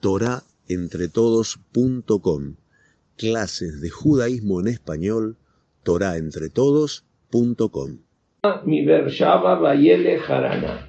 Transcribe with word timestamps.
torahentretodos.com. 0.00 2.54
Clases 3.16 3.80
de 3.80 3.90
judaísmo 3.90 4.60
en 4.60 4.68
español, 4.68 5.36
torahentretodos.com. 5.82 7.98
Mi 8.64 8.84
Bershaba 8.84 9.56
Bayele 9.56 10.18
Harana. 10.18 10.88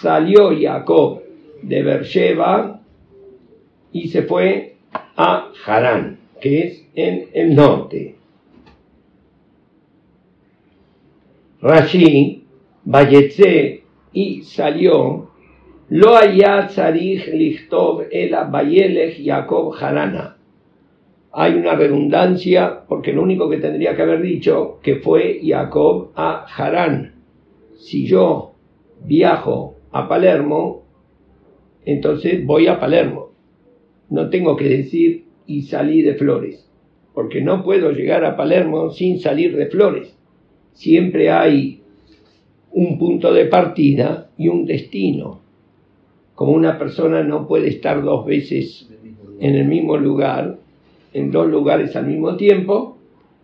Salió 0.00 0.50
Jacob 0.60 1.22
de 1.62 1.82
Bersheba 1.82 2.80
y 3.92 4.08
se 4.08 4.24
fue 4.24 4.74
a 5.16 5.52
Harán, 5.64 6.18
que 6.40 6.66
es 6.66 6.84
en 6.94 7.28
el 7.32 7.54
norte. 7.54 8.16
Rashi, 11.62 12.44
Bayetze 12.84 13.84
y 14.12 14.42
salió 14.42 15.23
Lo 15.90 16.16
haya 16.16 16.66
tzarich 16.66 17.26
lichtov 17.28 18.04
ela 18.10 18.44
bayelech 18.44 19.22
Jacob 19.22 19.74
Harana. 19.78 20.38
Hay 21.30 21.52
una 21.54 21.74
redundancia 21.74 22.84
porque 22.88 23.12
lo 23.12 23.22
único 23.22 23.50
que 23.50 23.58
tendría 23.58 23.94
que 23.94 24.00
haber 24.00 24.22
dicho 24.22 24.78
que 24.82 24.96
fue 24.96 25.40
Jacob 25.44 26.12
a 26.14 26.46
Harán. 26.46 27.16
Si 27.76 28.06
yo 28.06 28.54
viajo 29.04 29.74
a 29.92 30.08
Palermo, 30.08 30.84
entonces 31.84 32.46
voy 32.46 32.66
a 32.66 32.80
Palermo. 32.80 33.32
No 34.08 34.30
tengo 34.30 34.56
que 34.56 34.70
decir 34.70 35.26
y 35.46 35.62
salí 35.62 36.00
de 36.00 36.14
Flores, 36.14 36.66
porque 37.12 37.42
no 37.42 37.62
puedo 37.62 37.90
llegar 37.92 38.24
a 38.24 38.38
Palermo 38.38 38.88
sin 38.88 39.20
salir 39.20 39.54
de 39.54 39.66
Flores. 39.66 40.16
Siempre 40.72 41.30
hay 41.30 41.82
un 42.72 42.98
punto 42.98 43.34
de 43.34 43.44
partida 43.44 44.30
y 44.38 44.48
un 44.48 44.64
destino 44.64 45.43
como 46.34 46.52
una 46.52 46.78
persona 46.78 47.22
no 47.22 47.46
puede 47.46 47.68
estar 47.68 48.02
dos 48.02 48.26
veces 48.26 48.88
en 49.40 49.54
el 49.54 49.66
mismo 49.66 49.96
lugar, 49.96 50.58
en 51.12 51.30
dos 51.30 51.48
lugares 51.48 51.94
al 51.96 52.06
mismo 52.06 52.36
tiempo, 52.36 52.98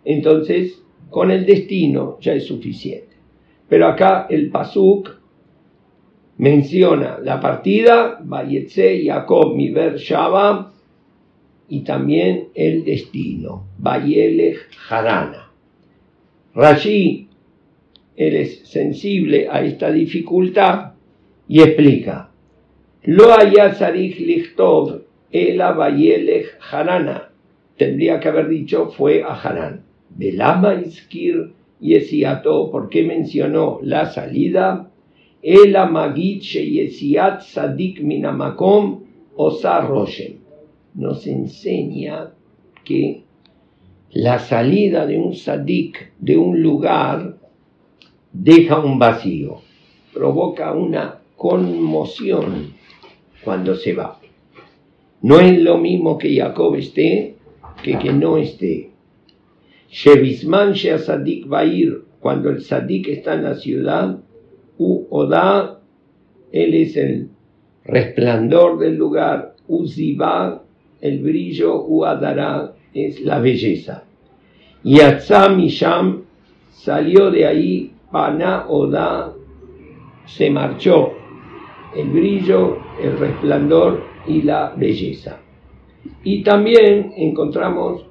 entonces 0.05 0.83
con 1.09 1.31
el 1.31 1.47
destino 1.47 2.19
ya 2.21 2.35
es 2.35 2.47
suficiente. 2.47 3.17
Pero 3.69 3.87
acá 3.87 4.27
el 4.29 4.51
Pasuk 4.51 5.21
menciona 6.39 7.19
la 7.23 7.41
partida, 7.41 8.19
Bayetze, 8.23 9.05
Jacob, 9.05 9.55
Miber, 9.55 9.97
Shaba, 9.97 10.73
y 11.69 11.81
también 11.83 12.49
el 12.55 12.85
destino, 12.85 13.67
Bayelech, 13.79 14.69
Harana. 14.89 15.51
Rashi, 16.55 17.29
es 18.17 18.69
sensible 18.69 19.49
a 19.49 19.63
esta 19.63 19.93
dificultad 19.93 20.95
y 21.49 21.63
explica, 21.63 22.30
lo 23.05 23.33
haya 23.33 23.75
sarich 23.75 24.19
lichtov 24.19 25.03
ela 25.33 25.73
bayelech 25.73 26.59
harana. 26.61 27.31
Tendría 27.81 28.21
que 28.21 28.29
haber 28.29 28.49
dicho 28.49 28.91
fue 28.91 29.23
a 29.23 29.33
Harán. 29.33 29.85
Belama 30.11 30.75
iskir 30.75 31.55
yesiato, 31.81 32.71
¿por 32.71 32.91
qué 32.91 33.05
mencionó 33.05 33.79
la 33.83 34.05
salida? 34.05 34.91
Ela 35.43 35.87
magit 35.87 36.43
yesiat 36.43 37.41
sadik 37.41 38.03
minamakom 38.03 39.05
osa. 39.35 39.89
Nos 40.95 41.27
enseña 41.27 42.33
que 42.85 43.23
la 44.11 44.39
salida 44.41 45.07
de 45.07 45.19
un 45.19 45.35
sadik 45.35 46.13
de 46.19 46.37
un 46.37 46.61
lugar 46.61 47.39
deja 48.31 48.79
un 48.79 48.99
vacío, 48.99 49.63
provoca 50.13 50.73
una 50.73 51.21
conmoción 51.37 52.75
cuando 53.45 53.75
se 53.75 53.95
va. 53.95 54.19
No 55.23 55.41
es 55.41 55.61
lo 55.61 55.79
mismo 55.79 56.19
que 56.19 56.35
Jacob 56.37 56.75
esté 56.77 57.37
que 57.83 57.99
que 57.99 58.13
no 58.13 58.37
esté. 58.37 58.91
Shevisman 59.91 60.75
Sadik 60.77 61.51
va 61.51 61.61
a 61.61 61.65
ir 61.65 62.05
cuando 62.21 62.51
el 62.51 62.63
Sadik 62.63 63.09
está 63.09 63.35
en 63.35 63.45
la 63.45 63.55
ciudad, 63.55 64.19
U 64.79 65.07
Oda, 65.11 65.81
él 66.53 66.75
es 66.75 66.97
el 66.97 67.29
resplandor 67.85 68.79
del 68.79 68.97
lugar, 68.97 69.55
U 69.69 69.87
Ziba, 69.87 70.63
el 71.01 71.19
brillo, 71.21 71.83
U 71.83 72.05
es 72.95 73.21
la 73.21 73.41
belleza. 73.41 74.05
Y 74.85 75.01
Atzam 75.01 75.61
Sham 75.67 76.23
salió 76.73 77.31
de 77.31 77.47
ahí, 77.47 77.93
Pana 78.11 78.67
Oda, 78.69 79.33
se 80.27 80.51
marchó 80.51 81.13
el 81.97 82.09
brillo, 82.11 82.79
el 83.03 83.19
resplandor 83.19 84.05
y 84.27 84.43
la 84.43 84.75
belleza. 84.77 85.41
Y 86.25 86.43
también 86.43 87.13
encontramos 87.17 88.07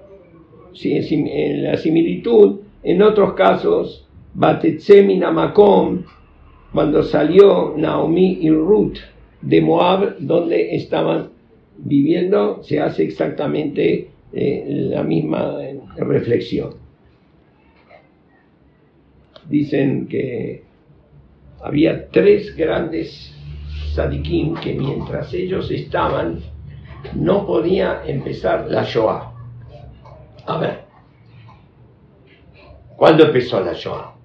en 0.84 1.64
la 1.64 1.78
similitud, 1.78 2.60
en 2.84 3.02
otros 3.02 3.34
casos, 3.34 4.08
Batetsemina 4.34 5.32
Makom, 5.32 6.04
cuando 6.72 7.04
salió 7.04 7.74
Naomi 7.76 8.40
y 8.42 8.50
Ruth 8.52 8.98
de 9.42 9.62
Moab, 9.62 10.18
donde 10.20 10.76
estaban 10.76 11.30
viviendo, 11.78 12.62
se 12.64 12.80
hace 12.80 13.04
exactamente 13.04 14.10
eh, 14.34 14.66
la 14.68 15.04
misma 15.04 15.58
reflexión. 15.98 16.76
Dicen 19.50 20.08
que 20.08 20.64
había 21.62 22.08
tres 22.10 22.56
grandes 22.56 23.36
sadikim 24.00 24.56
que 24.56 24.74
mientras 24.76 25.34
ellos 25.34 25.70
estaban 25.72 26.40
no 27.16 27.46
podía 27.46 28.02
empezar 28.06 28.68
la 28.70 28.84
Shoah. 28.84 29.34
A 30.46 30.58
ver, 30.58 30.84
¿cuándo 32.96 33.26
empezó 33.26 33.60
la 33.60 33.74
Shoah? 33.74 34.16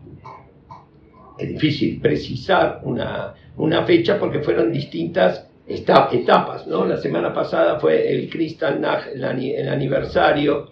Es 1.39 1.49
difícil 1.49 2.01
precisar 2.01 2.83
una, 2.85 3.35
una 3.57 3.85
fecha 3.85 4.17
porque 4.21 4.41
fueron 4.41 4.73
distintas 4.73 5.51
etapas, 5.67 6.69
¿no? 6.69 6.85
La 6.85 6.99
semana 6.99 7.35
pasada 7.35 7.81
fue 7.81 8.13
el 8.13 8.31
Kristallnacht, 8.31 9.09
el 9.09 9.69
aniversario, 9.69 10.71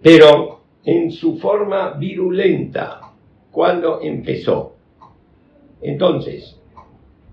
pero 0.00 0.62
en 0.84 1.10
su 1.10 1.36
forma 1.36 1.90
virulenta, 1.90 3.00
¿cuándo 3.50 4.00
empezó? 4.00 4.76
Entonces, 5.82 6.61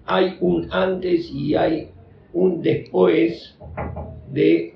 hay 0.09 0.37
un 0.41 0.67
antes 0.71 1.29
y 1.31 1.55
hay 1.55 1.91
un 2.33 2.63
después 2.63 3.55
de 4.31 4.73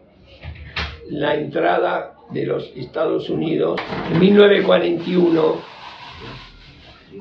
la 1.10 1.34
entrada 1.34 2.14
de 2.30 2.46
los 2.46 2.72
Estados 2.76 3.32
Unidos. 3.32 3.82
En 4.12 4.20
1941, 4.20 5.56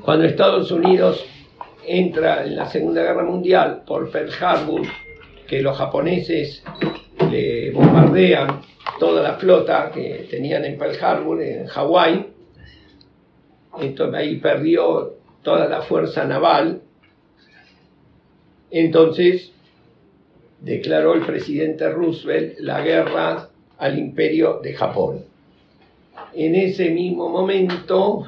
cuando 0.05 0.25
Estados 0.25 0.71
Unidos 0.71 1.25
entra 1.87 2.45
en 2.45 2.55
la 2.55 2.67
Segunda 2.67 3.01
Guerra 3.01 3.23
Mundial 3.23 3.81
por 3.85 4.11
Pearl 4.11 4.29
Harbor, 4.39 4.81
que 5.47 5.61
los 5.63 5.75
japoneses 5.75 6.63
le 7.31 7.71
bombardean 7.71 8.61
toda 8.99 9.23
la 9.23 9.33
flota 9.37 9.89
que 9.91 10.27
tenían 10.29 10.65
en 10.65 10.77
Pearl 10.77 11.03
Harbor, 11.03 11.41
en 11.41 11.65
Hawái, 11.65 12.27
entonces 13.81 14.15
ahí 14.15 14.35
perdió 14.35 15.15
toda 15.41 15.67
la 15.67 15.81
fuerza 15.81 16.25
naval 16.25 16.82
entonces 18.79 19.51
declaró 20.61 21.13
el 21.13 21.25
presidente 21.25 21.89
Roosevelt 21.89 22.59
la 22.59 22.81
guerra 22.81 23.49
al 23.77 23.99
imperio 23.99 24.59
de 24.63 24.73
Japón. 24.73 25.25
En 26.33 26.55
ese 26.55 26.89
mismo 26.89 27.29
momento, 27.29 28.25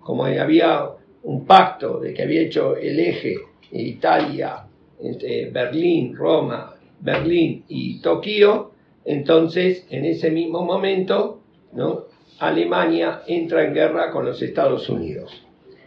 como 0.00 0.24
había 0.24 0.90
un 1.22 1.46
pacto 1.46 1.98
de 2.00 2.12
que 2.12 2.22
había 2.22 2.42
hecho 2.42 2.76
el 2.76 3.00
eje 3.00 3.36
Italia, 3.72 4.64
entre 5.00 5.50
Berlín, 5.50 6.14
Roma, 6.14 6.74
Berlín 7.00 7.64
y 7.68 8.00
Tokio, 8.00 8.72
entonces 9.04 9.86
en 9.90 10.04
ese 10.04 10.30
mismo 10.30 10.64
momento 10.64 11.40
¿no? 11.72 12.04
Alemania 12.38 13.22
entra 13.26 13.64
en 13.64 13.74
guerra 13.74 14.10
con 14.10 14.24
los 14.26 14.40
Estados 14.42 14.88
Unidos, 14.88 15.42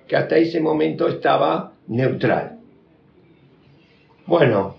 que 0.08 0.16
hasta 0.16 0.38
ese 0.38 0.60
momento 0.60 1.08
estaba 1.08 1.74
neutral. 1.88 2.59
Bueno, 4.30 4.76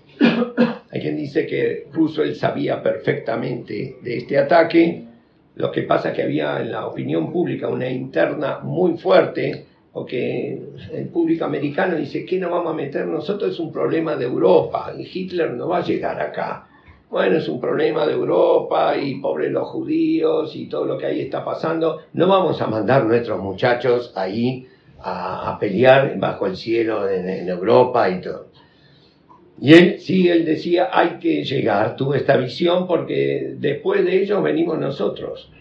hay 0.91 1.01
quien 1.01 1.17
dice 1.17 1.45
que 1.45 1.87
Roosevelt 1.91 2.35
sabía 2.35 2.81
perfectamente 2.81 3.97
de 4.01 4.17
este 4.19 4.37
ataque. 4.37 5.03
Lo 5.55 5.69
que 5.69 5.81
pasa 5.81 6.09
es 6.09 6.15
que 6.15 6.23
había 6.23 6.61
en 6.61 6.71
la 6.71 6.87
opinión 6.87 7.33
pública 7.33 7.67
una 7.67 7.89
interna 7.89 8.59
muy 8.63 8.97
fuerte, 8.97 9.65
porque 9.91 10.57
el 10.93 11.09
público 11.09 11.43
americano 11.43 11.97
dice, 11.97 12.25
¿qué 12.25 12.39
nos 12.39 12.49
vamos 12.49 12.71
a 12.71 12.77
meter 12.77 13.05
nosotros? 13.05 13.51
Es 13.51 13.59
un 13.59 13.73
problema 13.73 14.15
de 14.15 14.23
Europa 14.23 14.93
y 14.97 15.01
Hitler 15.01 15.51
no 15.51 15.67
va 15.67 15.79
a 15.79 15.83
llegar 15.83 16.21
acá. 16.21 16.69
Bueno, 17.09 17.35
es 17.35 17.49
un 17.49 17.59
problema 17.59 18.07
de 18.07 18.13
Europa 18.13 18.95
y 18.95 19.15
pobres 19.15 19.51
los 19.51 19.67
judíos 19.67 20.55
y 20.55 20.67
todo 20.67 20.85
lo 20.85 20.97
que 20.97 21.07
ahí 21.07 21.19
está 21.19 21.43
pasando. 21.43 22.03
No 22.13 22.29
vamos 22.29 22.61
a 22.61 22.67
mandar 22.67 23.03
nuestros 23.03 23.41
muchachos 23.41 24.13
ahí 24.15 24.65
a, 25.03 25.57
pelear 25.59 26.17
bajo 26.19 26.45
el 26.45 26.55
cielo 26.55 27.09
en 27.09 27.49
Europa 27.49 28.09
y 28.09 28.21
todo. 28.21 28.50
Y 29.61 29.73
él, 29.75 29.99
sí, 29.99 30.27
él 30.27 30.43
decía, 30.43 30.89
hay 30.91 31.19
que 31.19 31.43
llegar, 31.43 31.95
tuvo 31.95 32.15
esta 32.15 32.35
visión 32.35 32.87
porque 32.87 33.53
después 33.59 34.03
de 34.03 34.23
ellos 34.23 34.41
venimos 34.41 34.79
nosotros. 34.79 35.51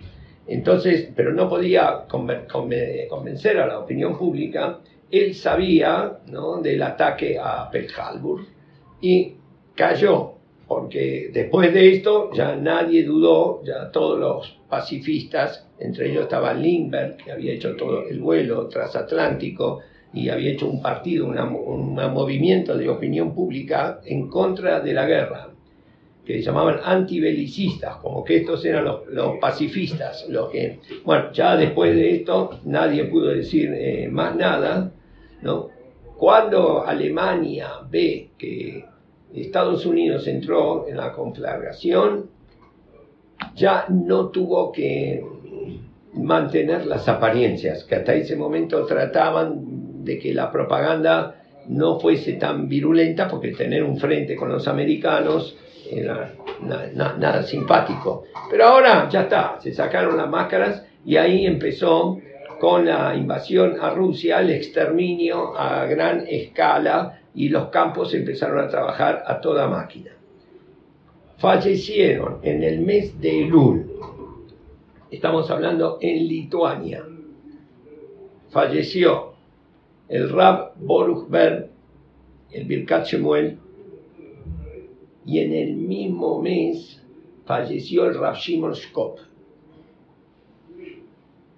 Entonces, 0.47 1.11
pero 1.15 1.35
no 1.35 1.51
podía 1.51 2.07
convencer 2.09 3.59
a 3.59 3.67
la 3.67 3.79
opinión 3.79 4.17
pública. 4.17 4.79
Él 5.11 5.35
sabía 5.35 6.19
¿no? 6.29 6.63
del 6.63 6.83
ataque 6.83 7.39
a 7.39 7.71
Pearl 7.71 7.89
Harbor 7.95 8.41
y 9.03 9.35
cayó, 9.75 10.33
porque 10.67 11.31
después 11.31 11.75
de 11.75 11.95
esto 11.97 12.31
ya 12.33 12.57
nadie 12.57 13.05
dudó, 13.05 13.63
ya 13.65 13.91
todos 13.91 14.19
los 14.19 14.59
pacifistas, 14.71 15.69
entre 15.79 16.11
ellos 16.11 16.23
estaba 16.23 16.55
Lindbergh, 16.55 17.19
que 17.19 17.33
había 17.33 17.53
hecho 17.53 17.77
todo 17.77 18.09
el 18.09 18.19
vuelo 18.21 18.67
transatlántico, 18.67 19.81
y 20.13 20.29
había 20.29 20.53
hecho 20.53 20.69
un 20.69 20.83
partido, 20.83 21.27
un 21.27 21.95
movimiento 21.95 22.77
de 22.77 22.89
opinión 22.89 23.35
pública 23.35 24.01
en 24.05 24.29
contra 24.29 24.81
de 24.81 24.93
la 24.93 25.07
guerra, 25.07 25.51
que 26.25 26.43
llamaban 26.43 26.81
antibelicistas, 26.85 27.97
como 27.97 28.25
que 28.25 28.39
estos 28.39 28.65
eran 28.65 28.85
los, 28.85 29.39
pacifistas, 29.41 30.27
los 30.29 30.51
que, 30.51 30.81
bueno, 31.05 31.33
ya 31.33 31.57
después 31.57 31.95
de 31.95 32.17
esto 32.17 32.61
nadie 32.65 33.05
pudo 33.05 33.29
decir 33.29 33.73
eh, 33.73 34.09
más 34.11 34.37
nada, 34.37 34.93
¿no? 35.43 35.69
Cuando 36.17 36.85
Alemania 36.85 37.69
ve 37.89 38.31
que 38.37 38.85
Estados 39.35 39.87
Unidos 39.87 40.27
entró 40.27 40.87
en 40.87 40.99
la 40.99 41.13
conflagración, 41.13 42.29
ya 43.55 43.87
no 43.89 44.29
tuvo 44.29 44.71
que 44.71 45.25
mantener 46.15 46.87
las 46.87 47.09
apariencias, 47.09 47.85
que 47.85 47.95
hasta 47.97 48.15
ese 48.15 48.37
momento 48.37 48.85
trataban 48.85 49.70
de 50.05 50.19
que 50.19 50.35
la 50.35 50.51
propaganda 50.51 51.37
no 51.69 52.01
fuese 52.01 52.35
tan 52.35 52.69
virulenta, 52.69 53.29
porque 53.29 53.53
tener 53.53 53.83
un 53.83 53.99
frente 53.99 54.35
con 54.37 54.49
los 54.49 54.67
americanos 54.67 55.57
era 55.91 56.33
nada 56.63 57.43
simpático. 57.43 58.25
Pero 58.51 58.65
ahora 58.65 59.09
ya 59.09 59.23
está, 59.23 59.59
se 59.61 59.73
sacaron 59.73 60.17
las 60.17 60.29
máscaras 60.29 60.85
y 61.05 61.17
ahí 61.17 61.47
empezó 61.47 62.19
con 62.59 62.85
la 62.85 63.15
invasión 63.17 63.79
a 63.81 63.91
Rusia, 63.91 64.41
el 64.41 64.51
exterminio 64.51 65.57
a 65.57 65.87
gran 65.87 66.27
escala 66.29 67.21
y 67.35 67.49
los 67.49 67.69
campos 67.69 68.13
empezaron 68.15 68.59
a 68.59 68.69
trabajar 68.69 69.25
a 69.27 69.41
toda 69.41 69.67
máquina. 69.67 70.11
Fallecieron 71.39 72.41
en 72.43 72.63
el 72.63 72.81
mes 72.81 73.19
de 73.19 73.45
Elul, 73.45 73.91
estamos 75.11 75.51
hablando 75.51 75.99
en 76.03 76.29
Lituania, 76.29 77.03
falleció 78.51 79.30
el 80.11 80.29
Rab 80.29 80.75
Boruch 80.77 81.29
Ber, 81.29 81.71
el 82.51 82.65
Birkat 82.65 83.07
Shemuel, 83.07 83.59
y 85.25 85.39
en 85.39 85.53
el 85.53 85.77
mismo 85.77 86.43
mes 86.43 87.01
falleció 87.47 88.07
el 88.07 88.19
Rab 88.19 88.35
Shimon 88.35 88.73
Shkop. 88.73 89.21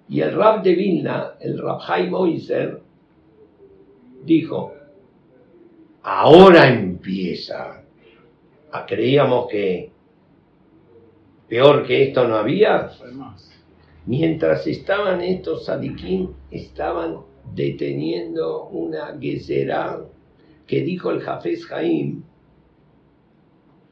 Y 0.07 0.21
el 0.21 0.35
Rab 0.35 0.61
de 0.61 0.75
Vilna, 0.75 1.33
el 1.39 1.57
Rab 1.57 1.79
Haim 1.87 2.13
Oizer, 2.13 2.79
dijo, 4.23 4.73
ahora 6.03 6.69
empieza. 6.69 7.83
Ah, 8.71 8.85
creíamos 8.85 9.47
que 9.47 9.89
peor 11.49 11.87
que 11.87 12.09
esto 12.09 12.27
no 12.27 12.35
había. 12.35 12.91
Mientras 14.05 14.67
estaban 14.67 15.21
estos 15.21 15.65
sadiquín, 15.65 16.35
estaban 16.51 17.32
deteniendo 17.53 18.67
una 18.67 19.17
Gezerá 19.19 19.99
que 20.67 20.81
dijo 20.81 21.11
el 21.11 21.21
Jafes 21.21 21.65
Jaim 21.65 22.23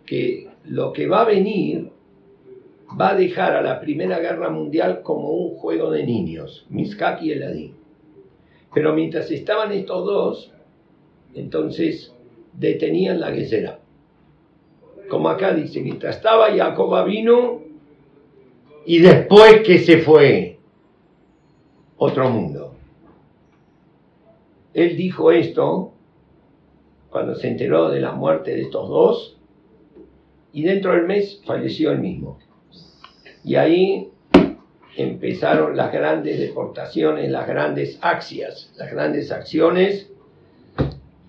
que 0.06 0.50
lo 0.66 0.94
que 0.94 1.08
va 1.08 1.22
a 1.22 1.26
venir 1.26 1.90
va 3.00 3.12
a 3.12 3.16
dejar 3.16 3.56
a 3.56 3.62
la 3.62 3.80
Primera 3.80 4.20
Guerra 4.20 4.50
Mundial 4.50 5.02
como 5.02 5.30
un 5.30 5.56
juego 5.56 5.92
de 5.92 6.06
niños, 6.06 6.66
Miskak 6.70 7.22
y 7.24 7.32
Eladín. 7.32 7.76
Pero 8.74 8.94
mientras 8.94 9.32
estaban 9.32 9.72
estos 9.72 10.06
dos, 10.06 10.52
entonces 11.34 12.14
detenían 12.54 13.20
la 13.20 13.32
Gezerá. 13.32 13.80
Como 15.10 15.30
acá 15.30 15.54
dice, 15.54 15.82
mientras 15.82 16.18
estaba 16.18 16.56
Jacoba 16.56 17.04
vino 17.04 17.62
y 18.86 19.00
después 19.00 19.62
que 19.62 19.80
se 19.80 20.00
fue 20.00 20.58
otro 21.98 22.30
mundo. 22.30 22.61
Él 24.74 24.96
dijo 24.96 25.32
esto 25.32 25.94
cuando 27.10 27.36
se 27.36 27.50
enteró 27.50 27.90
de 27.90 28.00
la 28.00 28.14
muerte 28.14 28.52
de 28.52 28.62
estos 28.62 28.88
dos 28.88 29.38
y 30.54 30.64
dentro 30.64 30.94
del 30.94 31.06
mes 31.06 31.42
falleció 31.46 31.92
él 31.92 32.00
mismo. 32.00 32.40
Y 33.44 33.56
ahí 33.56 34.10
empezaron 34.96 35.76
las 35.76 35.92
grandes 35.92 36.40
deportaciones, 36.40 37.30
las 37.30 37.48
grandes 37.48 37.98
acciones, 38.02 38.74
las 38.78 38.92
grandes 38.92 39.32
acciones. 39.32 40.10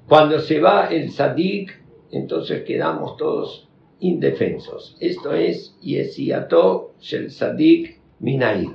Cuando 0.09 0.41
se 0.41 0.61
va 0.61 0.87
el 0.87 1.11
Sadik, 1.11 1.81
entonces 2.11 2.65
quedamos 2.65 3.17
todos 3.17 3.69
indefensos. 4.01 4.97
Esto 5.01 5.33
es 5.33 5.77
Yesiato 5.81 6.93
Shel 7.01 7.31
Sadik 7.31 7.99
Minair. 8.21 8.71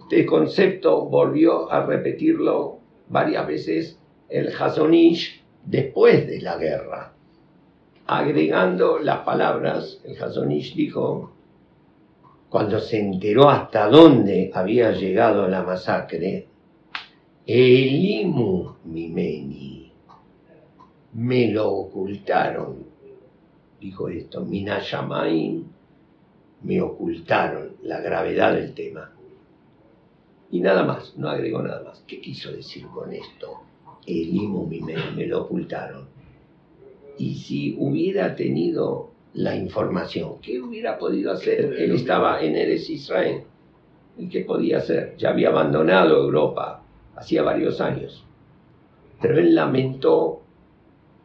Este 0.00 0.26
concepto 0.26 1.06
volvió 1.06 1.70
a 1.72 1.86
repetirlo 1.86 2.78
varias 3.08 3.46
veces 3.46 3.98
el 4.32 4.48
Hasonish 4.48 5.42
después 5.64 6.26
de 6.26 6.40
la 6.40 6.56
guerra. 6.56 7.12
Agregando 8.06 8.98
las 8.98 9.18
palabras, 9.20 10.00
el 10.04 10.20
Hasonish 10.20 10.74
dijo, 10.74 11.32
cuando 12.48 12.80
se 12.80 12.98
enteró 12.98 13.50
hasta 13.50 13.88
dónde 13.88 14.50
había 14.54 14.92
llegado 14.92 15.46
la 15.48 15.62
masacre, 15.62 16.48
Elimu 17.46 18.76
Mimeni, 18.84 19.92
me 21.14 21.48
lo 21.48 21.70
ocultaron, 21.70 22.86
dijo 23.80 24.08
esto, 24.08 24.40
Minashamain, 24.40 25.66
me 26.62 26.80
ocultaron 26.80 27.76
la 27.82 28.00
gravedad 28.00 28.54
del 28.54 28.72
tema. 28.72 29.12
Y 30.50 30.60
nada 30.60 30.84
más, 30.84 31.16
no 31.16 31.28
agregó 31.28 31.62
nada 31.62 31.82
más. 31.82 32.02
¿Qué 32.06 32.20
quiso 32.20 32.52
decir 32.52 32.86
con 32.86 33.12
esto? 33.12 33.62
El 34.06 34.34
IMO 34.34 34.66
me, 34.66 35.26
lo 35.26 35.42
ocultaron. 35.42 36.06
Y 37.18 37.34
si 37.34 37.76
hubiera 37.78 38.34
tenido 38.34 39.10
la 39.34 39.54
información, 39.56 40.40
¿qué 40.42 40.60
hubiera 40.60 40.98
podido 40.98 41.32
hacer? 41.32 41.74
Él 41.78 41.92
estaba 41.92 42.42
en 42.42 42.56
Eres 42.56 42.88
Israel. 42.90 43.42
¿Y 44.18 44.28
qué 44.28 44.40
podía 44.40 44.78
hacer? 44.78 45.14
Ya 45.16 45.30
había 45.30 45.48
abandonado 45.48 46.16
Europa 46.24 46.82
hacía 47.16 47.42
varios 47.42 47.80
años. 47.80 48.24
Pero 49.20 49.38
él 49.38 49.54
lamentó, 49.54 50.42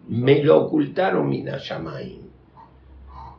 me 0.07 0.43
lo 0.43 0.65
ocultaron 0.65 1.27
Minashamayim. 1.29 2.21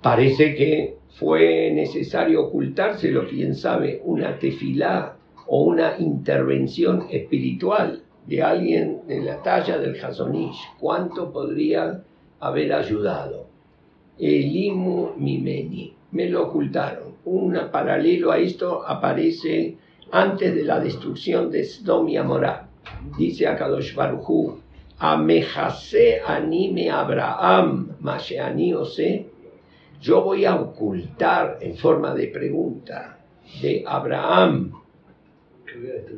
Parece 0.02 0.54
que 0.54 0.98
fue 1.10 1.70
necesario 1.72 2.46
ocultárselo, 2.46 3.26
quién 3.28 3.54
sabe, 3.54 4.00
una 4.04 4.38
tefilá 4.38 5.16
o 5.46 5.62
una 5.62 5.96
intervención 5.98 7.06
espiritual 7.10 8.02
de 8.28 8.42
alguien 8.42 9.00
de 9.06 9.22
la 9.22 9.42
talla 9.42 9.78
del 9.78 9.98
Hasonish, 10.04 10.58
¿cuánto 10.78 11.32
podría 11.32 12.02
haber 12.40 12.74
ayudado? 12.74 13.46
El 14.18 14.54
Imu 14.54 15.14
Mimeni, 15.16 15.94
me 16.12 16.28
lo 16.28 16.48
ocultaron. 16.48 17.14
Un 17.24 17.58
paralelo 17.72 18.30
a 18.30 18.38
esto 18.38 18.86
aparece 18.86 19.76
antes 20.10 20.54
de 20.54 20.62
la 20.62 20.78
destrucción 20.78 21.50
de 21.50 21.64
Sdom 21.64 22.06
y 22.08 22.18
Amorá. 22.18 22.68
Dice 23.16 23.46
a 23.46 23.56
Kadosh 23.56 23.96
Amejase 24.98 26.20
anime 26.26 26.90
Abraham, 26.90 27.96
Masheani 28.00 28.74
Ose, 28.74 29.26
yo 30.02 30.22
voy 30.22 30.44
a 30.44 30.56
ocultar 30.56 31.58
en 31.60 31.76
forma 31.76 32.14
de 32.14 32.26
pregunta 32.26 33.18
de 33.62 33.84
Abraham 33.86 34.72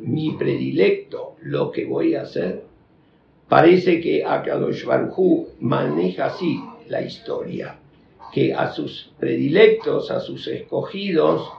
mi 0.01 0.31
predilecto, 0.33 1.35
lo 1.41 1.71
que 1.71 1.85
voy 1.85 2.15
a 2.15 2.23
hacer. 2.23 2.63
Parece 3.47 3.99
que 3.99 4.23
Akadosh 4.23 4.85
Baruj 4.85 5.47
maneja 5.59 6.27
así 6.27 6.59
la 6.87 7.01
historia, 7.01 7.77
que 8.33 8.53
a 8.53 8.71
sus 8.71 9.13
predilectos, 9.19 10.09
a 10.11 10.19
sus 10.19 10.47
escogidos, 10.47 11.49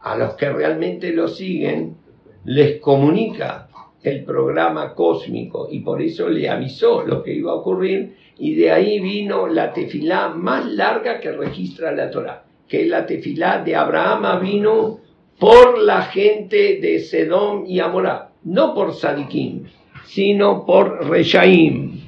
a 0.00 0.16
los 0.16 0.34
que 0.34 0.50
realmente 0.50 1.12
lo 1.12 1.28
siguen, 1.28 1.96
les 2.44 2.80
comunica 2.80 3.68
el 4.02 4.24
programa 4.24 4.94
cósmico 4.94 5.68
y 5.70 5.80
por 5.80 6.00
eso 6.00 6.28
le 6.28 6.48
avisó 6.48 7.02
lo 7.02 7.22
que 7.22 7.34
iba 7.34 7.50
a 7.52 7.56
ocurrir 7.56 8.14
y 8.38 8.54
de 8.54 8.70
ahí 8.70 9.00
vino 9.00 9.48
la 9.48 9.72
tefilá 9.72 10.28
más 10.28 10.66
larga 10.66 11.18
que 11.18 11.32
registra 11.32 11.90
la 11.92 12.10
Torah, 12.10 12.44
que 12.68 12.82
es 12.82 12.88
la 12.88 13.04
tefilá 13.04 13.62
de 13.64 13.74
Abraham 13.74 14.40
vino 14.40 15.00
por 15.38 15.78
la 15.78 16.02
gente 16.02 16.78
de 16.80 17.00
Sedom 17.00 17.64
y 17.66 17.80
Amorá, 17.80 18.32
no 18.44 18.74
por 18.74 18.94
Sadikim, 18.94 19.64
sino 20.04 20.64
por 20.64 21.08
Reshaim. 21.08 22.00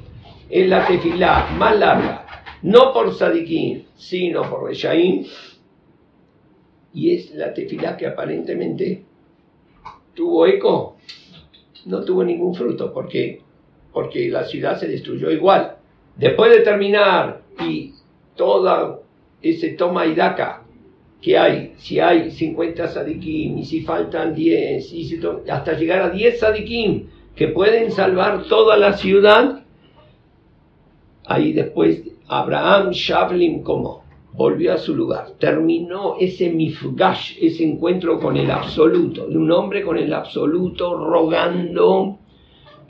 Es 0.49 0.69
la 0.69 0.87
tefilá 0.87 1.51
más 1.59 1.79
larga. 1.79 2.25
no 2.63 2.93
por 2.93 3.15
Sadiquín, 3.15 3.87
sino 3.97 4.43
por 4.51 4.65
Reshaim, 4.65 5.25
y 6.93 7.15
es 7.15 7.33
la 7.35 7.55
tefilá 7.55 7.97
que 7.97 8.07
aparentemente 8.07 9.05
tuvo 10.15 10.47
eco, 10.47 10.97
no 11.87 12.05
tuvo 12.05 12.25
ningún 12.25 12.55
fruto, 12.55 12.93
porque 12.93 13.43
porque 13.93 14.29
la 14.29 14.45
ciudad 14.45 14.79
se 14.79 14.87
destruyó 14.87 15.31
igual. 15.31 15.77
Después 16.17 16.53
de 16.53 16.61
terminar 16.61 17.43
y 17.61 17.95
toda 18.37 19.01
ese 19.43 19.71
toma 19.71 20.07
y 20.07 20.15
daca 20.15 20.63
que 21.21 21.37
hay, 21.37 21.75
si 21.79 21.99
hay 21.99 22.31
50 22.31 22.89
sadikim 22.89 23.59
y 23.59 23.65
si 23.65 23.83
faltan 23.83 24.35
10, 24.35 24.93
y 24.93 25.21
hasta 25.51 25.73
llegar 25.73 26.03
a 26.03 26.11
10 26.11 26.39
sadikim 26.39 27.07
que 27.35 27.49
pueden 27.49 27.91
salvar 27.93 28.45
toda 28.45 28.77
la 28.77 28.95
ciudad, 28.95 29.65
ahí 31.27 31.53
después 31.53 32.03
Abraham 32.29 32.91
Shavlim 32.91 33.63
como 33.63 34.05
volvió 34.33 34.75
a 34.75 34.79
su 34.79 34.95
lugar, 34.95 35.33
terminó 35.39 36.17
ese 36.21 36.51
mifgash, 36.51 37.37
ese 37.41 37.65
encuentro 37.65 38.21
con 38.21 38.37
el 38.37 38.51
absoluto, 38.51 39.27
de 39.27 39.37
un 39.37 39.51
hombre 39.51 39.83
con 39.83 39.99
el 39.99 40.13
absoluto 40.13 40.97
rogando 40.97 42.19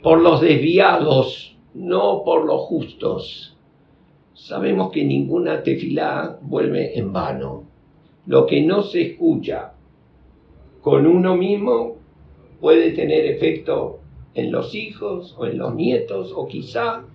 por 0.03 0.21
los 0.21 0.41
desviados, 0.41 1.57
no 1.73 2.23
por 2.23 2.45
los 2.45 2.61
justos. 2.61 3.57
Sabemos 4.33 4.91
que 4.91 5.03
ninguna 5.03 5.63
tefilá 5.63 6.37
vuelve 6.41 6.97
en 6.97 7.11
vano. 7.11 7.68
Lo 8.29 8.45
que 8.45 8.61
no 8.61 8.83
se 8.83 9.01
escucha 9.01 9.71
con 10.81 11.07
uno 11.07 11.35
mismo 11.35 11.97
puede 12.61 12.91
tener 12.91 13.25
efecto 13.25 14.01
en 14.35 14.51
los 14.51 14.75
hijos 14.75 15.35
o 15.35 15.47
en 15.47 15.57
los 15.57 15.73
nietos 15.73 16.31
o 16.35 16.47
quizá 16.47 17.05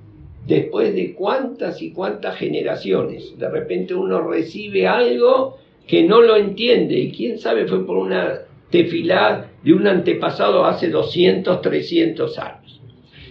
después 0.45 0.93
de 0.93 1.15
cuántas 1.15 1.81
y 1.83 1.93
cuántas 1.93 2.37
generaciones. 2.37 3.39
De 3.39 3.49
repente 3.49 3.95
uno 3.95 4.27
recibe 4.29 4.89
algo 4.89 5.57
que 5.87 6.03
no 6.03 6.21
lo 6.21 6.35
entiende 6.35 6.99
y 6.99 7.13
quién 7.13 7.39
sabe 7.39 7.69
fue 7.69 7.87
por 7.87 7.97
una 7.97 8.41
tefilá 8.71 9.53
de 9.63 9.73
un 9.73 9.87
antepasado 9.87 10.65
hace 10.65 10.89
200, 10.89 11.63
300 11.63 12.39
años. 12.41 12.81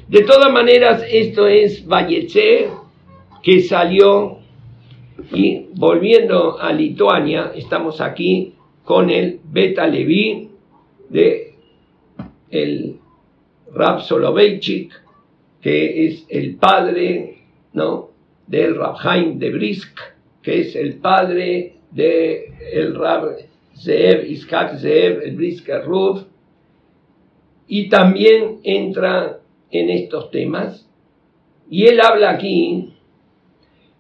De 0.07 0.21
todas 0.21 0.53
maneras, 0.53 1.03
esto 1.11 1.47
es 1.47 1.85
Valleche 1.85 2.69
que 3.41 3.59
salió 3.59 4.37
y 5.31 5.67
volviendo 5.75 6.59
a 6.59 6.71
Lituania, 6.71 7.51
estamos 7.55 8.01
aquí 8.01 8.53
con 8.83 9.09
el 9.09 9.39
Beta 9.43 9.87
Levi 9.87 10.49
de 11.09 11.55
el 12.49 12.97
Rab 13.73 14.01
Soloveitchik, 14.01 14.93
que 15.61 16.07
es 16.07 16.25
el 16.29 16.55
padre 16.55 17.37
¿no? 17.73 18.09
del 18.47 18.75
Rabhaim 18.75 19.39
de 19.39 19.49
Brisk, 19.51 19.97
que 20.41 20.61
es 20.61 20.75
el 20.75 20.95
padre 20.95 21.77
el 21.95 22.95
Rab 22.95 23.37
Zeev, 23.75 24.29
Iskak 24.29 24.79
Zeev, 24.79 25.21
el 25.23 25.35
Brisker 25.35 25.83
Ruf, 25.85 26.23
y 27.67 27.89
también 27.89 28.59
entra 28.63 29.39
en 29.71 29.89
estos 29.89 30.31
temas. 30.31 30.87
Y 31.69 31.85
él 31.85 31.99
habla 32.01 32.31
aquí 32.31 32.93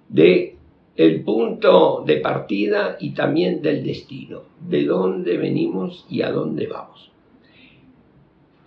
de 0.09 0.52
el 0.95 1.23
punto 1.23 2.03
de 2.05 2.17
partida 2.17 2.97
y 2.99 3.11
también 3.11 3.61
del 3.61 3.83
destino, 3.83 4.43
de 4.59 4.85
dónde 4.85 5.37
venimos 5.37 6.05
y 6.09 6.21
a 6.21 6.31
dónde 6.31 6.67
vamos. 6.67 7.11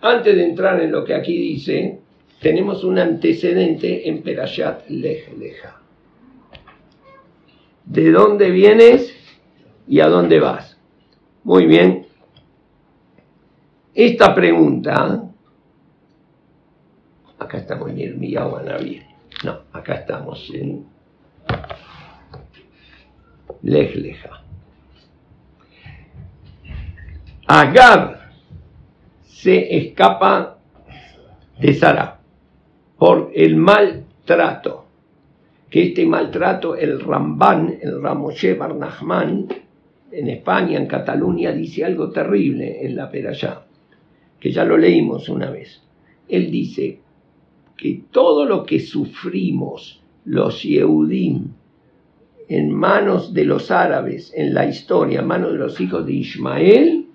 Antes 0.01 0.35
de 0.35 0.43
entrar 0.43 0.81
en 0.81 0.91
lo 0.91 1.03
que 1.03 1.15
aquí 1.15 1.37
dice, 1.37 1.99
tenemos 2.41 2.83
un 2.83 2.99
antecedente 2.99 4.07
en 4.09 4.21
Perashat 4.21 4.89
Lej 4.89 5.37
Leja. 5.37 5.81
¿De 7.85 8.11
dónde 8.11 8.51
vienes 8.51 9.15
y 9.87 10.01
a 10.01 10.07
dónde 10.07 10.39
vas? 10.39 10.77
Muy 11.43 11.65
bien. 11.65 12.05
Esta 13.93 14.35
pregunta 14.35 15.27
acá 17.39 17.57
estamos 17.57 17.89
en 17.91 18.19
Naví. 18.19 19.01
No, 19.43 19.59
acá 19.71 19.95
estamos 19.95 20.49
en 20.53 20.85
Lejleja. 23.67 24.43
Agar 27.47 28.31
se 29.25 29.77
escapa 29.77 30.57
de 31.59 31.73
Sara 31.73 32.19
por 32.97 33.31
el 33.35 33.57
maltrato. 33.57 34.85
Que 35.69 35.87
este 35.87 36.05
maltrato, 36.05 36.77
el 36.77 37.01
Ramban, 37.01 37.77
el 37.81 38.01
Ramoshe 38.01 38.53
Barnahman, 38.53 39.47
en 40.11 40.29
España, 40.29 40.79
en 40.79 40.87
Cataluña, 40.87 41.51
dice 41.51 41.83
algo 41.83 42.09
terrible 42.09 42.85
en 42.85 42.95
la 42.95 43.11
Perayá, 43.11 43.63
que 44.39 44.49
ya 44.49 44.63
lo 44.63 44.77
leímos 44.77 45.27
una 45.27 45.49
vez. 45.49 45.83
Él 46.29 46.49
dice, 46.49 47.01
que 47.75 48.03
todo 48.11 48.45
lo 48.45 48.65
que 48.65 48.79
sufrimos 48.79 50.01
los 50.23 50.63
Yehudim 50.63 51.49
en 52.49 52.73
manos 52.73 53.33
de 53.33 53.45
los 53.45 53.71
árabes 53.71 54.31
en 54.35 54.53
la 54.53 54.65
historia, 54.65 55.19
en 55.19 55.27
manos 55.27 55.51
de 55.51 55.57
los 55.57 55.79
hijos 55.81 56.05
de 56.05 56.13
Ismael, 56.13 57.07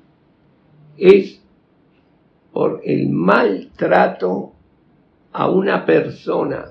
es 0.99 1.41
por 2.53 2.83
el 2.85 3.09
maltrato 3.09 4.53
a 5.33 5.49
una 5.49 5.87
persona 5.87 6.67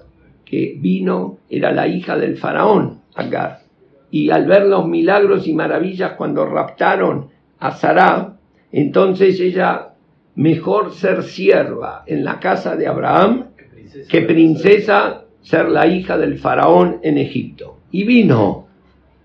que 0.46 0.76
vino, 0.78 1.40
era 1.50 1.72
la 1.72 1.88
hija 1.88 2.18
del 2.18 2.38
faraón, 2.38 3.02
Agar, 3.16 3.62
y 4.10 4.30
al 4.30 4.46
ver 4.46 4.66
los 4.68 4.88
milagros 4.88 5.48
y 5.48 5.54
maravillas 5.54 6.14
cuando 6.14 6.46
raptaron 6.46 7.30
a 7.60 7.72
Sarah, 7.72 8.38
entonces 8.72 9.40
ella, 9.40 9.90
mejor 10.36 10.94
ser 10.94 11.24
sierva 11.24 12.04
en 12.06 12.24
la 12.24 12.40
casa 12.40 12.76
de 12.76 12.88
Abraham 12.88 13.48
que 14.08 14.22
princesa 14.22 15.26
ser 15.42 15.70
la 15.70 15.88
hija 15.88 16.18
del 16.18 16.38
faraón 16.38 17.00
en 17.04 17.18
Egipto. 17.18 17.81
Y 17.92 18.04
vino, 18.04 18.68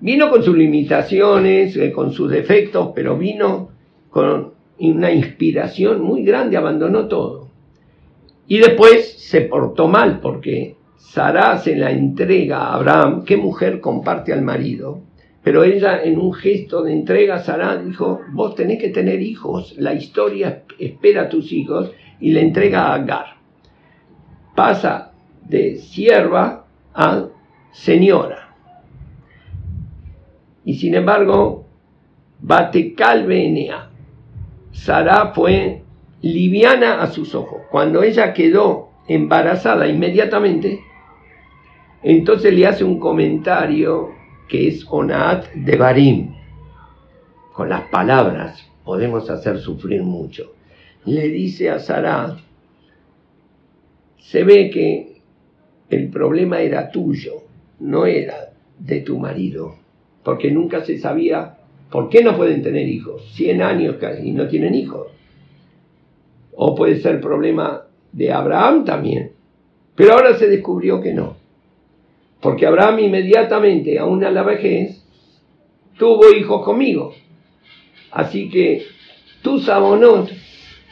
vino 0.00 0.30
con 0.30 0.42
sus 0.42 0.56
limitaciones, 0.56 1.76
eh, 1.76 1.92
con 1.92 2.12
sus 2.12 2.30
defectos, 2.30 2.90
pero 2.94 3.16
vino 3.16 3.70
con 4.10 4.52
una 4.78 5.12
inspiración 5.12 6.02
muy 6.02 6.24
grande, 6.24 6.56
abandonó 6.56 7.06
todo. 7.06 7.48
Y 8.48 8.58
después 8.58 9.18
se 9.18 9.42
portó 9.42 9.88
mal 9.88 10.20
porque 10.20 10.76
Sara 10.96 11.58
se 11.58 11.76
la 11.76 11.90
entrega 11.90 12.58
a 12.58 12.74
Abraham, 12.74 13.24
qué 13.24 13.36
mujer 13.36 13.80
comparte 13.80 14.32
al 14.32 14.42
marido, 14.42 15.00
pero 15.42 15.64
ella 15.64 16.02
en 16.02 16.18
un 16.18 16.32
gesto 16.34 16.82
de 16.82 16.92
entrega, 16.92 17.38
Sara 17.38 17.76
dijo, 17.76 18.20
vos 18.32 18.54
tenés 18.54 18.80
que 18.80 18.90
tener 18.90 19.22
hijos, 19.22 19.74
la 19.78 19.94
historia 19.94 20.64
espera 20.78 21.22
a 21.22 21.28
tus 21.28 21.52
hijos, 21.52 21.92
y 22.20 22.32
le 22.32 22.40
entrega 22.40 22.86
a 22.86 22.94
Agar 22.94 23.36
pasa 24.56 25.12
de 25.44 25.76
sierva 25.76 26.64
a 26.92 27.26
señora. 27.70 28.45
Y 30.66 30.74
sin 30.74 30.96
embargo, 30.96 31.64
Batecal 32.40 33.28
Sara 34.72 35.32
fue 35.32 35.82
liviana 36.22 37.00
a 37.00 37.06
sus 37.06 37.36
ojos. 37.36 37.62
Cuando 37.70 38.02
ella 38.02 38.34
quedó 38.34 38.90
embarazada 39.06 39.86
inmediatamente, 39.86 40.80
entonces 42.02 42.52
le 42.52 42.66
hace 42.66 42.82
un 42.82 42.98
comentario 42.98 44.10
que 44.48 44.66
es 44.66 44.84
Onaat 44.90 45.52
de 45.54 45.76
Barim. 45.76 46.34
Con 47.52 47.68
las 47.68 47.82
palabras 47.82 48.68
podemos 48.84 49.30
hacer 49.30 49.60
sufrir 49.60 50.02
mucho. 50.02 50.52
Le 51.04 51.28
dice 51.28 51.70
a 51.70 51.78
Sara, 51.78 52.38
se 54.18 54.42
ve 54.42 54.68
que 54.70 55.22
el 55.90 56.10
problema 56.10 56.58
era 56.58 56.90
tuyo, 56.90 57.44
no 57.78 58.04
era 58.04 58.50
de 58.80 59.02
tu 59.02 59.16
marido, 59.20 59.85
porque 60.26 60.50
nunca 60.50 60.84
se 60.84 60.98
sabía 60.98 61.56
por 61.88 62.08
qué 62.08 62.24
no 62.24 62.36
pueden 62.36 62.60
tener 62.60 62.88
hijos, 62.88 63.22
100 63.34 63.62
años 63.62 63.96
casi 64.00 64.30
y 64.30 64.32
no 64.32 64.48
tienen 64.48 64.74
hijos. 64.74 65.06
O 66.56 66.74
puede 66.74 66.98
ser 66.98 67.20
problema 67.20 67.84
de 68.10 68.32
Abraham 68.32 68.84
también, 68.84 69.30
pero 69.94 70.14
ahora 70.14 70.36
se 70.36 70.48
descubrió 70.48 71.00
que 71.00 71.14
no, 71.14 71.36
porque 72.40 72.66
Abraham 72.66 72.98
inmediatamente, 72.98 74.00
aún 74.00 74.24
a 74.24 74.32
la 74.32 74.42
vejez, 74.42 75.00
tuvo 75.96 76.32
hijos 76.32 76.64
conmigo. 76.64 77.14
Así 78.10 78.48
que 78.50 78.84
tus 79.42 79.68
abonot 79.68 80.28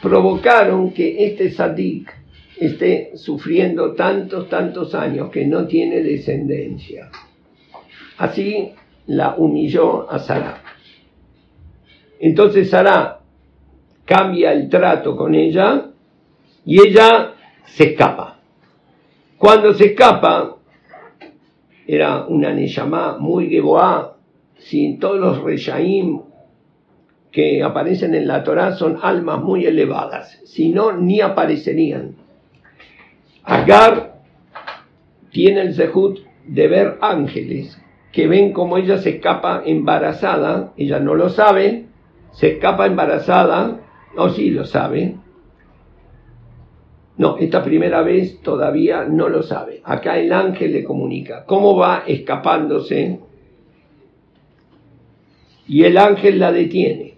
provocaron 0.01 0.93
que 0.93 1.25
este 1.25 1.51
sadik 1.51 2.09
esté 2.57 3.11
sufriendo 3.17 3.95
tantos, 3.95 4.47
tantos 4.47 4.95
años 4.95 5.29
que 5.29 5.45
no 5.45 5.67
tiene 5.67 6.01
descendencia. 6.01 7.09
Así 8.17 8.71
la 9.07 9.35
humilló 9.37 10.09
a 10.09 10.19
Sara. 10.19 10.61
Entonces 12.19 12.69
Sara 12.69 13.19
cambia 14.05 14.53
el 14.53 14.69
trato 14.69 15.15
con 15.15 15.35
ella 15.35 15.89
y 16.65 16.79
ella 16.87 17.33
se 17.65 17.91
escapa. 17.91 18.39
Cuando 19.37 19.73
se 19.73 19.87
escapa, 19.87 20.55
era 21.87 22.25
una 22.25 22.51
Neyamá 22.51 23.17
muy 23.19 23.49
Geboá, 23.49 24.15
si 24.57 24.97
todos 24.97 25.19
los 25.19 25.43
Reshaim 25.43 26.21
que 27.31 27.61
aparecen 27.61 28.15
en 28.15 28.27
la 28.27 28.43
Torá 28.43 28.71
son 28.71 28.97
almas 29.01 29.43
muy 29.43 29.65
elevadas, 29.65 30.41
si 30.45 30.69
no, 30.69 30.93
ni 30.93 31.19
aparecerían. 31.19 32.15
Agar 33.43 34.21
tiene 35.31 35.61
el 35.61 35.75
zehut 35.75 36.19
de 36.47 36.67
ver 36.67 36.97
ángeles 37.01 37.77
que 38.15 38.27
ven 38.27 38.53
como 38.53 38.77
ella 38.77 38.97
se 38.99 39.17
escapa 39.17 39.63
embarazada, 39.65 40.71
ella 40.77 41.01
no 41.01 41.15
lo 41.15 41.27
sabe, 41.27 41.87
se 42.31 42.53
escapa 42.53 42.85
embarazada, 42.85 43.81
o 44.15 44.29
sí 44.29 44.51
lo 44.51 44.63
sabe. 44.63 45.17
No, 47.17 47.35
esta 47.37 47.61
primera 47.61 48.03
vez 48.03 48.41
todavía 48.41 49.03
no 49.03 49.27
lo 49.27 49.43
sabe. 49.43 49.81
Acá 49.83 50.17
el 50.17 50.31
ángel 50.31 50.71
le 50.71 50.85
comunica 50.85 51.43
cómo 51.43 51.75
va 51.75 52.03
escapándose 52.07 53.19
y 55.67 55.83
el 55.83 55.97
ángel 55.97 56.39
la 56.39 56.53
detiene. 56.53 57.15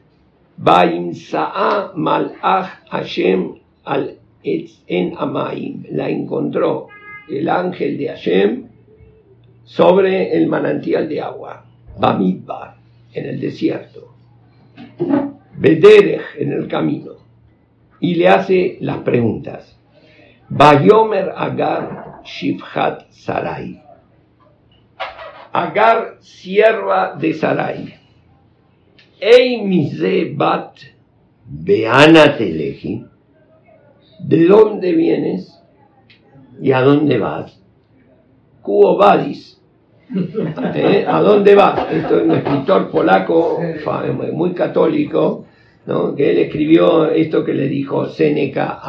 Baimsa'a 0.58 1.92
malach 1.94 2.88
Hashem 2.90 3.54
al 3.84 4.18
en 4.42 5.14
Amaim. 5.16 5.84
La 5.92 6.10
encontró 6.10 6.88
el 7.30 7.48
ángel 7.50 8.00
de 8.00 8.08
Hashem 8.08 8.67
sobre 9.68 10.38
el 10.38 10.48
manantial 10.48 11.10
de 11.10 11.22
agua, 11.22 11.66
Bamidbar, 12.00 12.78
en 13.12 13.26
el 13.26 13.40
desierto, 13.40 14.14
Bederech, 15.58 16.38
en 16.38 16.54
el 16.54 16.70
camino, 16.70 17.12
y 18.00 18.16
le 18.16 18.30
hace 18.30 18.78
las 18.80 19.00
preguntas. 19.00 19.78
Bayomer 20.48 21.34
Agar 21.36 22.22
Shifhat 22.24 23.12
Sarai. 23.12 23.84
Agar, 25.52 26.18
sierva 26.22 27.18
de 27.20 27.34
Sarai. 27.34 27.94
Ei 29.20 29.62
mize 29.64 30.32
bat 30.34 30.80
beana 31.44 32.38
teleji. 32.38 33.04
¿De 34.20 34.46
dónde 34.46 34.94
vienes 34.94 35.62
y 36.62 36.72
a 36.72 36.82
dónde 36.82 37.18
vas? 37.18 37.62
Cuo 38.62 38.96
vadis 38.96 39.57
¿Eh? 40.76 41.06
¿A 41.08 41.22
dónde 41.22 41.56
va? 41.56 41.88
Esto 41.92 42.18
es 42.18 42.24
un 42.24 42.32
escritor 42.32 42.90
polaco 42.90 43.60
muy 44.34 44.54
católico, 44.54 45.46
que 46.16 46.32
él 46.32 46.38
escribió 46.40 47.10
esto 47.10 47.44
que 47.44 47.54
le 47.54 47.68
dijo 47.68 48.06
Séneca 48.08 48.80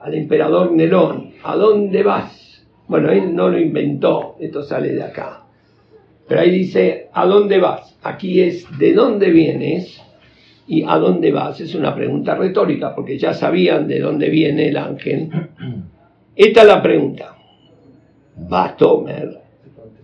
al 0.00 0.14
emperador 0.14 0.72
Nerón. 0.72 1.32
¿A 1.42 1.56
dónde 1.56 2.02
vas? 2.02 2.66
Bueno, 2.86 3.10
él 3.10 3.34
no 3.34 3.48
lo 3.48 3.58
inventó, 3.58 4.36
esto 4.40 4.62
sale 4.62 4.94
de 4.94 5.02
acá. 5.02 5.44
Pero 6.26 6.40
ahí 6.40 6.50
dice, 6.50 7.08
¿a 7.12 7.26
dónde 7.26 7.58
vas? 7.58 7.98
Aquí 8.02 8.40
es, 8.40 8.66
¿de 8.78 8.94
dónde 8.94 9.30
vienes? 9.30 10.02
Y 10.66 10.82
¿a 10.82 10.96
dónde 10.96 11.30
vas? 11.30 11.60
Es 11.60 11.74
una 11.74 11.94
pregunta 11.94 12.34
retórica, 12.34 12.94
porque 12.94 13.18
ya 13.18 13.34
sabían 13.34 13.88
de 13.88 14.00
dónde 14.00 14.28
viene 14.28 14.68
el 14.68 14.76
ángel. 14.76 15.30
Esta 16.36 16.60
es 16.60 16.66
la 16.66 16.82
pregunta. 16.82 17.34
Batomer 18.36 19.47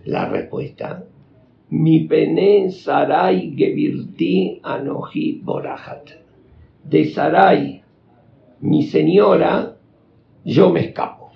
la 0.05 0.29
respuesta. 0.29 1.03
Mi 1.69 2.05
pene 2.05 2.71
Sarai 2.71 3.53
Gevirti 3.55 4.59
Anoji 4.63 5.41
Borahat. 5.43 6.09
De 6.83 7.05
Sarai, 7.05 7.81
mi 8.61 8.83
señora, 8.83 9.75
yo 10.43 10.69
me 10.69 10.81
escapo. 10.87 11.31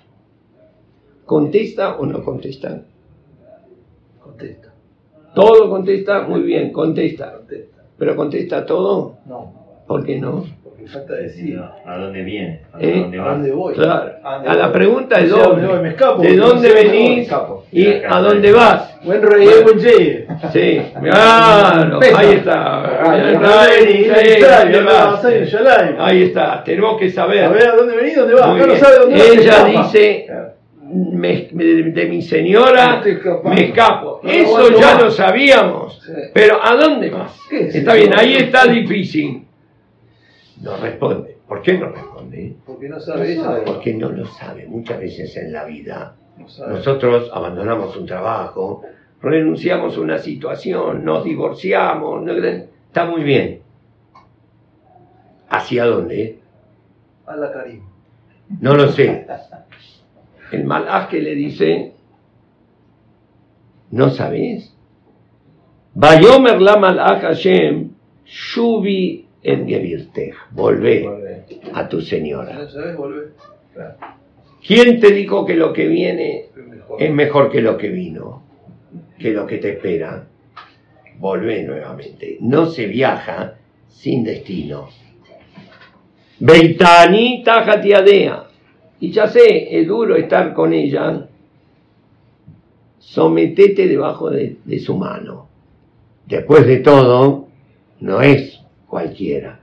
¿Contesta 1.24 1.98
o 1.98 2.06
no 2.06 2.24
contesta? 2.24 2.82
Contesta. 4.20 4.72
Todo 5.34 5.68
contesta, 5.68 6.26
muy 6.26 6.42
bien, 6.42 6.72
contesta. 6.72 7.32
Contesta. 7.36 7.84
¿Pero 7.98 8.16
contesta 8.16 8.64
todo? 8.64 9.18
No. 9.26 9.84
¿Por 9.86 10.04
qué 10.04 10.18
no? 10.18 10.44
Porque 10.80 10.92
falta 10.94 11.14
decir. 11.14 11.60
¿A 11.84 11.96
dónde 11.98 12.22
viene? 12.22 12.60
¿A 12.72 12.78
¿Eh? 12.80 13.00
dónde 13.00 13.18
¿A 13.18 13.22
vas? 13.22 13.32
dónde 13.34 13.50
voy? 13.52 13.74
Claro. 13.74 14.12
¿A 14.24 14.34
dónde 14.34 14.48
A 14.48 14.54
la 14.54 14.64
voy? 14.66 14.72
pregunta 14.74 15.20
es 15.20 15.32
O 15.32 15.36
sea, 15.36 15.44
¿a 15.44 15.48
dónde 15.48 15.66
voy? 15.66 15.78
Me 15.80 15.88
escapo, 15.90 16.22
¿De 16.22 16.36
dónde 16.36 16.68
me 16.68 16.74
venís 16.74 17.18
escapo. 17.20 17.64
y 17.70 17.86
a 18.08 18.18
dónde 18.20 18.52
vas? 18.52 18.96
Buen 19.04 19.22
rey, 19.22 19.48
buen 19.62 19.80
Jay. 19.80 20.26
Sí, 20.52 20.82
claro, 21.02 22.00
ahí 22.16 22.32
está. 22.34 22.82
Ah, 22.82 23.66
Ahí 25.98 26.22
¿a 26.22 26.26
está, 26.26 26.64
tenemos 26.64 26.98
que 26.98 27.10
saber. 27.10 27.44
A 27.44 27.48
ver, 27.48 27.68
¿a 27.68 27.76
dónde 27.76 27.96
venís? 27.96 28.16
¿Dónde 28.16 28.34
vas? 28.34 28.48
Acá 28.56 28.66
no 28.66 28.76
sabe 28.76 28.96
dónde 29.00 29.16
Ella 29.16 29.64
dice, 29.64 30.24
Claro. 30.26 30.52
me- 30.82 31.48
de, 31.52 31.82
de 31.92 32.06
mi 32.06 32.22
señora 32.22 33.02
Me 33.44 33.50
me 33.54 33.64
escapo. 33.66 34.20
No, 34.22 34.30
Eso 34.30 34.70
no, 34.70 34.78
ya 34.80 34.94
no. 34.94 35.04
lo 35.04 35.10
sabíamos. 35.10 36.00
Sí. 36.04 36.12
Pero 36.34 36.58
¿a 36.62 36.74
dónde 36.74 37.12
es 37.50 37.74
Está 37.76 37.94
bien, 37.94 38.12
ahí 38.16 38.36
está 38.36 38.66
difícil. 38.66 39.44
No 40.60 40.76
responde. 40.76 41.38
¿Por 41.48 41.62
qué 41.62 41.78
no 41.78 41.88
responde? 41.88 42.56
Porque 42.66 42.88
no 42.88 43.00
sabe 43.00 43.32
ella. 43.32 43.62
Porque 43.64 43.94
no 43.94 44.08
lo 44.10 44.26
sabe. 44.26 44.66
Muchas 44.66 45.00
veces 45.00 45.36
en 45.36 45.52
la 45.52 45.64
vida 45.64 46.14
No 46.36 46.48
sabe. 46.48 46.74
nosotros 46.74 47.30
abandonamos 47.32 47.96
un 47.96 48.06
trabajo, 48.06 48.82
renunciamos 49.22 49.96
a 49.96 50.00
una 50.00 50.18
situación, 50.18 51.04
nos 51.04 51.24
divorciamos, 51.24 52.22
no- 52.22 52.32
está 52.32 53.04
muy 53.06 53.22
bien. 53.22 53.60
¿Hacia 55.48 55.84
dónde? 55.86 56.38
A 57.26 57.36
la 57.36 57.52
Karim. 57.52 57.82
No 58.60 58.74
lo 58.74 58.88
sé. 58.88 59.26
El 60.52 60.64
malaj 60.64 61.08
que 61.08 61.20
le 61.20 61.34
dice, 61.34 61.92
¿no 63.90 64.10
sabes? 64.10 64.74
Vayomer 65.94 66.60
la 66.60 66.76
malaj 66.76 67.20
Hashem, 67.22 67.90
shubi 68.24 69.26
en 69.42 69.66
gevirtej. 69.68 70.32
Volvé 70.50 71.02
Volvé. 71.02 71.44
a 71.74 71.88
tu 71.88 72.00
señora. 72.00 72.52
¿No 72.54 72.68
sabes? 72.68 72.96
Volvé. 72.96 73.28
Claro. 73.74 73.94
¿Quién 74.66 75.00
te 75.00 75.10
dijo 75.12 75.46
que 75.46 75.54
lo 75.54 75.72
que 75.72 75.86
viene 75.88 76.46
Es 76.54 76.66
mejor. 76.66 77.02
es 77.02 77.12
mejor 77.12 77.50
que 77.50 77.62
lo 77.62 77.78
que 77.78 77.88
vino, 77.88 78.42
que 79.18 79.30
lo 79.32 79.46
que 79.46 79.58
te 79.58 79.70
espera. 79.70 80.26
Volvé 81.18 81.62
nuevamente. 81.62 82.36
No 82.40 82.66
se 82.66 82.86
viaja 82.86 83.56
sin 83.88 84.24
destino. 84.24 84.88
Beitani 86.38 87.42
tajatiadea. 87.44 88.44
Y 89.00 89.10
ya 89.12 89.28
sé, 89.28 89.78
es 89.78 89.86
duro 89.86 90.16
estar 90.16 90.52
con 90.52 90.72
ella. 90.72 91.26
Sometete 92.98 93.88
debajo 93.88 94.30
de, 94.30 94.56
de 94.64 94.78
su 94.78 94.96
mano. 94.96 95.48
Después 96.26 96.66
de 96.66 96.78
todo, 96.78 97.48
no 98.00 98.20
es 98.22 98.59
cualquiera. 98.90 99.60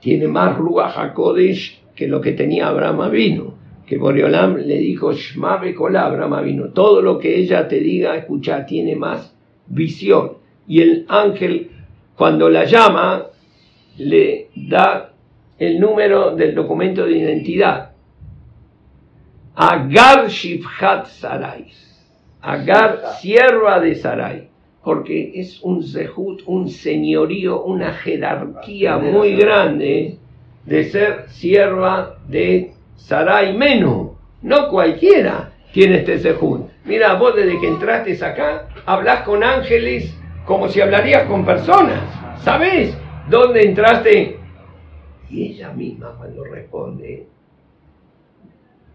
Tiene 0.00 0.28
más 0.28 0.56
Ruach 0.56 0.96
HaKodesh 0.96 1.82
que 1.94 2.08
lo 2.08 2.20
que 2.20 2.32
tenía 2.32 2.68
Abraham 2.68 3.10
vino 3.10 3.64
que 3.86 3.98
Boreolam 3.98 4.56
le 4.56 4.78
dijo, 4.78 5.12
Shma 5.12 5.58
Bekolá, 5.58 6.06
Abraham 6.06 6.44
vino, 6.44 6.68
todo 6.70 7.02
lo 7.02 7.18
que 7.18 7.36
ella 7.36 7.68
te 7.68 7.80
diga, 7.80 8.16
escucha, 8.16 8.64
tiene 8.64 8.96
más 8.96 9.34
visión. 9.66 10.38
Y 10.66 10.80
el 10.80 11.04
ángel, 11.08 11.70
cuando 12.16 12.48
la 12.48 12.64
llama, 12.64 13.26
le 13.98 14.48
da 14.54 15.12
el 15.58 15.78
número 15.78 16.34
del 16.34 16.54
documento 16.54 17.04
de 17.04 17.18
identidad. 17.18 17.90
Agar 19.54 20.28
Shifhat 20.28 21.06
Sarai. 21.06 21.66
Agar, 22.40 23.02
sierva 23.20 23.80
de 23.80 23.94
Sarai. 23.94 24.48
Porque 24.84 25.32
es 25.34 25.62
un 25.62 25.82
zehut, 25.82 26.42
un 26.46 26.68
señorío, 26.68 27.62
una 27.62 27.94
jerarquía 27.94 28.98
muy 28.98 29.34
grande 29.34 30.18
de 30.66 30.84
ser 30.84 31.24
sierva 31.28 32.18
de 32.28 32.72
Sarai 32.96 33.56
Menú. 33.56 34.14
No 34.42 34.68
cualquiera 34.68 35.52
tiene 35.72 35.98
este 35.98 36.18
zehut. 36.18 36.68
Mira, 36.84 37.14
vos 37.14 37.34
desde 37.34 37.58
que 37.58 37.68
entraste 37.68 38.22
acá, 38.24 38.68
hablas 38.84 39.22
con 39.22 39.42
ángeles 39.42 40.14
como 40.44 40.68
si 40.68 40.80
hablarías 40.80 41.26
con 41.26 41.44
personas. 41.44 42.02
¿Sabés 42.42 42.94
dónde 43.30 43.62
entraste? 43.62 44.36
Y 45.30 45.46
ella 45.46 45.72
misma 45.72 46.14
cuando 46.18 46.44
responde, 46.44 47.26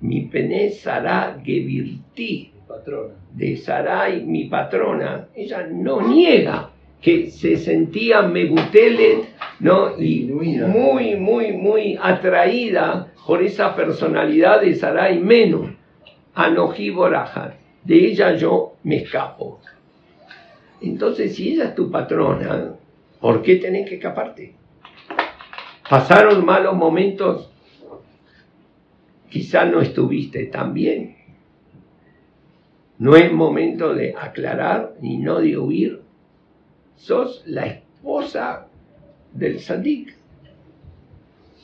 mi 0.02 0.22
pené 0.22 0.70
Sará 0.70 1.42
Gevirti, 1.44 2.54
Patrona. 2.70 3.16
de 3.34 3.58
Sarai, 3.58 4.22
mi 4.22 4.46
patrona, 4.46 5.30
ella 5.34 5.66
no 5.68 6.02
niega 6.08 6.70
que 7.02 7.32
se 7.32 7.58
sentía 7.58 8.22
Megutelet, 8.22 9.28
¿no? 9.60 10.00
Y 10.00 10.26
muy, 10.28 11.16
muy, 11.16 11.54
muy 11.54 12.00
atraída 12.00 13.12
por 13.26 13.42
esa 13.42 13.76
personalidad 13.76 14.62
de 14.62 14.76
Sarai 14.76 15.20
Menú, 15.20 15.76
Anoji 16.36 16.92
Borajar. 16.92 17.58
De 17.84 17.96
ella 17.96 18.36
yo 18.36 18.76
me 18.84 18.98
escapo. 18.98 19.60
Entonces, 20.82 21.36
si 21.36 21.54
ella 21.54 21.66
es 21.66 21.76
tu 21.76 21.90
patrona, 21.90 22.76
¿por 23.20 23.42
qué 23.42 23.56
tenés 23.56 23.90
que 23.90 23.96
escaparte? 23.96 24.54
Pasaron 25.90 26.46
malos 26.46 26.76
momentos, 26.76 27.50
quizá 29.28 29.66
no 29.66 29.82
estuviste 29.82 30.46
tan 30.46 30.76
bien. 30.76 31.19
No 33.00 33.16
es 33.16 33.32
momento 33.32 33.96
de 33.96 34.14
aclarar 34.14 34.96
ni 35.00 35.18
no 35.18 35.40
de 35.40 35.58
huir. 35.58 36.02
Sos 36.98 37.44
la 37.46 37.66
esposa 37.66 38.68
del 39.34 39.60
Sadik. 39.60 40.16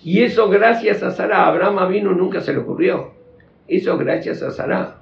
Y 0.02 0.22
eso 0.22 0.50
gracias 0.50 1.04
a 1.04 1.12
Sara. 1.12 1.46
Abraham 1.46 1.92
vino 1.92 2.14
nunca 2.14 2.40
se 2.40 2.54
le 2.54 2.60
ocurrió. 2.60 3.12
Eso 3.68 3.98
gracias 3.98 4.42
a 4.44 4.52
Sara. 4.52 5.02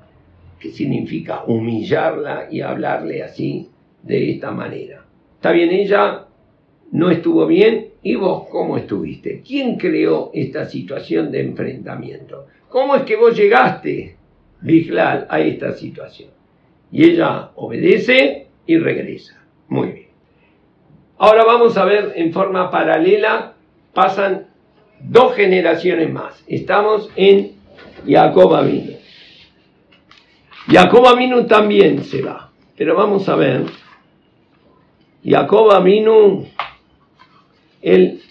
Que 0.60 0.72
significa 0.72 1.44
humillarla 1.46 2.48
y 2.50 2.62
hablarle 2.62 3.22
así, 3.22 3.70
de 4.02 4.32
esta 4.32 4.50
manera. 4.50 5.06
Está 5.36 5.52
bien, 5.52 5.70
ella 5.70 6.26
no 6.92 7.12
estuvo 7.12 7.46
bien. 7.46 7.90
¿Y 8.02 8.16
vos 8.16 8.48
cómo 8.50 8.78
estuviste? 8.78 9.44
¿Quién 9.46 9.78
creó 9.78 10.32
esta 10.34 10.66
situación 10.66 11.32
de 11.32 11.42
enfrentamiento? 11.42 12.48
¿Cómo 12.70 12.96
es 12.96 13.04
que 13.04 13.18
vos 13.18 13.38
llegaste, 13.38 14.18
Biglal, 14.64 15.28
a 15.30 15.40
esta 15.40 15.74
situación? 15.74 16.30
Y 16.92 17.04
ella 17.04 17.52
obedece 17.56 18.48
y 18.66 18.78
regresa. 18.78 19.44
Muy 19.68 19.88
bien. 19.90 20.08
Ahora 21.18 21.44
vamos 21.44 21.78
a 21.78 21.86
ver 21.86 22.14
en 22.16 22.34
forma 22.34 22.72
paralela, 22.72 23.54
pasan 23.94 24.48
dos 25.00 25.36
generaciones 25.36 26.12
más. 26.12 26.44
Estamos 26.48 27.10
en 27.16 27.54
Jacob 28.08 28.56
Avinu. 28.56 28.94
Jacob 30.68 31.08
Avinu 31.08 31.46
también 31.46 32.04
se 32.04 32.22
va, 32.22 32.52
pero 32.78 32.96
vamos 32.96 33.28
a 33.28 33.36
ver. 33.36 33.66
Jacob 35.26 35.72
Avinu, 35.72 36.46
él 37.82 38.23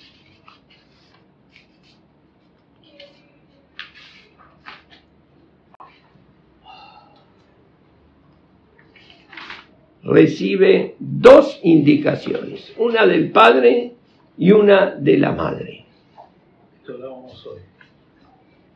recibe 10.05 10.97
dos 10.99 11.61
indicaciones, 11.63 12.73
una 12.79 13.07
del 13.07 13.31
padre 13.31 13.93
y 14.37 14.53
una 14.53 14.95
de 14.95 15.19
la 15.19 15.33
madre. 15.33 15.85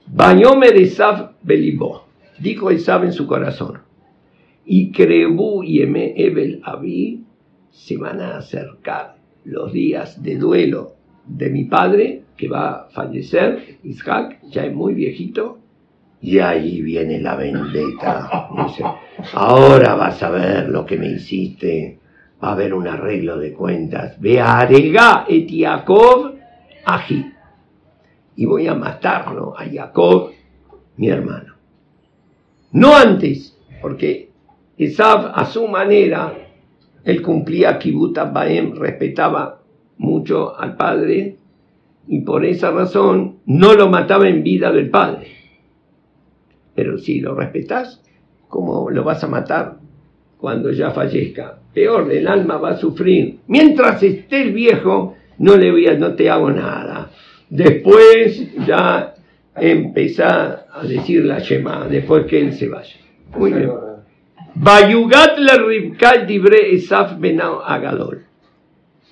Bañomer 0.07 0.77
Esav 0.77 1.33
Belibó, 1.43 2.05
dijo 2.39 2.71
Esav 2.71 3.05
en 3.05 3.13
su 3.13 3.27
corazón, 3.27 3.81
y 4.65 4.93
Crebu 4.93 5.63
y 5.63 5.83
Eme 5.83 6.15
Ebel 6.17 6.61
Abí 6.65 7.25
se 7.71 7.97
van 7.97 8.21
a 8.21 8.39
acercar 8.39 9.17
los 9.45 9.73
días 9.73 10.23
de 10.23 10.37
duelo 10.37 10.95
de 11.27 11.51
mi 11.51 11.65
padre, 11.65 12.23
que 12.37 12.49
va 12.49 12.71
a 12.71 12.89
fallecer, 12.91 13.79
Isaac, 13.83 14.41
ya 14.51 14.65
es 14.65 14.75
muy 14.75 14.95
viejito, 14.95 15.59
y 16.21 16.39
ahí 16.39 16.83
viene 16.83 17.21
la 17.21 17.37
vendetta. 17.37 18.49
Dice, 18.67 18.85
ahora 19.35 19.95
vas 19.95 20.23
a 20.23 20.31
ver 20.31 20.69
lo 20.69 20.85
que 20.87 20.97
me 20.97 21.09
hiciste. 21.09 21.99
Va 22.43 22.49
a 22.49 22.53
haber 22.53 22.75
un 22.75 22.87
arreglo 22.87 23.39
de 23.39 23.53
cuentas. 23.53 24.21
Ve 24.21 24.41
a 24.41 24.59
Arega 24.59 25.25
et 25.29 25.49
Jacob. 25.51 26.35
Y 28.37 28.45
voy 28.45 28.67
a 28.69 28.75
matarlo 28.75 29.55
a 29.59 29.65
Jacob, 29.65 30.31
mi 30.97 31.09
hermano. 31.09 31.55
No 32.73 32.95
antes, 32.95 33.59
porque 33.81 34.31
Esav 34.77 35.33
a 35.35 35.47
su 35.47 35.67
manera, 35.67 36.35
él 37.05 37.23
cumplía 37.23 37.79
Kibbutz 37.79 38.21
Baem, 38.33 38.75
respetaba 38.77 39.63
mucho 39.99 40.59
al 40.59 40.77
padre, 40.77 41.37
y 42.09 42.21
por 42.21 42.45
esa 42.45 42.71
razón 42.71 43.39
no 43.47 43.75
lo 43.75 43.89
mataba 43.89 44.29
en 44.29 44.43
vida 44.43 44.71
del 44.71 44.91
padre. 44.91 45.36
Pero 46.77 46.99
si 46.99 47.21
lo 47.21 47.35
respetas, 47.35 48.03
¿cómo 48.49 48.91
lo 48.91 49.03
vas 49.03 49.25
a 49.25 49.29
matar 49.29 49.79
cuando 50.39 50.71
ya 50.71 50.91
fallezca? 50.91 51.59
Peor, 51.73 52.13
el 52.13 52.29
alma 52.29 52.59
va 52.59 52.71
a 52.71 52.77
sufrir. 52.77 53.39
Mientras 53.49 54.03
esté 54.03 54.43
el 54.43 54.53
viejo, 54.53 55.17
no 55.39 55.57
le 55.57 55.71
voy 55.71 55.87
no 55.99 56.15
te 56.15 56.31
hago 56.31 56.51
nada. 56.51 57.11
Después 57.49 58.55
ya 58.67 59.15
empezá 59.55 60.67
a 60.73 60.87
decir 60.87 61.25
la 61.25 61.39
Shema, 61.39 61.89
después 61.89 62.27
que 62.27 62.41
él 62.41 62.53
se 62.53 62.69
vaya. 62.69 62.97
Muy 63.37 63.53
bien. 63.53 63.71
Bayugat 64.55 65.39
la 65.39 65.57
Ribka 65.59 66.25
dibre 66.25 66.75
Esaf 66.75 67.19
benao 67.19 67.63
Agadol. 67.63 68.25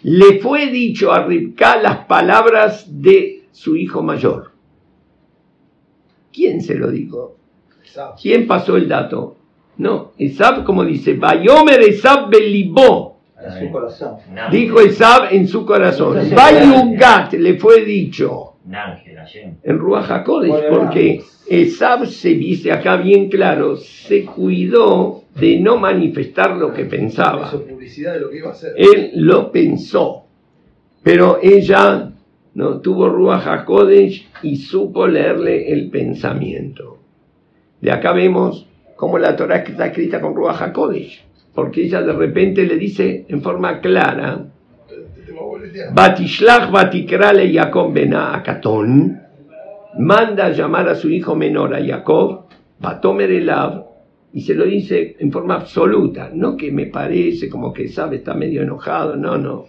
Le 0.02 0.38
fue 0.40 0.66
dicho 0.66 1.12
a 1.12 1.26
Ribka 1.26 1.76
las 1.80 2.06
palabras 2.06 2.86
de 3.00 3.44
su 3.52 3.76
hijo 3.76 4.02
mayor. 4.02 4.52
¿Quién 6.32 6.60
se 6.60 6.74
lo 6.74 6.90
dijo? 6.90 7.36
¿Quién 8.20 8.46
pasó 8.46 8.76
el 8.76 8.88
dato? 8.88 9.36
No, 9.76 10.12
Esab, 10.18 10.64
como 10.64 10.84
dice, 10.84 11.14
Bayomer 11.14 11.80
Esab 11.80 12.30
Belibó, 12.30 13.18
En 13.40 13.66
su 13.66 13.72
corazón. 13.72 14.16
dijo 14.50 14.80
Esab 14.80 15.32
en 15.32 15.48
su 15.48 15.66
corazón. 15.66 16.30
Bayugat 16.34 17.32
le 17.34 17.58
fue 17.58 17.84
dicho 17.84 18.54
en 19.62 19.78
Ruach 19.78 20.10
HaKodesh, 20.10 20.68
porque 20.70 21.22
Esab 21.48 22.06
se 22.06 22.30
dice 22.30 22.72
acá 22.72 22.96
bien 22.96 23.28
claro, 23.28 23.76
se 23.76 24.24
cuidó 24.24 25.24
de 25.38 25.60
no 25.60 25.76
manifestar 25.76 26.56
lo 26.56 26.72
que 26.72 26.84
pensaba. 26.86 27.52
Él 28.76 29.10
lo 29.16 29.52
pensó, 29.52 30.24
pero 31.02 31.38
ella 31.42 32.10
no 32.54 32.80
tuvo 32.80 33.08
Ruach 33.08 33.46
HaKodesh 33.46 34.28
y 34.42 34.56
supo 34.56 35.06
leerle 35.06 35.70
el 35.70 35.90
pensamiento. 35.90 36.93
De 37.80 37.90
acá 37.90 38.12
vemos 38.12 38.66
cómo 38.96 39.18
la 39.18 39.36
Torah 39.36 39.58
está 39.58 39.86
escrita 39.86 40.20
con 40.20 40.34
Ruach 40.34 40.62
HaKodesh, 40.62 41.24
porque 41.54 41.84
ella 41.84 42.02
de 42.02 42.12
repente 42.12 42.64
le 42.64 42.76
dice 42.76 43.26
en 43.28 43.42
forma 43.42 43.80
clara. 43.80 44.46
Batishlach 45.92 46.70
Batikrale 46.70 47.52
Jacob 47.52 47.92
Bena 47.92 48.34
Akatón, 48.34 49.20
manda 49.98 50.46
a 50.46 50.50
llamar 50.50 50.88
a 50.88 50.94
su 50.94 51.10
hijo 51.10 51.34
menor 51.34 51.74
a 51.74 51.84
Jacob, 51.84 52.44
Batomer 52.78 53.30
Elav, 53.30 53.84
y 54.32 54.40
se 54.40 54.54
lo 54.54 54.64
dice 54.64 55.16
en 55.18 55.30
forma 55.30 55.54
absoluta, 55.54 56.30
no 56.32 56.56
que 56.56 56.72
me 56.72 56.86
parece 56.86 57.48
como 57.48 57.72
que 57.72 57.88
sabe 57.88 58.16
está 58.16 58.34
medio 58.34 58.62
enojado, 58.62 59.16
no, 59.16 59.38
no. 59.38 59.66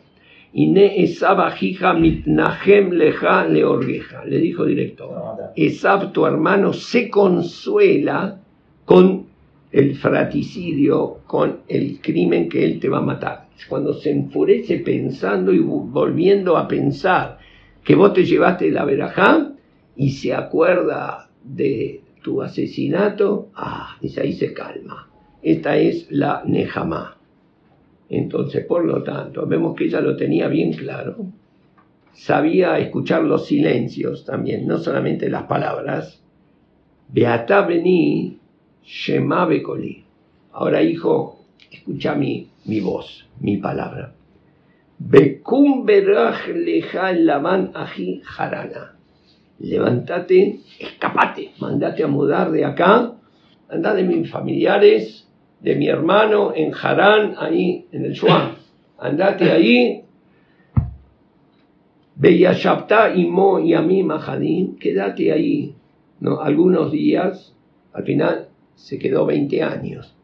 Le 4.26 4.40
dijo 4.40 4.66
directo. 4.66 5.14
Esab, 5.54 6.14
tu 6.14 6.26
hermano, 6.26 6.72
se 6.72 7.10
consuela 7.10 8.40
con 8.86 9.26
el 9.70 9.96
fraticidio, 9.96 11.18
con 11.28 11.58
el 11.68 12.00
crimen 12.00 12.48
que 12.48 12.64
él 12.64 12.80
te 12.80 12.88
va 12.88 13.00
a 13.00 13.02
matar. 13.02 13.50
Cuando 13.68 13.94
se 13.96 14.12
enfurece 14.12 14.78
pensando 14.78 15.52
y 15.52 15.60
volviendo 15.60 16.56
a 16.56 16.70
pensar 16.70 17.38
que 17.84 17.96
vos 17.96 18.14
te 18.14 18.24
llevaste 18.24 18.72
la 18.72 18.86
verajá 18.86 19.52
y 19.98 20.12
se 20.12 20.34
acuerda 20.34 21.30
de 21.44 22.02
tu 22.24 22.42
asesinato, 22.42 23.50
ah, 23.56 23.98
dice 24.02 24.22
ahí 24.22 24.32
se 24.32 24.54
calma. 24.54 25.10
Esta 25.44 25.78
es 25.78 26.10
la 26.10 26.44
Nejamá. 26.46 27.15
Entonces, 28.10 28.66
por 28.66 28.86
lo 28.86 29.04
tanto, 29.04 29.46
vemos 29.46 29.76
que 29.76 29.86
ella 29.86 30.02
lo 30.02 30.16
tenía 30.16 30.48
bien 30.48 30.74
claro. 30.74 31.16
Sabía 32.14 32.78
escuchar 32.80 33.24
los 33.24 33.46
silencios 33.46 34.24
también, 34.26 34.68
no 34.68 34.78
solamente 34.78 35.30
las 35.30 35.44
palabras. 35.44 36.22
Beata 37.10 37.62
vení, 37.66 38.40
Shema. 38.84 39.50
Ahora, 40.54 40.82
hijo, 40.82 41.40
escucha 41.72 42.16
mi, 42.16 42.48
mi 42.66 42.80
voz, 42.80 43.28
mi 43.40 43.58
palabra. 43.58 44.14
Bekum 44.98 45.86
beraj 45.86 46.48
leja 46.48 47.12
lavan 47.12 47.72
aji 47.74 48.22
jarana. 48.24 48.96
Levántate, 49.60 50.60
escapate, 50.80 51.52
mandate 51.60 52.04
a 52.04 52.08
mudar 52.08 52.52
de 52.52 52.66
acá, 52.66 53.14
anda 53.70 53.94
de 53.94 54.04
mis 54.04 54.30
familiares, 54.30 55.25
de 55.66 55.76
mi 55.76 55.88
hermano 55.88 56.54
en 56.56 56.72
Harán, 56.80 57.34
ahí 57.40 57.88
en 57.92 58.06
el 58.06 58.14
Shuam. 58.14 58.52
Andate 59.00 59.52
ahí. 59.52 60.04
Beyashabta 62.16 63.16
y 63.16 63.26
Mo 63.26 63.60
y 63.60 63.74
Ami 63.74 64.04
Mahadín, 64.04 64.78
quédate 64.78 65.32
ahí. 65.32 65.74
¿no? 66.20 66.40
Algunos 66.40 66.92
días, 66.92 67.56
al 67.94 68.04
final 68.04 68.50
se 68.76 69.00
quedó 69.00 69.26
20 69.26 69.64
años. 69.64 70.16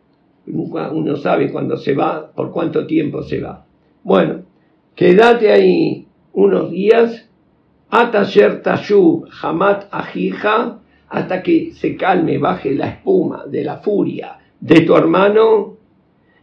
Nunca 0.46 0.92
uno 0.92 1.16
sabe 1.16 1.52
cuándo 1.52 1.76
se 1.76 1.96
va, 1.96 2.32
por 2.34 2.52
cuánto 2.52 2.86
tiempo 2.86 3.24
se 3.24 3.42
va. 3.42 3.66
Bueno, 4.04 4.44
quédate 4.94 5.52
ahí 5.52 6.06
unos 6.34 6.70
días, 6.70 7.28
Atasher 7.90 8.62
Tashub 8.62 9.28
Hamat 9.42 9.86
Ajija, 9.90 10.82
hasta 11.10 11.42
que 11.42 11.72
se 11.74 11.96
calme, 11.98 12.38
baje 12.38 12.76
la 12.76 12.90
espuma 12.90 13.46
de 13.48 13.64
la 13.64 13.78
furia 13.78 14.38
de 14.62 14.82
tu 14.82 14.96
hermano, 14.96 15.78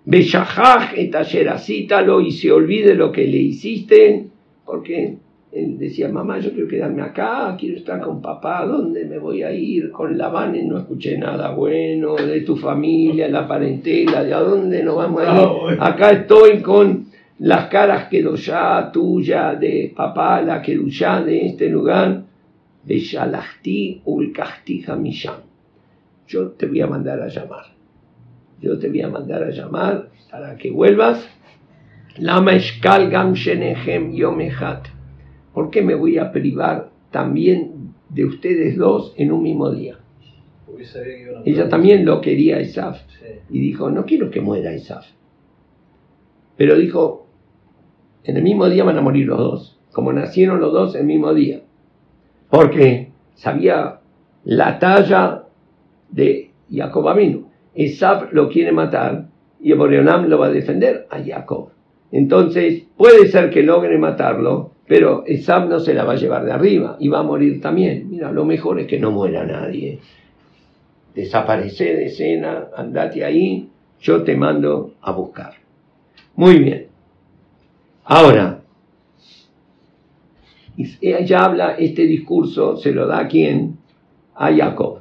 Beshahaj 0.05 0.99
etasheracítalo 0.99 2.21
y 2.21 2.33
se 2.33 2.51
olvide 2.51 2.95
lo 2.95 3.13
que 3.13 3.27
le 3.27 3.39
hiciste, 3.39 4.27
porque 4.65 5.17
Él 5.53 5.79
decía, 5.79 6.09
mamá, 6.09 6.41
yo 6.41 6.51
quiero 6.53 6.67
quedarme 6.67 7.03
acá, 7.03 7.57
quiero 7.59 7.77
estar 7.77 8.01
con 8.01 8.21
papá, 8.21 8.67
¿dónde 8.67 9.05
me 9.05 9.19
voy 9.19 9.43
a 9.43 9.53
ir? 9.53 9.91
Con 9.93 10.19
la 10.19 10.29
van 10.29 10.69
no 10.69 10.79
escuché 10.79 11.17
nada 11.17 11.51
bueno 11.51 12.17
de 12.17 12.41
tu 12.41 12.57
familia, 12.57 13.29
la 13.29 13.47
parentela, 13.47 14.25
de 14.25 14.35
a 14.35 14.41
dónde 14.41 14.83
nos 14.83 14.97
vamos 14.97 15.23
a 15.23 15.73
ir. 15.73 15.79
Acá 15.79 16.11
estoy 16.11 16.61
con 16.61 17.07
las 17.39 17.67
caras 17.69 18.09
que 18.09 18.25
ya 18.37 18.91
tuya, 18.93 19.55
de 19.55 19.93
papá, 19.95 20.43
la 20.43 20.61
que 20.61 20.77
ya 20.89 21.23
de 21.23 21.47
este 21.47 21.69
lugar, 21.69 22.23
de 22.83 22.99
Shalachti 22.99 24.01
Ulkahti 24.07 24.85
Hamisham. 24.87 25.37
Yo 26.27 26.49
te 26.49 26.67
voy 26.67 26.81
a 26.81 26.87
mandar 26.87 27.21
a 27.21 27.29
llamar. 27.29 27.78
Yo 28.61 28.79
te 28.79 28.89
voy 28.89 29.03
a 29.03 29.09
mandar 29.09 29.43
a 29.43 29.51
llamar 29.51 30.11
para 30.31 30.57
que 30.57 30.71
vuelvas. 30.71 31.29
Lama 32.19 32.55
Eshkal 32.55 33.11
Gam 33.11 33.35
Shenehem 33.35 34.13
Yomehat. 34.13 34.89
¿Por 35.55 35.71
qué 35.71 35.83
me 35.83 35.95
voy 35.95 36.19
a 36.19 36.33
privar 36.33 36.91
también 37.11 37.95
de 38.09 38.25
ustedes 38.25 38.77
dos 38.77 39.15
en 39.17 39.33
un 39.33 39.43
mismo 39.43 39.71
día? 39.71 39.99
Ella 41.45 41.69
también 41.69 42.05
lo 42.05 42.21
quería 42.21 42.57
a 42.57 42.61
Isaf. 42.61 43.01
Y 43.51 43.61
dijo, 43.61 43.91
no 43.91 44.05
quiero 44.05 44.31
que 44.31 44.41
muera 44.41 44.75
Isaf. 44.75 45.07
Pero 46.57 46.77
dijo, 46.77 47.27
en 48.25 48.37
el 48.37 48.43
mismo 48.43 48.69
día 48.69 48.85
van 48.85 48.99
a 48.99 49.01
morir 49.01 49.27
los 49.27 49.39
dos, 49.39 49.81
como 49.93 50.13
nacieron 50.13 50.61
los 50.61 50.73
dos 50.73 50.95
el 50.95 51.05
mismo 51.05 51.33
día. 51.35 51.63
Porque 52.51 53.13
sabía 53.35 54.01
la 54.45 54.79
talla 54.79 55.45
de 56.11 56.51
Jacob 56.71 57.09
Avinu. 57.09 57.48
Isaf 57.79 58.33
lo 58.33 58.49
quiere 58.49 58.73
matar 58.73 59.29
y 59.61 59.73
Boreonam 59.73 60.27
lo 60.27 60.37
va 60.37 60.47
a 60.47 60.51
defender 60.51 61.07
a 61.11 61.23
Jacob. 61.23 61.69
Entonces, 62.11 62.83
puede 62.97 63.29
ser 63.29 63.51
que 63.51 63.63
logre 63.63 63.97
matarlo, 63.99 64.73
pero 64.89 65.23
Isaf 65.29 65.69
no 65.69 65.79
se 65.79 65.95
la 65.95 66.03
va 66.03 66.15
a 66.15 66.17
llevar 66.17 66.45
de 66.45 66.51
arriba 66.51 66.97
y 66.99 67.07
va 67.07 67.21
a 67.21 67.23
morir 67.23 67.61
también. 67.61 68.11
Mira, 68.11 68.33
lo 68.33 68.45
mejor 68.45 68.81
es 68.81 68.89
que 68.89 68.99
no 68.99 69.13
muera 69.13 69.45
nadie. 69.45 70.01
Desaparece 71.15 71.95
de 71.95 72.07
escena, 72.07 72.67
andate 72.77 73.25
ahí, 73.25 73.69
yo 74.01 74.25
te 74.25 74.37
mando 74.37 74.95
a 75.01 75.13
buscar. 75.13 75.53
Muy 76.35 76.59
bien. 76.59 76.87
Ahora, 78.07 78.61
ella 81.01 81.45
habla 81.45 81.77
este 81.79 82.07
discurso, 82.07 82.77
se 82.77 82.91
lo 82.91 83.07
da 83.07 83.21
a 83.21 83.29
quién? 83.29 83.77
A 84.35 84.53
Jacob. 84.53 84.98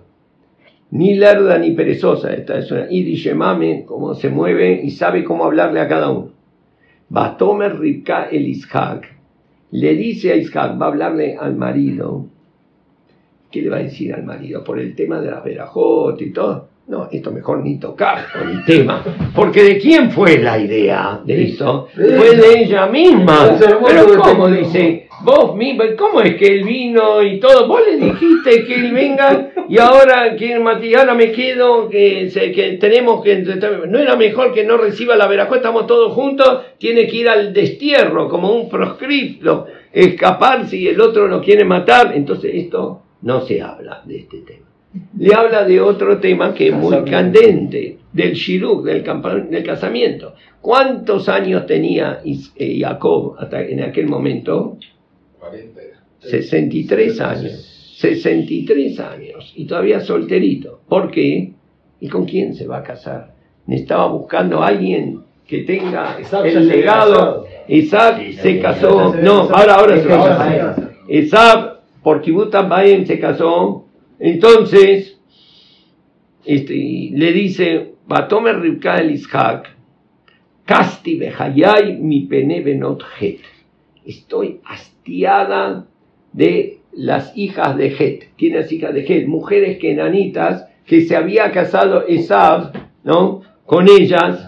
Ni 0.91 1.15
lerda 1.15 1.57
ni 1.57 1.71
perezosa, 1.71 2.33
esta 2.33 2.57
es 2.57 2.71
una 2.71 2.89
idishemame, 2.89 3.83
cómo 3.85 4.15
se 4.15 4.29
mueve 4.29 4.81
y 4.83 4.91
sabe 4.91 5.23
cómo 5.23 5.43
hablarle 5.43 5.81
a 5.81 5.87
cada 5.87 6.09
uno. 6.09 6.31
Batomer 7.09 7.77
Ribka 7.77 8.29
el 8.29 8.47
Ishak, 8.47 9.05
le 9.71 9.95
dice 9.95 10.31
a 10.31 10.35
Ishak, 10.37 10.81
va 10.81 10.85
a 10.85 10.89
hablarle 10.89 11.35
al 11.37 11.55
marido. 11.55 12.27
¿Qué 13.51 13.61
le 13.61 13.69
va 13.69 13.77
a 13.77 13.83
decir 13.83 14.13
al 14.13 14.23
marido? 14.23 14.63
Por 14.63 14.79
el 14.79 14.95
tema 14.95 15.19
de 15.19 15.31
la 15.31 15.41
verajot 15.41 16.21
y 16.21 16.31
todo. 16.31 16.69
No, 16.87 17.09
esto 17.11 17.31
mejor 17.31 17.65
ni 17.65 17.77
tocar 17.79 18.31
con 18.31 18.49
el 18.49 18.63
tema. 18.63 19.03
Porque 19.35 19.61
¿de 19.61 19.77
quién 19.77 20.09
fue 20.09 20.37
la 20.37 20.57
idea 20.57 21.19
de 21.21 21.49
esto? 21.49 21.89
Fue 21.93 22.33
de 22.33 22.61
ella 22.61 22.85
misma. 22.87 23.57
Pero 23.59 24.21
¿cómo 24.21 24.47
dice? 24.47 25.09
Vos 25.21 25.53
misma, 25.57 25.83
¿cómo 25.97 26.21
es 26.21 26.35
que 26.35 26.45
él 26.45 26.63
vino 26.63 27.21
y 27.21 27.41
todo? 27.41 27.67
Vos 27.67 27.81
le 27.85 27.97
dijiste 27.97 28.65
que 28.65 28.75
él 28.75 28.93
venga 28.93 29.49
y 29.67 29.77
ahora 29.79 30.33
que 30.37 30.53
ahora 30.53 31.13
me 31.13 31.33
quedo, 31.33 31.89
que, 31.89 32.77
tenemos 32.79 33.21
que... 33.21 33.35
No 33.89 33.99
era 33.99 34.15
mejor 34.15 34.53
que 34.53 34.63
no 34.63 34.77
reciba 34.77 35.17
la 35.17 35.27
verajot, 35.27 35.57
estamos 35.57 35.87
todos 35.87 36.13
juntos, 36.13 36.61
tiene 36.77 37.05
que 37.07 37.17
ir 37.17 37.27
al 37.27 37.51
destierro 37.51 38.29
como 38.29 38.51
un 38.51 38.69
proscripto, 38.69 39.65
escapar 39.91 40.65
si 40.67 40.87
el 40.87 41.01
otro 41.01 41.27
lo 41.27 41.41
quiere 41.41 41.65
matar. 41.65 42.13
Entonces 42.15 42.51
esto 42.53 43.01
no 43.23 43.41
se 43.41 43.61
habla 43.61 44.03
de 44.05 44.19
este 44.19 44.37
tema 44.37 44.66
le 45.17 45.33
habla 45.33 45.63
de 45.63 45.81
otro 45.81 46.19
tema 46.19 46.53
que 46.53 46.69
es 46.69 46.73
muy 46.73 47.03
candente, 47.03 47.97
del 48.13 48.33
shiruk, 48.33 48.83
del, 48.83 49.03
del 49.49 49.63
casamiento. 49.63 50.33
¿Cuántos 50.61 51.29
años 51.29 51.65
tenía 51.65 52.21
eh, 52.25 52.79
Jacob 52.79 53.35
hasta 53.37 53.61
en 53.61 53.83
aquel 53.83 54.07
momento? 54.07 54.77
40 55.39 55.81
era. 55.81 55.97
63 56.19 57.21
años. 57.21 57.73
63 57.97 58.99
años 58.99 59.53
y 59.55 59.65
todavía 59.65 59.99
solterito. 59.99 60.81
¿Por 60.87 61.09
qué? 61.09 61.53
¿Y 61.99 62.09
con 62.09 62.25
quién 62.25 62.53
se 62.53 62.67
va 62.67 62.77
a 62.77 62.83
casar? 62.83 63.33
Estaba 63.67 64.07
buscando 64.07 64.61
a 64.61 64.67
alguien 64.67 65.21
que 65.47 65.63
tenga 65.63 66.17
Isaac 66.21 66.45
el 66.45 66.67
legado. 66.67 67.47
Isaac 67.67 68.17
Sí, 68.19 68.33
se 68.33 68.59
casó. 68.59 69.15
No, 69.15 69.49
ahora, 69.49 69.75
ahora 69.75 69.97
se 69.97 70.07
va 70.07 70.15
a 70.15 70.19
Ahora 70.19 70.37
casar. 70.37 70.91
Esab 71.07 71.77
por 72.03 72.21
Kibbutz 72.21 72.53
Bayem 72.69 73.05
se 73.05 73.19
casó, 73.19 73.86
entonces 74.19 75.19
este, 76.45 76.73
le 77.13 77.31
dice, 77.33 77.93
Batomer 78.07 78.55
el 78.55 79.11
Ishak, 79.11 79.75
Casti 80.65 81.17
Behayai 81.17 81.97
mi 81.99 82.21
pene 82.21 82.61
benot 82.61 83.03
het. 83.19 83.41
Estoy 84.05 84.59
hastiada 84.65 85.87
de 86.33 86.79
las 86.93 87.37
hijas 87.37 87.77
de 87.77 87.89
Het. 87.89 88.29
¿Quiénes 88.37 88.71
hijas 88.71 88.93
de 88.93 89.01
Het? 89.01 89.27
Mujeres 89.27 89.77
kenanitas 89.77 90.67
que 90.85 91.01
se 91.01 91.15
había 91.15 91.51
casado 91.51 92.05
Esab, 92.07 92.73
¿no? 93.03 93.41
Con 93.65 93.87
ellas 93.89 94.47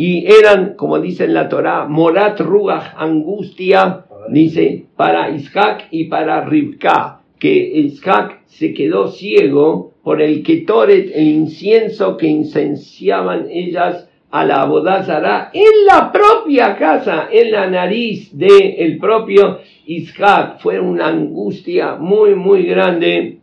y 0.00 0.26
eran, 0.26 0.74
como 0.74 1.00
dice 1.00 1.24
en 1.24 1.34
la 1.34 1.48
Torá, 1.48 1.86
Morat 1.86 2.38
Ruach, 2.38 2.94
angustia, 2.96 4.04
dice, 4.30 4.86
para 4.94 5.30
Isaac 5.30 5.88
y 5.90 6.04
para 6.04 6.44
Rivka, 6.44 7.17
que 7.38 7.50
Isaac 7.50 8.40
se 8.46 8.74
quedó 8.74 9.08
ciego 9.08 9.92
por 10.02 10.22
el 10.22 10.42
ketoret, 10.42 11.10
el 11.14 11.28
incienso 11.28 12.16
que 12.16 12.26
incenciaban 12.26 13.48
ellas 13.50 14.08
a 14.30 14.44
la 14.44 14.62
abodazara 14.62 15.50
en 15.52 15.86
la 15.86 16.12
propia 16.12 16.76
casa, 16.76 17.28
en 17.30 17.50
la 17.50 17.68
nariz 17.68 18.36
del 18.36 18.74
el 18.78 18.98
propio 18.98 19.58
Isaac. 19.86 20.58
Fue 20.60 20.78
una 20.78 21.08
angustia 21.08 21.96
muy, 21.96 22.34
muy 22.34 22.64
grande. 22.64 23.38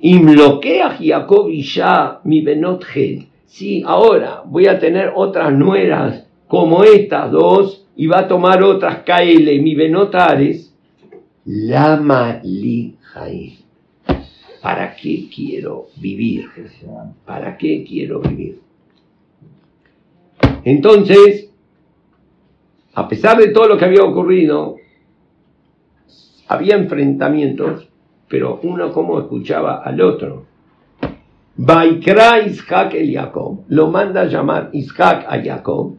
Imloqueach 0.00 0.98
Jacob 1.00 1.48
Isha 1.50 2.20
mi 2.24 2.40
benot 2.40 2.84
het. 2.94 3.28
Si 3.46 3.82
ahora 3.84 4.42
voy 4.46 4.66
a 4.66 4.78
tener 4.78 5.12
otras 5.14 5.52
nueras 5.52 6.24
como 6.46 6.84
estas 6.84 7.32
dos 7.32 7.84
y 7.96 8.06
va 8.06 8.20
a 8.20 8.28
tomar 8.28 8.62
otras 8.62 8.98
Kaele, 8.98 9.60
mi 9.60 9.74
benotares, 9.74 10.69
lama 11.50 12.40
li. 12.44 12.96
¿Para 14.62 14.94
qué 14.94 15.28
quiero 15.34 15.88
vivir? 15.96 16.48
¿Para 17.26 17.56
qué 17.56 17.84
quiero 17.84 18.20
vivir? 18.20 18.60
Entonces, 20.64 21.50
a 22.94 23.08
pesar 23.08 23.38
de 23.38 23.48
todo 23.48 23.66
lo 23.66 23.78
que 23.78 23.84
había 23.84 24.04
ocurrido, 24.04 24.76
había 26.46 26.76
enfrentamientos, 26.76 27.88
pero 28.28 28.60
uno 28.62 28.92
como 28.92 29.18
escuchaba 29.18 29.82
al 29.82 30.00
otro. 30.00 30.46
Baikra 31.56 32.42
Isaac 32.46 32.94
el 32.94 33.12
Jacob, 33.12 33.64
lo 33.68 33.90
manda 33.90 34.20
a 34.22 34.26
llamar 34.26 34.70
Isaac 34.72 35.26
a 35.28 35.42
Jacob. 35.42 35.96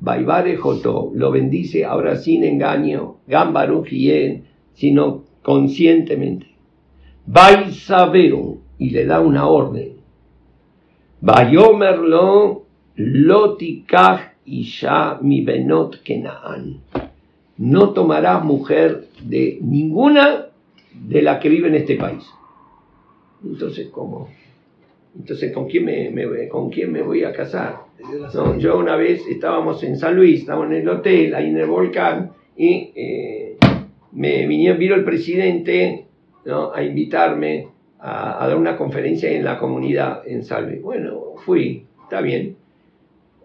Baibare 0.00 0.56
Joto, 0.56 1.12
lo 1.14 1.30
bendice 1.30 1.84
ahora 1.84 2.16
sin 2.16 2.42
engaño, 2.42 3.18
Gambaru 3.26 3.84
sino 4.80 5.24
conscientemente. 5.42 6.46
Baisaberu, 7.26 8.60
y 8.78 8.90
le 8.90 9.04
da 9.04 9.20
una 9.20 9.46
orden. 9.46 9.92
Bayomerlo 11.20 12.64
lotikach 12.96 14.20
isha 14.46 15.18
mi 15.20 15.42
benot 15.44 16.02
kenaan. 16.02 16.80
No 17.58 17.90
tomarás 17.92 18.42
mujer 18.42 19.04
de 19.22 19.58
ninguna 19.60 20.46
de 20.94 21.20
la 21.22 21.38
que 21.38 21.50
vive 21.50 21.68
en 21.68 21.74
este 21.74 21.96
país. 21.96 22.24
Entonces, 23.44 23.88
¿cómo? 23.90 24.28
Entonces, 25.18 25.52
¿con 25.52 25.68
quién 25.68 25.84
me, 25.84 26.10
me- 26.10 26.48
con 26.48 26.70
quién 26.70 26.90
me 26.90 27.02
voy 27.02 27.22
a 27.24 27.32
casar? 27.32 27.80
No, 28.34 28.56
yo 28.58 28.78
una 28.78 28.96
vez 28.96 29.26
estábamos 29.28 29.82
en 29.84 29.98
San 29.98 30.16
Luis, 30.16 30.40
estábamos 30.40 30.70
en 30.72 30.78
el 30.82 30.88
hotel, 30.88 31.34
ahí 31.34 31.48
en 31.48 31.58
el 31.58 31.66
volcán, 31.66 32.32
y 32.56 32.92
eh, 32.94 33.39
me 34.12 34.46
vino, 34.46 34.74
vino 34.76 34.94
el 34.94 35.04
presidente 35.04 36.06
a 36.74 36.82
invitarme 36.82 37.68
a, 37.98 38.46
dar 38.46 38.56
una 38.56 38.76
conferencia 38.76 39.30
en 39.30 39.44
la 39.44 39.58
comunidad 39.58 40.22
en 40.26 40.42
Luis. 40.66 40.82
Bueno, 40.82 41.34
fui, 41.44 41.84
está 42.02 42.20
bien. 42.20 42.56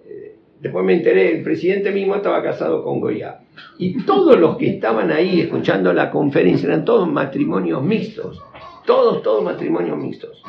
Eh, 0.06 0.36
Después 0.62 0.86
me 0.86 0.94
enteré, 0.94 1.38
el 1.38 1.44
presidente 1.44 1.92
mismo 1.92 2.16
estaba 2.16 2.42
casado 2.42 2.84
con 2.84 3.00
Goya. 3.00 3.42
Y 3.78 4.04
todos 4.04 4.40
los 4.40 4.58
que 4.58 4.70
estaban 4.70 5.12
ahí 5.12 5.42
escuchando 5.42 5.94
la 5.94 6.10
conferencia 6.10 6.68
eran 6.68 6.86
todos 6.86 7.08
matrimonios 7.08 7.84
mixtos. 7.84 8.42
Todos, 8.86 9.22
todos 9.22 9.44
matrimonios 9.44 9.98
mixtos. 9.98 10.44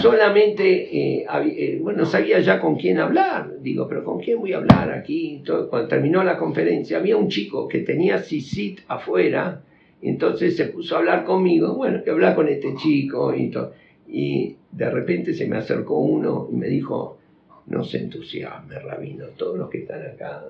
Solamente, 0.00 1.18
eh, 1.20 1.26
eh, 1.28 1.78
bueno, 1.80 2.00
no 2.00 2.06
sabía 2.06 2.40
ya 2.40 2.60
con 2.60 2.76
quién 2.76 2.98
hablar. 2.98 3.60
Digo, 3.60 3.86
pero 3.88 4.04
¿con 4.04 4.20
quién 4.20 4.38
voy 4.38 4.52
a 4.52 4.58
hablar 4.58 4.92
aquí? 4.92 5.42
Cuando 5.70 5.88
terminó 5.88 6.22
la 6.24 6.36
conferencia, 6.36 6.98
había 6.98 7.16
un 7.16 7.28
chico 7.28 7.68
que 7.68 7.80
tenía 7.80 8.18
CICIT 8.18 8.80
afuera, 8.88 9.62
entonces 10.02 10.56
se 10.56 10.66
puso 10.66 10.94
a 10.94 10.98
hablar 10.98 11.24
conmigo, 11.24 11.74
bueno, 11.74 12.02
que 12.02 12.10
hablar 12.10 12.34
con 12.34 12.48
este 12.48 12.74
chico 12.76 13.34
y 13.34 13.50
todo. 13.50 13.72
Y 14.08 14.56
de 14.70 14.90
repente 14.90 15.34
se 15.34 15.46
me 15.46 15.56
acercó 15.56 15.98
uno 15.98 16.48
y 16.52 16.56
me 16.56 16.68
dijo, 16.68 17.18
no 17.66 17.82
se 17.82 17.98
entusiasme, 17.98 18.78
rabino, 18.78 19.26
todos 19.36 19.58
los 19.58 19.68
que 19.68 19.78
están 19.78 20.02
acá 20.06 20.44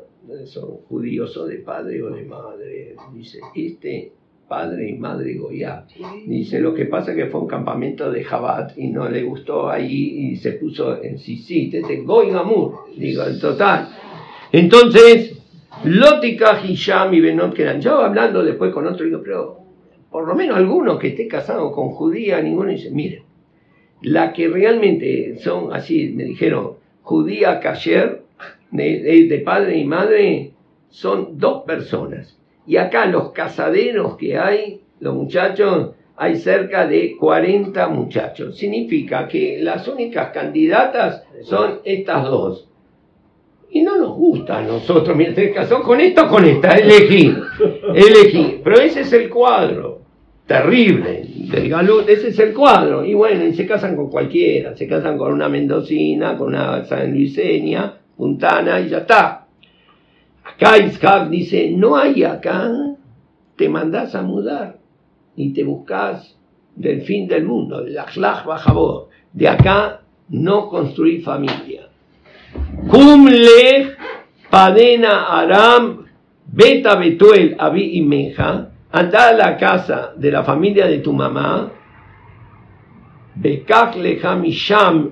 son 0.44 0.78
judíos 0.88 1.36
o 1.36 1.46
de 1.46 1.56
padre 1.56 2.02
o 2.02 2.10
de 2.10 2.24
madre. 2.24 2.96
Dice, 3.14 3.38
este 3.54 4.12
padre 4.48 4.90
y 4.90 4.94
madre 4.98 5.34
Goya. 5.34 5.84
Dice, 6.26 6.60
lo 6.60 6.72
que 6.74 6.84
pasa 6.86 7.10
es 7.12 7.16
que 7.16 7.26
fue 7.26 7.40
un 7.40 7.46
campamento 7.48 8.10
de 8.10 8.22
Jabat 8.24 8.76
y 8.78 8.88
no 8.88 9.08
le 9.08 9.22
gustó 9.22 9.68
ahí 9.68 10.30
y 10.32 10.36
se 10.36 10.52
puso 10.52 11.02
en 11.02 11.18
Sisit, 11.18 11.74
este 11.74 12.02
Goy 12.02 12.30
Gamur, 12.30 12.86
digo, 12.96 13.24
en 13.24 13.40
total. 13.40 13.88
Entonces, 14.52 15.36
Lótica, 15.84 16.60
Hisham 16.64 17.12
y 17.14 17.20
Benot 17.20 17.54
Keran. 17.54 17.80
Yo 17.80 17.96
hablando 18.00 18.42
después 18.42 18.72
con 18.72 18.86
otro, 18.86 19.04
digo, 19.04 19.20
pero 19.22 19.58
por 20.10 20.26
lo 20.26 20.34
menos 20.34 20.56
alguno 20.56 20.98
que 20.98 21.08
esté 21.08 21.26
casado 21.28 21.72
con 21.72 21.90
judía, 21.90 22.40
ninguno 22.40 22.70
dice, 22.70 22.90
miren, 22.90 23.22
la 24.02 24.32
que 24.32 24.48
realmente 24.48 25.36
son 25.40 25.72
así, 25.74 26.12
me 26.14 26.24
dijeron, 26.24 26.72
judía 27.02 27.60
de, 28.70 29.00
de- 29.00 29.26
de 29.28 29.38
padre 29.40 29.76
y 29.78 29.84
madre, 29.84 30.52
son 30.88 31.38
dos 31.38 31.64
personas. 31.64 32.38
Y 32.66 32.76
acá 32.76 33.06
los 33.06 33.30
casaderos 33.32 34.16
que 34.16 34.36
hay, 34.38 34.80
los 35.00 35.14
muchachos, 35.14 35.90
hay 36.16 36.36
cerca 36.36 36.86
de 36.86 37.16
40 37.16 37.88
muchachos. 37.88 38.56
Significa 38.56 39.28
que 39.28 39.58
las 39.60 39.86
únicas 39.86 40.30
candidatas 40.30 41.24
son 41.42 41.80
estas 41.84 42.24
dos. 42.24 42.68
Y 43.70 43.82
no 43.82 43.98
nos 43.98 44.16
gusta 44.16 44.58
a 44.58 44.62
nosotros, 44.62 45.16
te 45.34 45.52
casó 45.52 45.82
con 45.82 46.00
esta 46.00 46.24
o 46.24 46.28
con 46.28 46.44
esta, 46.44 46.70
elegí, 46.76 47.34
elegí. 47.94 48.60
Pero 48.64 48.80
ese 48.80 49.00
es 49.00 49.12
el 49.12 49.28
cuadro, 49.28 50.00
terrible, 50.46 51.26
del 51.50 51.68
Galut, 51.68 52.08
ese 52.08 52.28
es 52.28 52.38
el 52.38 52.54
cuadro. 52.54 53.04
Y 53.04 53.12
bueno, 53.12 53.44
y 53.44 53.52
se 53.54 53.66
casan 53.66 53.94
con 53.94 54.08
cualquiera, 54.08 54.74
se 54.74 54.86
casan 54.86 55.18
con 55.18 55.32
una 55.32 55.48
mendocina, 55.48 56.38
con 56.38 56.48
una 56.48 56.84
sanluiseña, 56.84 57.98
puntana, 58.16 58.80
y 58.80 58.88
ya 58.88 58.98
está. 58.98 59.45
Acá 60.46 60.78
Isaac 60.78 61.28
dice, 61.28 61.70
no 61.70 61.96
hay 61.96 62.22
acá, 62.22 62.70
te 63.56 63.68
mandás 63.68 64.14
a 64.14 64.22
mudar 64.22 64.78
y 65.34 65.52
te 65.52 65.64
buscas 65.64 66.36
del 66.76 67.02
fin 67.02 67.26
del 67.26 67.44
mundo, 67.44 67.80
el 67.84 67.98
Achlach 67.98 68.44
Bajabot. 68.44 69.08
De 69.32 69.48
acá 69.48 70.02
no 70.28 70.68
construir 70.68 71.22
familia. 71.22 71.88
Kumle 72.88 73.96
Padena 74.48 75.26
Aram 75.26 76.06
Beta 76.46 76.94
Betuel 76.94 77.56
Abi 77.58 77.98
y 77.98 78.02
Meja, 78.02 78.70
anda 78.92 79.28
a 79.28 79.32
la 79.32 79.56
casa 79.56 80.12
de 80.16 80.30
la 80.30 80.44
familia 80.44 80.86
de 80.86 80.98
tu 80.98 81.12
mamá, 81.12 81.72
Bekach 83.34 83.96
Leja 83.96 84.36
Misham 84.36 85.10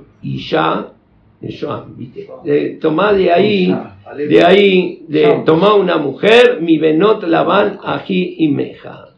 Sham, 1.41 1.97
¿viste? 1.97 2.79
Tomá 2.81 3.13
de 3.13 3.33
ahí, 3.33 3.77
de 4.17 4.45
ahí, 4.45 5.05
de 5.09 5.43
tomá 5.45 5.75
una 5.75 5.99
mujer, 5.99 6.61
mi 6.61 6.79
Benot 6.79 7.23
Laban 7.25 7.79
Aji 7.83 8.37
y 8.39 8.49
Meja. 8.49 9.09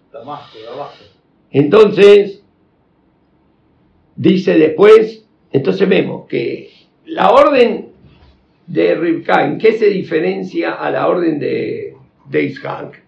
Entonces, 1.50 2.42
dice 4.16 4.58
después, 4.58 5.24
entonces 5.52 5.88
vemos 5.88 6.26
que 6.26 6.70
la 7.04 7.30
orden 7.30 7.90
de 8.66 8.94
Rivka, 8.94 9.46
¿en 9.46 9.58
qué 9.58 9.72
se 9.72 9.86
diferencia 9.86 10.72
a 10.72 10.90
la 10.90 11.08
orden 11.08 11.38
de, 11.38 11.94
de 12.28 12.42
Isaac? 12.42 13.02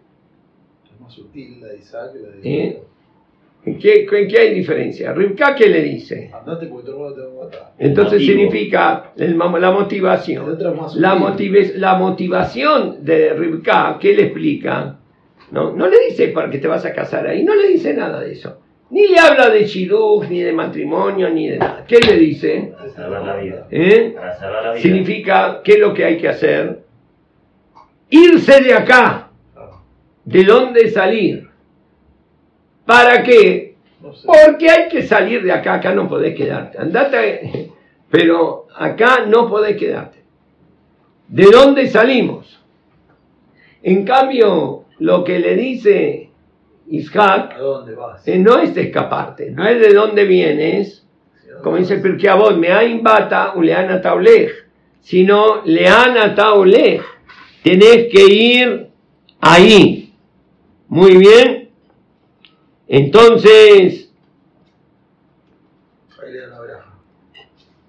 Es 0.85 1.01
más 1.01 1.12
sutil 1.12 1.61
la 1.61 1.68
de 1.68 1.79
Isaac 1.79 2.12
que 2.12 2.21
la 2.21 2.29
de 2.29 2.64
¿Eh? 2.64 2.83
¿En 3.68 3.78
qué, 3.78 4.07
en 4.11 4.28
qué 4.28 4.38
hay 4.38 4.54
diferencia? 4.54 5.12
Rivka, 5.12 5.54
¿qué 5.54 5.68
le 5.68 5.83
dice? 5.83 6.31
Andate 6.33 6.66
porque 6.66 6.87
tu 6.87 6.92
hermano 6.92 7.14
te 7.14 7.20
va 7.20 7.26
a 7.26 7.44
matar. 7.44 7.72
Entonces 7.78 8.20
Motivo. 8.20 8.33
significa 8.33 9.12
el 9.16 9.38
la 9.38 9.70
motivación. 9.70 10.59
La, 10.96 11.12
sutil. 11.14 11.18
motive- 11.18 11.74
la 11.76 11.94
motivación 11.96 13.04
de 13.04 13.35
Rivka, 13.35 13.98
¿qué 14.00 14.14
le 14.14 14.22
explica? 14.24 14.96
No, 15.50 15.72
no 15.72 15.87
le 15.88 15.98
dice 16.09 16.28
para 16.28 16.50
que 16.50 16.59
te 16.59 16.68
vas 16.68 16.85
a 16.85 16.92
casar 16.92 17.26
ahí, 17.26 17.42
no 17.44 17.54
le 17.54 17.68
dice 17.68 17.94
nada 17.94 18.20
de 18.20 18.33
eso. 18.33 18.59
Ni 18.90 19.07
le 19.09 19.18
habla 19.18 19.50
de 19.50 19.64
shidduch, 19.66 20.28
ni 20.31 20.40
de 20.40 20.52
matrimonio, 20.52 21.28
ni 21.28 21.48
de 21.48 21.59
nada. 21.59 21.85
¿Qué 21.87 21.98
le 21.98 22.16
dice? 22.16 22.72
Para 22.74 22.88
salvar 22.90 23.22
la 23.24 23.37
vida. 23.37 23.66
¿Eh? 23.70 24.12
Para 24.14 24.35
salvar 24.38 24.62
la 24.64 24.70
vida. 24.72 24.83
Significa, 24.83 25.61
¿qué 25.62 25.72
es 25.72 25.78
lo 25.78 25.92
que 25.92 26.04
hay 26.07 26.16
que 26.16 26.28
hacer? 26.28 26.81
Irse 28.11 28.62
de 28.62 28.72
acá. 28.74 29.31
¿De 30.24 30.44
dónde 30.44 30.90
salir? 30.90 31.47
¿Para 32.88 33.22
qué? 33.22 33.74
No 34.01 34.14
sé. 34.14 34.27
Porque 34.27 34.70
hay 34.70 34.88
que 34.88 35.03
salir 35.03 35.42
de 35.42 35.53
acá, 35.53 35.74
acá 35.74 35.92
no 35.92 36.09
podés 36.09 36.35
quedarte. 36.35 36.79
Andate, 36.79 37.70
pero 38.11 38.66
acá 38.74 39.27
no 39.27 39.46
podés 39.46 39.77
quedarte. 39.77 40.24
¿De 41.29 41.51
dónde 41.53 41.87
salimos? 41.88 42.59
En 43.83 44.07
cambio, 44.07 44.87
lo 45.01 45.22
que 45.22 45.38
le 45.38 45.55
dice 45.55 46.31
Isaac 46.88 47.57
¿A 47.57 47.59
dónde 47.59 47.94
vas? 47.94 48.27
eh, 48.27 48.38
no 48.38 48.59
es 48.59 48.74
de 48.74 48.85
escaparte, 48.85 49.51
no 49.51 49.68
es 49.68 49.79
de 49.83 49.92
dónde 49.92 50.24
vienes, 50.24 51.07
como 51.62 51.77
dice 51.77 52.01
Avot, 52.31 52.57
me 52.57 52.70
bata 53.03 53.53
u 53.55 53.61
leana 53.61 54.01
taulej, 54.01 54.51
sino 55.03 55.61
leana 55.66 56.35
taulej. 56.35 57.03
Tenés 57.62 58.07
que 58.11 58.24
ir 58.33 58.88
ahí. 59.42 60.14
Muy 60.88 61.18
bien. 61.18 61.58
Entonces, 62.88 64.09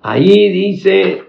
Ahí 0.02 0.50
dice, 0.50 1.24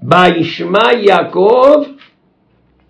Baishma 0.00 1.00
Yaakov, 1.00 1.86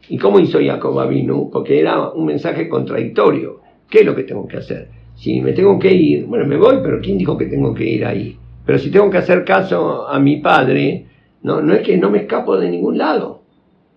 ¿y 0.09 0.17
cómo 0.17 0.41
hizo 0.41 0.59
Jacob 0.59 0.99
Avinu? 0.99 1.51
Porque 1.51 1.79
era 1.79 2.09
un 2.11 2.25
mensaje 2.25 2.69
contradictorio. 2.69 3.61
¿Qué 3.91 4.01
es 4.01 4.07
lo 4.07 4.17
que 4.17 4.23
tengo 4.23 4.49
que 4.49 4.57
hacer? 4.57 4.89
Si 5.17 5.41
me 5.43 5.53
tengo 5.53 5.79
que 5.79 5.93
ir, 5.93 6.25
bueno, 6.25 6.47
me 6.47 6.57
voy, 6.57 6.79
pero 6.83 7.01
¿quién 7.01 7.19
dijo 7.19 7.37
que 7.37 7.47
tengo 7.47 7.75
que 7.75 7.85
ir 7.85 8.07
ahí? 8.07 8.39
Pero 8.65 8.79
si 8.79 8.91
tengo 8.91 9.11
que 9.11 9.19
hacer 9.19 9.45
caso 9.45 10.09
a 10.09 10.19
mi 10.19 10.39
padre, 10.39 11.07
no, 11.43 11.61
no 11.61 11.75
es 11.75 11.83
que 11.83 11.99
no 11.99 12.09
me 12.09 12.21
escapo 12.21 12.57
de 12.57 12.71
ningún 12.71 12.97
lado. 12.97 13.43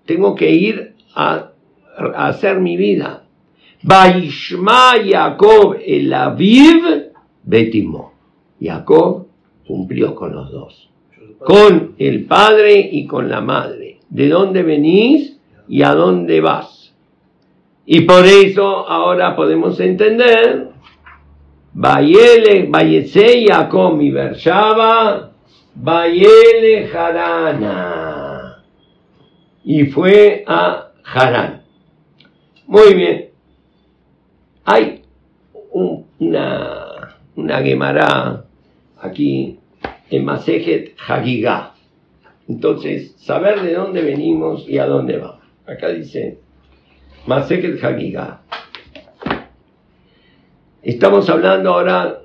Tengo 0.06 0.36
que 0.36 0.52
ir 0.52 0.96
a 1.16 1.53
hacer 2.16 2.60
mi 2.60 2.78
vida. 2.78 3.24
Baishma 3.82 4.94
Jacob 5.06 5.78
el 5.86 6.14
Aviv 6.14 7.12
Betimo. 7.44 8.14
Jacob 8.62 9.28
cumplió 9.66 10.16
con 10.16 10.34
los 10.34 10.52
dos 10.52 10.94
con 11.44 11.96
el 11.98 12.26
padre 12.26 12.90
y 12.92 13.06
con 13.06 13.30
la 13.30 13.42
madre. 13.42 14.00
¿De 14.10 14.30
dónde 14.30 14.64
venís 14.64 15.38
y 15.68 15.84
a 15.84 15.94
dónde 15.94 16.42
vas? 16.42 16.94
Y 17.86 18.02
por 18.02 18.26
eso 18.26 18.88
ahora 18.88 19.36
podemos 19.36 19.80
entender, 19.80 20.70
Bayetse 21.74 23.44
Yaakov 23.46 23.98
mi 23.98 24.12
Bershaba, 24.12 25.32
Bayele 25.76 26.90
Harana. 26.94 28.64
Y 29.66 29.86
fue 29.86 30.44
a 30.48 30.92
Harán. 31.04 31.63
Muy 32.74 32.96
bien. 32.96 33.30
Hay 34.66 35.04
un- 35.74 36.08
una, 36.18 37.18
una 37.36 37.58
aquí 39.00 39.60
en 40.10 40.26
Masejet 40.26 40.96
Hagigah. 41.08 41.76
Entonces, 42.50 43.14
saber 43.18 43.62
de 43.62 43.76
dónde 43.76 44.02
venimos 44.02 44.68
y 44.68 44.80
a 44.80 44.88
dónde 44.88 45.20
vamos. 45.20 45.44
Acá 45.68 45.90
dice 45.90 46.40
Masejet 47.28 47.80
Hagigah. 47.84 48.42
Estamos 50.82 51.30
hablando 51.30 51.76
ahora, 51.76 52.22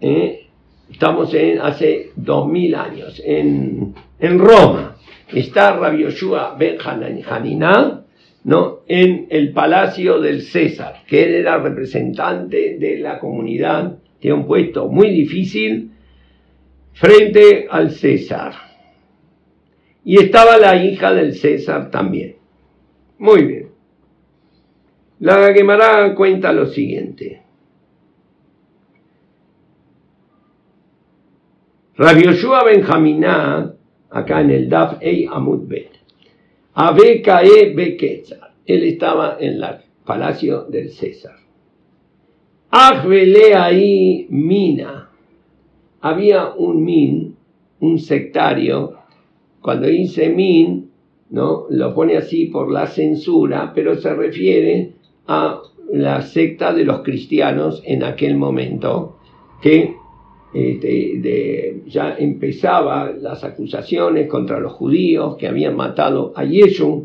eh, 0.00 0.46
estamos 0.92 1.34
en 1.34 1.60
hace 1.60 2.12
dos 2.14 2.46
mil 2.46 2.72
años, 2.76 3.20
en, 3.24 3.96
en 4.20 4.38
Roma. 4.38 4.94
Está 5.34 5.76
Rabbi 5.76 6.04
Yoshua 6.04 6.54
Ben 6.56 6.78
Haniná, 6.80 8.05
¿no? 8.46 8.82
en 8.86 9.26
el 9.30 9.52
Palacio 9.52 10.20
del 10.20 10.40
César, 10.40 11.02
que 11.08 11.24
él 11.24 11.34
era 11.34 11.58
representante 11.58 12.76
de 12.78 12.98
la 12.98 13.18
comunidad, 13.18 13.98
tiene 14.20 14.36
un 14.36 14.46
puesto 14.46 14.86
muy 14.86 15.10
difícil 15.10 15.90
frente 16.92 17.66
al 17.68 17.90
César. 17.90 18.54
Y 20.04 20.22
estaba 20.22 20.58
la 20.58 20.76
hija 20.76 21.12
del 21.12 21.34
César 21.34 21.90
también. 21.90 22.36
Muy 23.18 23.44
bien. 23.44 23.70
La 25.18 25.52
Gemara 25.52 26.14
cuenta 26.14 26.52
lo 26.52 26.66
siguiente. 26.66 27.42
Rabioshua 31.96 32.62
Benjaminá, 32.62 33.74
acá 34.08 34.40
en 34.40 34.50
el 34.50 34.68
Daf 34.68 34.98
Ei 35.00 35.26
Amud 35.28 35.66
Bet 35.66 35.96
Abe 36.78 37.22
Kae 37.22 37.72
Beketzar, 37.74 38.52
él 38.66 38.82
estaba 38.82 39.38
en 39.40 39.54
el 39.54 39.64
palacio 40.04 40.64
del 40.64 40.90
César. 40.90 41.36
Ajvele 42.70 43.54
ahí 43.54 44.26
Mina, 44.28 45.08
había 46.02 46.50
un 46.50 46.84
Min, 46.84 47.34
un 47.80 47.98
sectario, 47.98 48.92
cuando 49.62 49.86
dice 49.86 50.28
Min, 50.28 50.90
¿no? 51.30 51.64
lo 51.70 51.94
pone 51.94 52.18
así 52.18 52.44
por 52.44 52.70
la 52.70 52.86
censura, 52.86 53.72
pero 53.74 53.96
se 53.96 54.14
refiere 54.14 54.92
a 55.26 55.62
la 55.90 56.20
secta 56.20 56.74
de 56.74 56.84
los 56.84 57.00
cristianos 57.00 57.80
en 57.86 58.04
aquel 58.04 58.36
momento, 58.36 59.16
que 59.62 59.96
este, 60.56 61.82
ya 61.86 62.16
empezaba 62.18 63.12
las 63.12 63.44
acusaciones 63.44 64.26
contra 64.26 64.58
los 64.58 64.72
judíos 64.72 65.36
que 65.36 65.48
habían 65.48 65.76
matado 65.76 66.32
a 66.34 66.44
Yeshua 66.44 67.02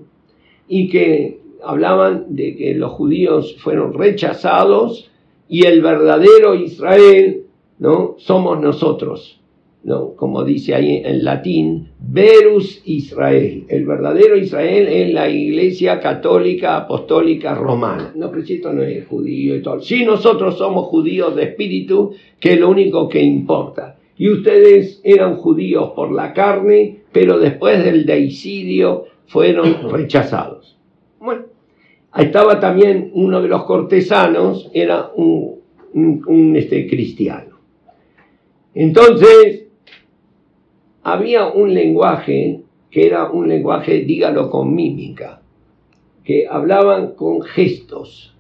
y 0.69 0.87
que 0.87 1.41
hablaban 1.61 2.27
de 2.29 2.55
que 2.55 2.73
los 2.75 2.91
judíos 2.91 3.57
fueron 3.59 3.93
rechazados 3.93 5.11
y 5.49 5.65
el 5.65 5.81
verdadero 5.81 6.55
Israel 6.55 7.43
no 7.77 8.15
somos 8.19 8.61
nosotros. 8.61 9.40
¿No? 9.83 10.15
como 10.15 10.43
dice 10.43 10.75
ahí 10.75 11.01
en 11.03 11.23
latín, 11.23 11.89
Verus 11.99 12.81
Israel. 12.85 13.65
El 13.67 13.85
verdadero 13.85 14.37
Israel 14.37 14.87
es 14.87 15.13
la 15.13 15.29
iglesia 15.29 15.99
católica 15.99 16.77
apostólica 16.77 17.55
romana. 17.55 18.11
No, 18.15 18.29
pero 18.29 18.43
esto 18.43 18.73
no 18.73 18.83
es 18.83 19.07
judío 19.07 19.55
y 19.55 19.61
todo. 19.61 19.81
Si 19.81 20.05
nosotros 20.05 20.57
somos 20.57 20.87
judíos 20.87 21.35
de 21.35 21.43
espíritu, 21.43 22.13
que 22.39 22.53
es 22.53 22.59
lo 22.59 22.69
único 22.69 23.09
que 23.09 23.21
importa. 23.21 23.97
Y 24.17 24.29
ustedes 24.29 25.01
eran 25.03 25.37
judíos 25.37 25.91
por 25.95 26.11
la 26.11 26.33
carne, 26.33 26.99
pero 27.11 27.39
después 27.39 27.83
del 27.83 28.05
deicidio 28.05 29.05
fueron 29.25 29.89
rechazados. 29.91 30.77
Bueno, 31.19 31.45
estaba 32.15 32.59
también 32.59 33.11
uno 33.13 33.41
de 33.41 33.47
los 33.47 33.63
cortesanos, 33.63 34.69
era 34.73 35.11
un, 35.15 35.61
un 35.93 36.55
este, 36.55 36.87
cristiano. 36.87 37.51
Entonces, 38.73 39.67
había 41.03 41.47
un 41.47 41.73
lenguaje 41.73 42.61
que 42.89 43.07
era 43.07 43.31
un 43.31 43.47
lenguaje, 43.47 44.01
dígalo 44.01 44.49
con 44.49 44.75
mímica, 44.75 45.41
que 46.23 46.45
hablaban 46.47 47.15
con 47.15 47.41
gestos. 47.41 48.35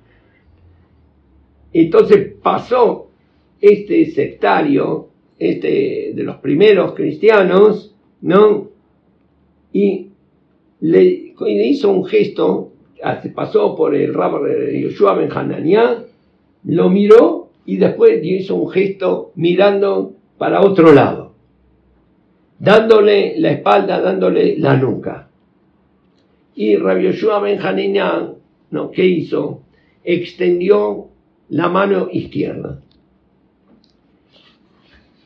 Entonces 1.71 2.33
pasó 2.43 3.07
este 3.61 4.07
sectario, 4.07 5.07
este 5.39 6.11
de 6.13 6.23
los 6.23 6.37
primeros 6.37 6.93
cristianos, 6.93 7.95
¿no? 8.21 8.69
Y 9.71 10.09
le, 10.81 11.33
hizo 11.45 11.91
un 11.91 12.05
gesto, 12.05 12.73
pasó 13.33 13.73
por 13.75 13.95
el 13.95 14.13
rabbi 14.13 14.49
de 14.49 14.81
Yoshua 14.81 15.15
Ben 15.15 15.31
Hananiah, 15.31 16.03
lo 16.65 16.89
miró 16.89 17.49
y 17.65 17.77
después 17.77 18.19
hizo 18.21 18.55
un 18.55 18.69
gesto 18.69 19.31
mirando 19.35 20.13
para 20.37 20.61
otro 20.61 20.91
lado 20.91 21.30
dándole 22.61 23.39
la 23.39 23.53
espalda, 23.53 23.99
dándole 23.99 24.55
la 24.59 24.77
nuca. 24.77 25.27
Y 26.55 26.75
Rabbi 26.75 27.05
Yoshua 27.05 27.43
¿no? 28.69 28.91
¿qué 28.91 29.05
hizo? 29.05 29.61
Extendió 30.03 31.07
la 31.49 31.69
mano 31.69 32.07
izquierda. 32.11 32.79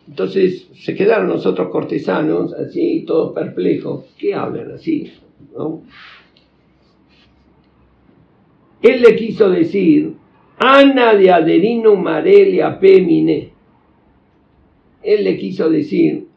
Entonces 0.07 0.69
se 0.75 0.95
quedaron 0.95 1.27
los 1.27 1.45
otros 1.45 1.69
cortesanos 1.69 2.53
así, 2.53 3.03
todos 3.05 3.33
perplejos. 3.33 4.05
¿Qué 4.17 4.33
hablan 4.33 4.71
así? 4.71 5.11
Él 8.81 9.01
le 9.01 9.15
quiso 9.17 9.49
decir, 9.49 10.13
Ana 10.57 11.15
de 11.15 11.31
Aderino 11.31 11.97
Marelia 11.97 12.79
Pemine. 12.79 13.49
Él 15.03 15.23
le 15.25 15.37
quiso 15.37 15.69
decir, 15.69 16.27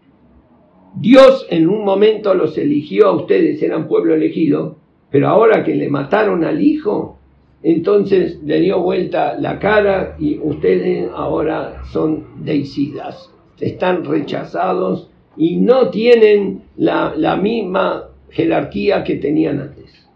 Dios 0.94 1.46
en 1.50 1.68
un 1.68 1.84
momento 1.84 2.34
los 2.34 2.56
eligió 2.58 3.08
a 3.08 3.16
ustedes, 3.16 3.62
eran 3.62 3.88
pueblo 3.88 4.14
elegido, 4.14 4.76
pero 5.10 5.28
ahora 5.28 5.64
que 5.64 5.74
le 5.74 5.88
mataron 5.88 6.44
al 6.44 6.60
hijo, 6.62 7.18
entonces 7.62 8.40
le 8.44 8.60
dio 8.60 8.80
vuelta 8.80 9.38
la 9.38 9.58
cara 9.58 10.16
y 10.18 10.38
ustedes 10.38 11.10
ahora 11.14 11.82
son 11.92 12.44
deicidas, 12.44 13.32
están 13.60 14.04
rechazados 14.04 15.10
y 15.36 15.56
no 15.56 15.90
tienen 15.90 16.62
la, 16.76 17.14
la 17.16 17.36
misma 17.36 18.08
jerarquía 18.30 19.04
que 19.04 19.16
tenían 19.16 19.60
antes. 19.60 20.08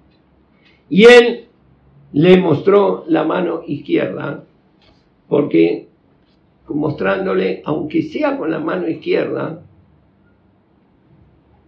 Y 0.88 1.04
él 1.04 1.46
le 2.12 2.36
mostró 2.38 3.04
la 3.08 3.24
mano 3.24 3.62
izquierda, 3.66 4.44
porque 5.28 5.88
mostrándole, 6.68 7.62
aunque 7.64 8.02
sea 8.02 8.36
con 8.36 8.50
la 8.50 8.58
mano 8.58 8.88
izquierda, 8.88 9.62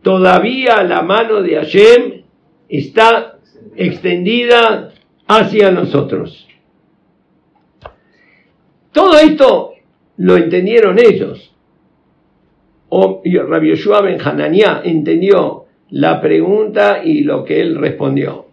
todavía 0.05 0.85
la 0.85 1.03
mano 1.03 1.43
de 1.43 1.57
Hashem 1.57 2.23
está 2.69 3.39
extendida 3.75 4.93
hacia 5.27 5.71
nosotros. 5.73 6.47
Todo 8.93 9.19
esto 9.19 9.73
lo 10.19 10.37
entendieron 10.37 10.99
ellos. 10.99 11.51
O 12.91 13.23
Rabbi 13.25 13.71
Yoshua 13.71 14.03
Ben 14.03 14.21
Hananiah 14.21 14.83
entendió 14.85 15.65
la 15.91 16.21
pregunta 16.21 17.01
y 17.03 17.23
lo 17.23 17.45
que 17.45 17.61
él 17.61 17.77
respondió. 17.77 18.47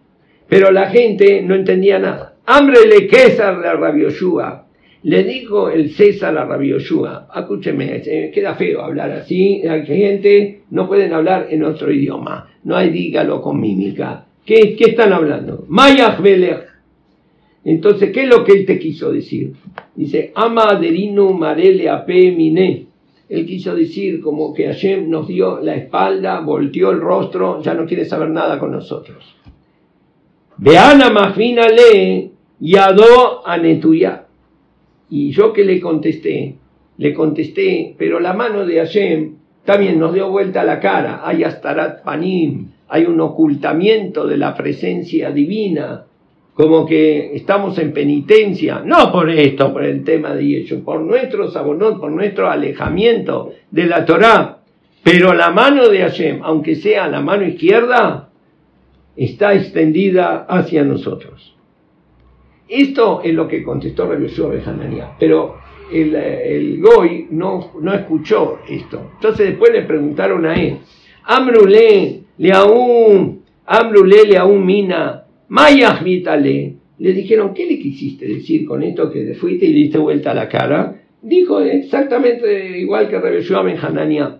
Pero 0.48 0.72
la 0.72 0.88
gente 0.90 1.42
no 1.42 1.54
entendía 1.54 1.98
nada. 1.98 2.34
Hambre 2.46 2.80
le 2.88 3.08
César 3.08 3.60
de 3.60 3.72
Rabbi 3.72 4.02
Yoshua. 4.02 4.66
Le 5.04 5.24
dijo 5.24 5.68
el 5.68 5.90
César 5.90 6.38
a 6.38 6.44
Rabbi 6.44 6.68
Yoshua, 6.68 7.28
escúcheme, 7.34 8.02
queda 8.32 8.54
feo 8.54 8.82
hablar 8.82 9.10
así, 9.10 9.62
hay 9.66 9.84
gente, 9.84 10.60
no 10.70 10.86
pueden 10.86 11.12
hablar 11.12 11.48
en 11.50 11.64
otro 11.64 11.90
idioma, 11.90 12.48
no 12.62 12.76
hay 12.76 12.90
dígalo 12.90 13.42
con 13.42 13.60
mímica. 13.60 14.26
¿Qué, 14.44 14.76
están 14.78 15.12
hablando? 15.12 15.64
Mayach 15.68 16.20
Entonces, 17.64 18.12
¿qué 18.12 18.22
es 18.22 18.28
lo 18.28 18.44
que 18.44 18.52
él 18.52 18.66
te 18.66 18.78
quiso 18.78 19.12
decir? 19.12 19.54
Dice, 19.94 20.32
ama 20.34 20.70
aderino 20.70 21.32
marele 21.32 21.88
ape 21.88 22.32
mine. 22.32 22.86
Él 23.28 23.46
quiso 23.46 23.74
decir 23.74 24.20
como 24.20 24.52
que 24.52 24.66
Hashem 24.66 25.08
nos 25.08 25.26
dio 25.26 25.60
la 25.60 25.74
espalda, 25.74 26.40
volteó 26.40 26.90
el 26.90 27.00
rostro, 27.00 27.62
ya 27.62 27.74
no 27.74 27.86
quiere 27.86 28.04
saber 28.04 28.30
nada 28.30 28.58
con 28.58 28.72
nosotros. 28.72 29.34
Veana 30.58 31.10
mafina 31.10 31.66
le 31.68 32.30
yado 32.60 33.46
anetuya. 33.46 34.26
Y 35.14 35.30
yo 35.30 35.52
que 35.52 35.62
le 35.62 35.78
contesté, 35.78 36.54
le 36.96 37.12
contesté, 37.12 37.94
pero 37.98 38.18
la 38.18 38.32
mano 38.32 38.64
de 38.64 38.78
Hashem 38.78 39.34
también 39.62 39.98
nos 39.98 40.14
dio 40.14 40.30
vuelta 40.30 40.64
la 40.64 40.80
cara. 40.80 41.20
Hay 41.22 41.44
astarat 41.44 42.02
panim, 42.02 42.68
hay 42.88 43.04
un 43.04 43.20
ocultamiento 43.20 44.26
de 44.26 44.38
la 44.38 44.54
presencia 44.54 45.30
divina, 45.30 46.06
como 46.54 46.86
que 46.86 47.36
estamos 47.36 47.78
en 47.78 47.92
penitencia, 47.92 48.80
no 48.82 49.12
por 49.12 49.28
esto, 49.28 49.70
por 49.70 49.84
el 49.84 50.02
tema 50.02 50.34
de 50.34 50.44
ellos, 50.44 50.80
por 50.80 51.02
nuestro 51.02 51.50
sabonot, 51.50 52.00
por 52.00 52.10
nuestro 52.10 52.50
alejamiento 52.50 53.52
de 53.70 53.84
la 53.84 54.06
Torá. 54.06 54.60
Pero 55.02 55.34
la 55.34 55.50
mano 55.50 55.90
de 55.90 55.98
Hashem, 55.98 56.40
aunque 56.42 56.74
sea 56.74 57.06
la 57.08 57.20
mano 57.20 57.46
izquierda, 57.46 58.30
está 59.14 59.52
extendida 59.52 60.46
hacia 60.48 60.84
nosotros. 60.84 61.51
Esto 62.72 63.20
es 63.22 63.34
lo 63.34 63.46
que 63.46 63.62
contestó 63.62 64.06
Rabbi 64.06 64.28
de 64.28 64.62
Hananiah, 64.64 65.14
pero 65.18 65.56
el, 65.92 66.80
Goy 66.80 67.26
no, 67.30 67.72
no 67.82 67.92
escuchó 67.92 68.60
esto. 68.66 69.10
Entonces 69.16 69.48
después 69.48 69.72
le 69.74 69.82
preguntaron 69.82 70.46
a 70.46 70.54
él, 70.54 70.78
Amrule, 71.24 72.22
leaún, 72.38 73.42
Amrule, 73.66 74.24
leaún 74.24 74.64
mina, 74.64 75.26
mayahmitale. 75.48 76.76
Le 76.96 77.12
dijeron, 77.12 77.52
¿qué 77.52 77.66
le 77.66 77.78
quisiste 77.78 78.26
decir 78.26 78.64
con 78.64 78.82
esto 78.82 79.10
que 79.10 79.22
te 79.22 79.34
fuiste 79.34 79.66
y 79.66 79.72
diste 79.74 79.98
vuelta 79.98 80.30
a 80.30 80.34
la 80.34 80.48
cara? 80.48 80.98
Dijo 81.20 81.60
exactamente 81.60 82.78
igual 82.78 83.10
que 83.10 83.18
Rabbi 83.18 83.66
Ben 83.66 83.78
Hananiah. 83.84 84.38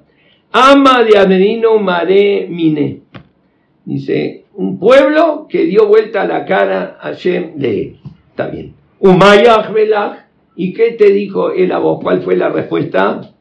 Ama 0.53 1.05
de 1.05 1.19
Adenino 1.19 1.79
Mare 1.79 2.47
Mine. 2.49 3.01
Dice, 3.85 4.45
un 4.55 4.79
pueblo 4.79 5.47
que 5.51 5.67
dio 5.67 5.87
vuelta 5.87 6.27
la 6.27 6.47
cara 6.47 6.97
a 6.99 7.13
Shem 7.13 7.57
de 7.57 7.81
él. 7.83 8.02
Está 8.43 8.55
bien. 8.55 8.75
¿Y 10.55 10.73
qué 10.75 10.93
te 10.93 11.11
dijo 11.11 11.51
él 11.51 11.73
a 11.73 11.79
vos? 11.79 12.01
¿Cuál 12.03 12.23
fue 12.23 12.37
la 12.37 12.51
respuesta? 12.51 13.33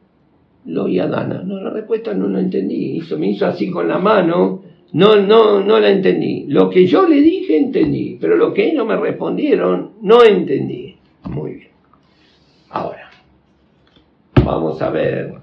Lo 0.66 0.88
Yadana. 0.88 1.42
No, 1.42 1.60
la 1.60 1.70
respuesta 1.70 2.14
no 2.14 2.28
la 2.28 2.40
entendí. 2.40 2.96
Hizo, 2.96 3.18
me 3.18 3.28
hizo 3.30 3.46
así 3.46 3.70
con 3.70 3.88
la 3.88 3.98
mano. 3.98 4.62
No, 4.92 5.16
no, 5.16 5.60
no 5.60 5.78
la 5.78 5.90
entendí. 5.90 6.46
Lo 6.48 6.70
que 6.70 6.86
yo 6.86 7.06
le 7.06 7.20
dije 7.20 7.56
entendí, 7.56 8.18
pero 8.20 8.36
lo 8.36 8.52
que 8.52 8.70
ellos 8.70 8.86
me 8.86 8.96
respondieron 8.96 9.92
no 10.02 10.22
entendí. 10.22 10.96
Muy 11.24 11.54
bien. 11.54 11.70
Ahora, 12.70 13.10
vamos 14.44 14.80
a 14.80 14.90
ver 14.90 15.42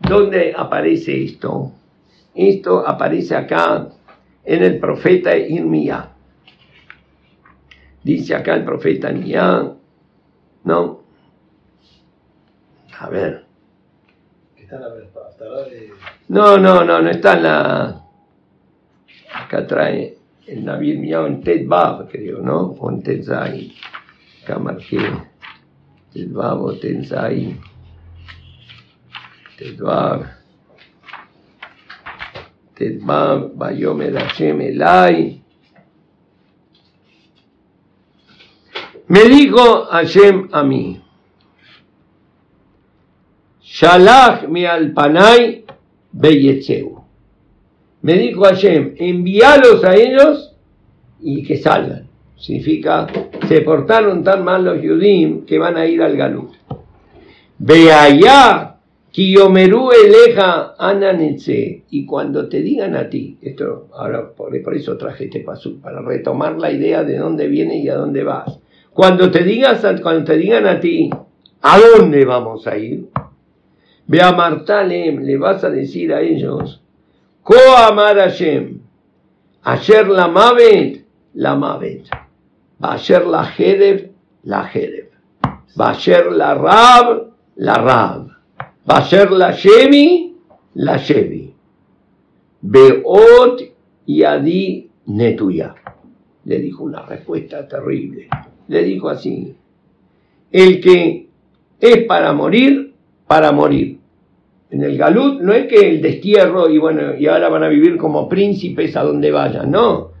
¿Dónde 0.00 0.54
aparece 0.56 1.22
esto? 1.24 1.72
Esto 2.34 2.86
aparece 2.86 3.36
acá 3.36 3.88
en 4.44 4.64
el 4.64 4.78
profeta 4.78 5.36
Irmía. 5.36 6.10
Dice 8.02 8.34
acá 8.34 8.54
el 8.54 8.64
profeta 8.64 9.10
Irmía, 9.10 9.74
¿no? 10.64 11.00
A 12.98 13.08
ver. 13.08 13.44
Está 14.56 14.76
en 14.76 14.82
la 14.82 14.88
Haftará 14.88 15.64
de. 15.64 15.90
No, 16.28 16.56
no, 16.56 16.84
no, 16.84 17.02
no 17.02 17.10
está 17.10 17.34
en 17.34 17.42
la. 17.42 18.04
Acá 19.34 19.66
trae 19.66 20.16
el 20.46 20.64
Naví 20.64 20.92
Irmía 20.92 21.26
en 21.26 21.42
Ted 21.42 21.66
Bab, 21.66 22.08
creo, 22.10 22.40
¿no? 22.40 22.70
O 22.78 22.90
en 22.90 23.02
Ted 23.02 23.22
Zai. 23.22 23.74
Acá 24.42 24.58
marqué. 24.58 24.98
Ted 26.12 26.30
Bab 26.30 26.62
o 26.62 26.72
Ted 26.74 27.04
Zai. 27.04 27.60
Ted 29.58 29.78
Bab. 29.78 30.26
Ted 32.74 32.98
Bab, 33.02 33.52
Me 39.10 39.24
dijo 39.24 39.86
Hashem 39.90 40.50
a 40.52 40.62
mí. 40.62 41.00
Shalach 43.60 44.46
mi 44.46 44.64
alpanay 44.64 45.64
beyetzeu. 46.12 47.02
Me 48.02 48.14
dijo 48.14 48.44
Hashem, 48.44 48.94
envíalos 48.98 49.82
a 49.82 49.96
ellos 49.96 50.54
y 51.20 51.42
que 51.42 51.56
salgan. 51.56 52.06
Significa, 52.36 53.08
se 53.48 53.62
portaron 53.62 54.22
tan 54.22 54.44
mal 54.44 54.64
los 54.64 54.80
Yudim 54.80 55.44
que 55.44 55.58
van 55.58 55.76
a 55.76 55.86
ir 55.86 56.00
al 56.02 56.16
Galut. 56.16 56.52
Ve 57.58 57.90
allá, 57.92 58.76
Kiyomeru 59.10 59.90
eleja 59.90 60.76
ananetse. 60.78 61.82
Y 61.90 62.06
cuando 62.06 62.48
te 62.48 62.62
digan 62.62 62.94
a 62.94 63.10
ti, 63.10 63.38
esto 63.42 63.88
ahora 63.92 64.30
por, 64.30 64.62
por 64.62 64.76
eso 64.76 64.96
traje 64.96 65.24
este 65.24 65.40
paso, 65.40 65.80
para 65.82 66.00
retomar 66.00 66.56
la 66.60 66.70
idea 66.70 67.02
de 67.02 67.18
dónde 67.18 67.48
viene 67.48 67.76
y 67.78 67.88
a 67.88 67.96
dónde 67.96 68.22
vas. 68.22 68.60
Cuando 68.92 69.30
te, 69.30 69.44
digas, 69.44 69.84
cuando 70.02 70.24
te 70.24 70.36
digan 70.36 70.66
a 70.66 70.80
ti, 70.80 71.10
¿a 71.62 71.78
dónde 71.78 72.24
vamos 72.24 72.66
a 72.66 72.76
ir? 72.76 73.08
Ve 74.06 74.20
a 74.20 74.32
Martalem, 74.32 75.20
le 75.20 75.36
vas 75.36 75.62
a 75.62 75.70
decir 75.70 76.12
a 76.12 76.20
ellos, 76.20 76.82
Ko 77.42 77.54
amar 77.76 78.18
Hashem, 78.18 78.80
Asher 79.62 80.08
la 80.08 80.28
mavet, 80.28 81.04
la 81.34 81.54
mavet, 81.54 82.08
Asher 82.80 83.24
la 83.26 83.44
jereb, 83.44 84.10
la 84.42 84.64
jereb, 84.64 85.10
Asher 85.78 86.32
la 86.32 86.54
rab, 86.54 87.32
la 87.56 87.74
rab, 87.74 88.28
Asher 88.86 89.30
la 89.30 89.52
shemi, 89.52 90.34
la 90.74 90.98
shevi, 90.98 91.54
Beot 92.62 93.62
yadi 94.06 94.90
netuya. 95.06 95.74
Le 96.44 96.58
dijo 96.58 96.84
una 96.84 97.06
respuesta 97.06 97.66
terrible. 97.68 98.28
Le 98.70 98.84
dijo 98.84 99.08
así, 99.08 99.52
el 100.52 100.80
que 100.80 101.26
es 101.80 102.04
para 102.04 102.32
morir, 102.32 102.92
para 103.26 103.50
morir. 103.50 103.98
En 104.70 104.84
el 104.84 104.96
Galut 104.96 105.40
no 105.40 105.52
es 105.52 105.66
que 105.66 105.88
el 105.88 106.00
destierro 106.00 106.70
y 106.70 106.78
bueno, 106.78 107.16
y 107.18 107.26
ahora 107.26 107.48
van 107.48 107.64
a 107.64 107.68
vivir 107.68 107.96
como 107.96 108.28
príncipes 108.28 108.96
a 108.96 109.02
donde 109.02 109.32
vayan, 109.32 109.72
no. 109.72 110.12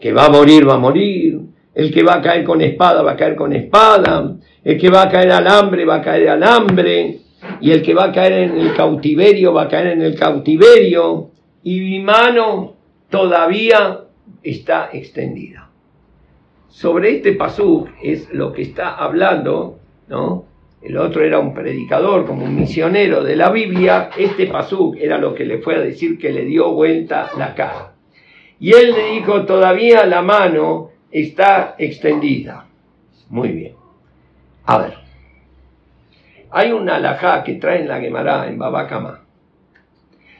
Que 0.00 0.12
va 0.12 0.26
a 0.26 0.30
morir, 0.30 0.68
va 0.68 0.74
a 0.74 0.78
morir. 0.78 1.38
El 1.72 1.94
que 1.94 2.02
va 2.02 2.16
a 2.16 2.20
caer 2.20 2.42
con 2.42 2.60
espada, 2.62 3.02
va 3.02 3.12
a 3.12 3.16
caer 3.16 3.36
con 3.36 3.52
espada. 3.52 4.34
El 4.64 4.76
que 4.76 4.90
va 4.90 5.02
a 5.02 5.08
caer 5.08 5.30
al 5.30 5.46
hambre, 5.46 5.84
va 5.84 5.96
a 5.96 6.02
caer 6.02 6.30
al 6.30 6.42
hambre. 6.42 7.20
Y 7.60 7.70
el 7.70 7.80
que 7.80 7.94
va 7.94 8.06
a 8.06 8.12
caer 8.12 8.50
en 8.50 8.58
el 8.58 8.74
cautiverio, 8.74 9.52
va 9.52 9.62
a 9.62 9.68
caer 9.68 9.92
en 9.92 10.02
el 10.02 10.18
cautiverio. 10.18 11.30
Y 11.62 11.78
mi 11.78 12.00
mano 12.00 12.74
todavía 13.08 14.00
está 14.42 14.90
extendida. 14.92 15.65
Sobre 16.76 17.16
este 17.16 17.32
pasú 17.32 17.88
es 18.02 18.30
lo 18.34 18.52
que 18.52 18.60
está 18.60 18.96
hablando, 18.96 19.78
¿no? 20.08 20.44
el 20.82 20.98
otro 20.98 21.24
era 21.24 21.38
un 21.38 21.54
predicador, 21.54 22.26
como 22.26 22.44
un 22.44 22.54
misionero 22.54 23.24
de 23.24 23.34
la 23.34 23.48
Biblia, 23.48 24.10
este 24.14 24.46
pasuk 24.46 24.94
era 24.98 25.16
lo 25.16 25.34
que 25.34 25.46
le 25.46 25.56
fue 25.62 25.76
a 25.76 25.80
decir 25.80 26.18
que 26.18 26.30
le 26.30 26.44
dio 26.44 26.70
vuelta 26.72 27.30
la 27.38 27.54
cara. 27.54 27.94
Y 28.60 28.74
él 28.74 28.92
le 28.92 29.12
dijo, 29.12 29.46
todavía 29.46 30.04
la 30.04 30.20
mano 30.20 30.90
está 31.10 31.76
extendida. 31.78 32.66
Muy 33.30 33.52
bien. 33.52 33.74
A 34.66 34.76
ver. 34.76 34.94
Hay 36.50 36.72
una 36.72 36.96
alajá 36.96 37.42
que 37.42 37.54
trae 37.54 37.80
en 37.80 37.88
la 37.88 38.00
Gemara, 38.00 38.48
en 38.48 38.58
Babacama. 38.58 39.24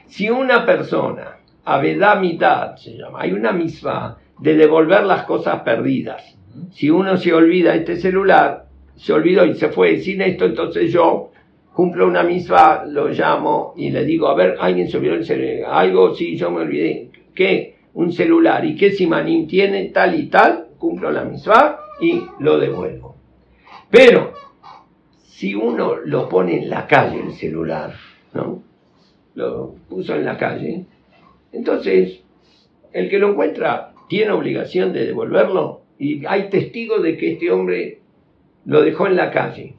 Si 0.05 0.29
una 0.29 0.67
persona, 0.67 1.39
avedá 1.65 2.13
mitad 2.13 2.75
se 2.75 2.91
llama, 2.95 3.21
hay 3.21 3.33
una 3.33 3.51
misma 3.53 4.19
de 4.39 4.55
devolver 4.55 5.03
las 5.03 5.23
cosas 5.25 5.61
perdidas. 5.61 6.37
Si 6.71 6.89
uno 6.89 7.17
se 7.17 7.33
olvida 7.33 7.75
este 7.75 7.97
celular, 7.97 8.65
se 8.95 9.13
olvidó 9.13 9.45
y 9.45 9.55
se 9.55 9.69
fue 9.69 9.97
sin 9.97 10.21
esto, 10.21 10.45
entonces 10.45 10.91
yo 10.91 11.31
cumplo 11.73 12.07
una 12.07 12.23
misma, 12.23 12.83
lo 12.85 13.09
llamo 13.09 13.73
y 13.77 13.91
le 13.91 14.03
digo, 14.03 14.27
a 14.27 14.35
ver, 14.35 14.57
alguien 14.59 14.89
se 14.89 14.97
olvidó 14.97 15.13
el 15.13 15.25
celular, 15.25 15.71
algo, 15.71 16.15
sí, 16.15 16.35
yo 16.35 16.49
me 16.49 16.61
olvidé, 16.61 17.11
¿qué? 17.35 17.75
Un 17.93 18.11
celular, 18.11 18.65
¿y 18.65 18.75
qué 18.75 18.91
simanín 18.91 19.47
tiene? 19.47 19.85
Tal 19.89 20.19
y 20.19 20.27
tal, 20.27 20.67
cumplo 20.77 21.11
la 21.11 21.23
misma 21.23 21.77
y 22.01 22.23
lo 22.39 22.59
devuelvo. 22.59 23.15
Pero, 23.89 24.33
si 25.23 25.53
uno 25.53 25.95
lo 25.97 26.27
pone 26.27 26.63
en 26.63 26.69
la 26.69 26.87
calle 26.87 27.21
el 27.21 27.33
celular, 27.33 27.93
¿no? 28.33 28.63
Lo 29.35 29.75
puso 29.87 30.15
en 30.15 30.25
la 30.25 30.37
calle, 30.37 30.85
entonces, 31.51 32.21
el 32.91 33.09
que 33.09 33.19
lo 33.19 33.29
encuentra 33.29 33.93
tiene 34.07 34.31
obligación 34.31 34.93
de 34.93 35.05
devolverlo 35.05 35.81
y 35.99 36.25
hay 36.25 36.49
testigos 36.49 37.01
de 37.03 37.17
que 37.17 37.33
este 37.33 37.51
hombre 37.51 37.99
lo 38.65 38.81
dejó 38.81 39.07
en 39.07 39.15
la 39.15 39.31
calle. 39.31 39.75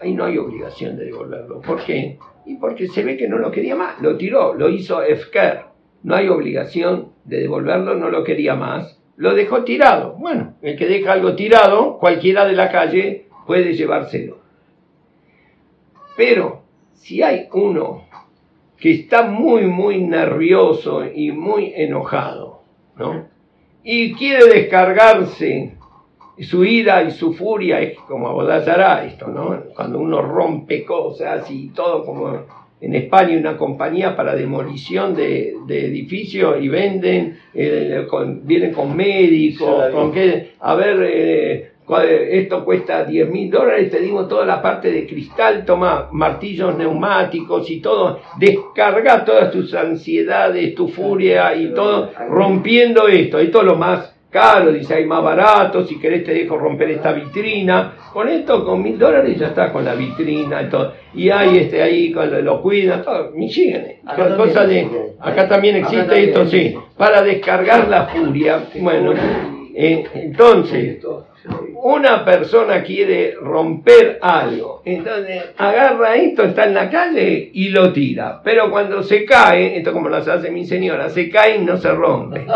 Ahí 0.00 0.12
no 0.12 0.24
hay 0.24 0.38
obligación 0.38 0.96
de 0.96 1.06
devolverlo. 1.06 1.60
¿Por 1.60 1.84
qué? 1.84 2.18
Y 2.44 2.56
porque 2.56 2.88
se 2.88 3.02
ve 3.02 3.16
que 3.16 3.28
no 3.28 3.38
lo 3.38 3.50
quería 3.50 3.74
más. 3.74 4.00
Lo 4.00 4.16
tiró, 4.16 4.54
lo 4.54 4.68
hizo 4.68 5.02
Efker. 5.02 5.60
No 6.02 6.14
hay 6.14 6.28
obligación 6.28 7.12
de 7.24 7.40
devolverlo, 7.40 7.94
no 7.94 8.10
lo 8.10 8.22
quería 8.22 8.54
más. 8.54 9.00
Lo 9.16 9.34
dejó 9.34 9.64
tirado. 9.64 10.14
Bueno, 10.18 10.54
el 10.62 10.76
que 10.76 10.86
deja 10.86 11.12
algo 11.12 11.34
tirado, 11.34 11.98
cualquiera 11.98 12.44
de 12.44 12.52
la 12.52 12.70
calle 12.70 13.26
puede 13.46 13.72
llevárselo. 13.72 14.38
Pero 16.16 16.62
si 16.94 17.22
hay 17.22 17.48
uno 17.52 18.04
que 18.76 18.92
está 18.92 19.22
muy, 19.22 19.62
muy 19.62 20.02
nervioso 20.02 21.04
y 21.06 21.32
muy 21.32 21.72
enojado, 21.74 22.55
¿no? 22.96 23.26
Y 23.84 24.14
quiere 24.14 24.46
descargarse 24.46 25.74
su 26.40 26.64
ira 26.64 27.02
y 27.04 27.12
su 27.12 27.32
furia 27.32 27.80
es 27.80 27.96
como 28.00 28.28
Abodazará, 28.28 29.04
esto, 29.06 29.28
¿no? 29.28 29.56
Cuando 29.74 29.98
uno 29.98 30.20
rompe 30.20 30.84
cosas 30.84 31.50
y 31.50 31.68
todo 31.68 32.04
como 32.04 32.44
en 32.80 32.94
España 32.94 33.38
una 33.38 33.56
compañía 33.56 34.14
para 34.14 34.34
demolición 34.34 35.14
de, 35.14 35.54
edificios 35.68 36.62
y 36.62 36.68
venden, 36.68 37.38
eh, 37.54 38.06
vienen 38.42 38.72
con 38.72 38.94
médicos, 38.94 39.90
con 39.92 40.12
que, 40.12 40.52
a 40.60 40.74
ver, 40.74 41.02
eh, 41.02 41.70
esto 41.88 42.64
cuesta 42.64 43.04
10 43.04 43.30
mil 43.30 43.50
dólares, 43.50 43.90
te 43.90 44.00
dimos 44.00 44.28
toda 44.28 44.44
la 44.44 44.60
parte 44.60 44.90
de 44.90 45.06
cristal, 45.06 45.64
toma 45.64 46.08
martillos 46.10 46.76
neumáticos 46.76 47.70
y 47.70 47.80
todo, 47.80 48.20
descarga 48.38 49.24
todas 49.24 49.52
tus 49.52 49.72
ansiedades, 49.74 50.74
tu 50.74 50.88
furia 50.88 51.54
y 51.54 51.72
todo, 51.72 52.10
rompiendo 52.28 53.06
esto, 53.06 53.38
esto 53.38 53.60
es 53.60 53.64
lo 53.64 53.76
más 53.76 54.16
caro, 54.36 54.70
dice 54.72 54.94
hay 54.94 55.06
más 55.06 55.22
barato, 55.22 55.84
si 55.84 55.98
querés 55.98 56.24
te 56.24 56.34
dejo 56.34 56.58
romper 56.58 56.90
esta 56.90 57.12
vitrina. 57.12 57.94
Con 58.12 58.28
esto, 58.28 58.64
con 58.64 58.82
mil 58.82 58.98
dólares 58.98 59.38
ya 59.38 59.48
está 59.48 59.72
con 59.72 59.84
la 59.84 59.94
vitrina 59.94 60.62
y 60.62 60.68
todo. 60.68 60.92
Y 61.14 61.30
hay 61.30 61.58
este 61.58 61.82
ahí, 61.82 62.12
con 62.12 62.44
lo, 62.44 62.60
cuida, 62.60 63.02
todo. 63.02 63.30
Michigan, 63.34 63.84
acá, 64.04 64.36
cosa 64.36 64.66
de, 64.66 64.88
acá 65.20 65.48
también 65.48 65.76
existe 65.76 66.24
esto, 66.24 66.46
sí, 66.46 66.74
para 66.96 67.22
descargar 67.22 67.88
la 67.88 68.06
furia. 68.06 68.64
Bueno, 68.78 69.14
eh, 69.78 70.04
entonces, 70.14 71.04
una 71.82 72.24
persona 72.24 72.82
quiere 72.82 73.34
romper 73.38 74.18
algo, 74.22 74.80
entonces 74.86 75.50
agarra 75.58 76.16
esto, 76.16 76.44
está 76.44 76.64
en 76.64 76.72
la 76.72 76.88
calle 76.88 77.50
y 77.52 77.68
lo 77.68 77.92
tira. 77.92 78.40
Pero 78.42 78.70
cuando 78.70 79.02
se 79.02 79.26
cae, 79.26 79.76
esto 79.76 79.92
como 79.92 80.08
lo 80.08 80.16
hace 80.16 80.50
mi 80.50 80.64
señora, 80.64 81.10
se 81.10 81.28
cae 81.28 81.56
y 81.56 81.64
no 81.64 81.76
se 81.76 81.92
rompe. 81.92 82.46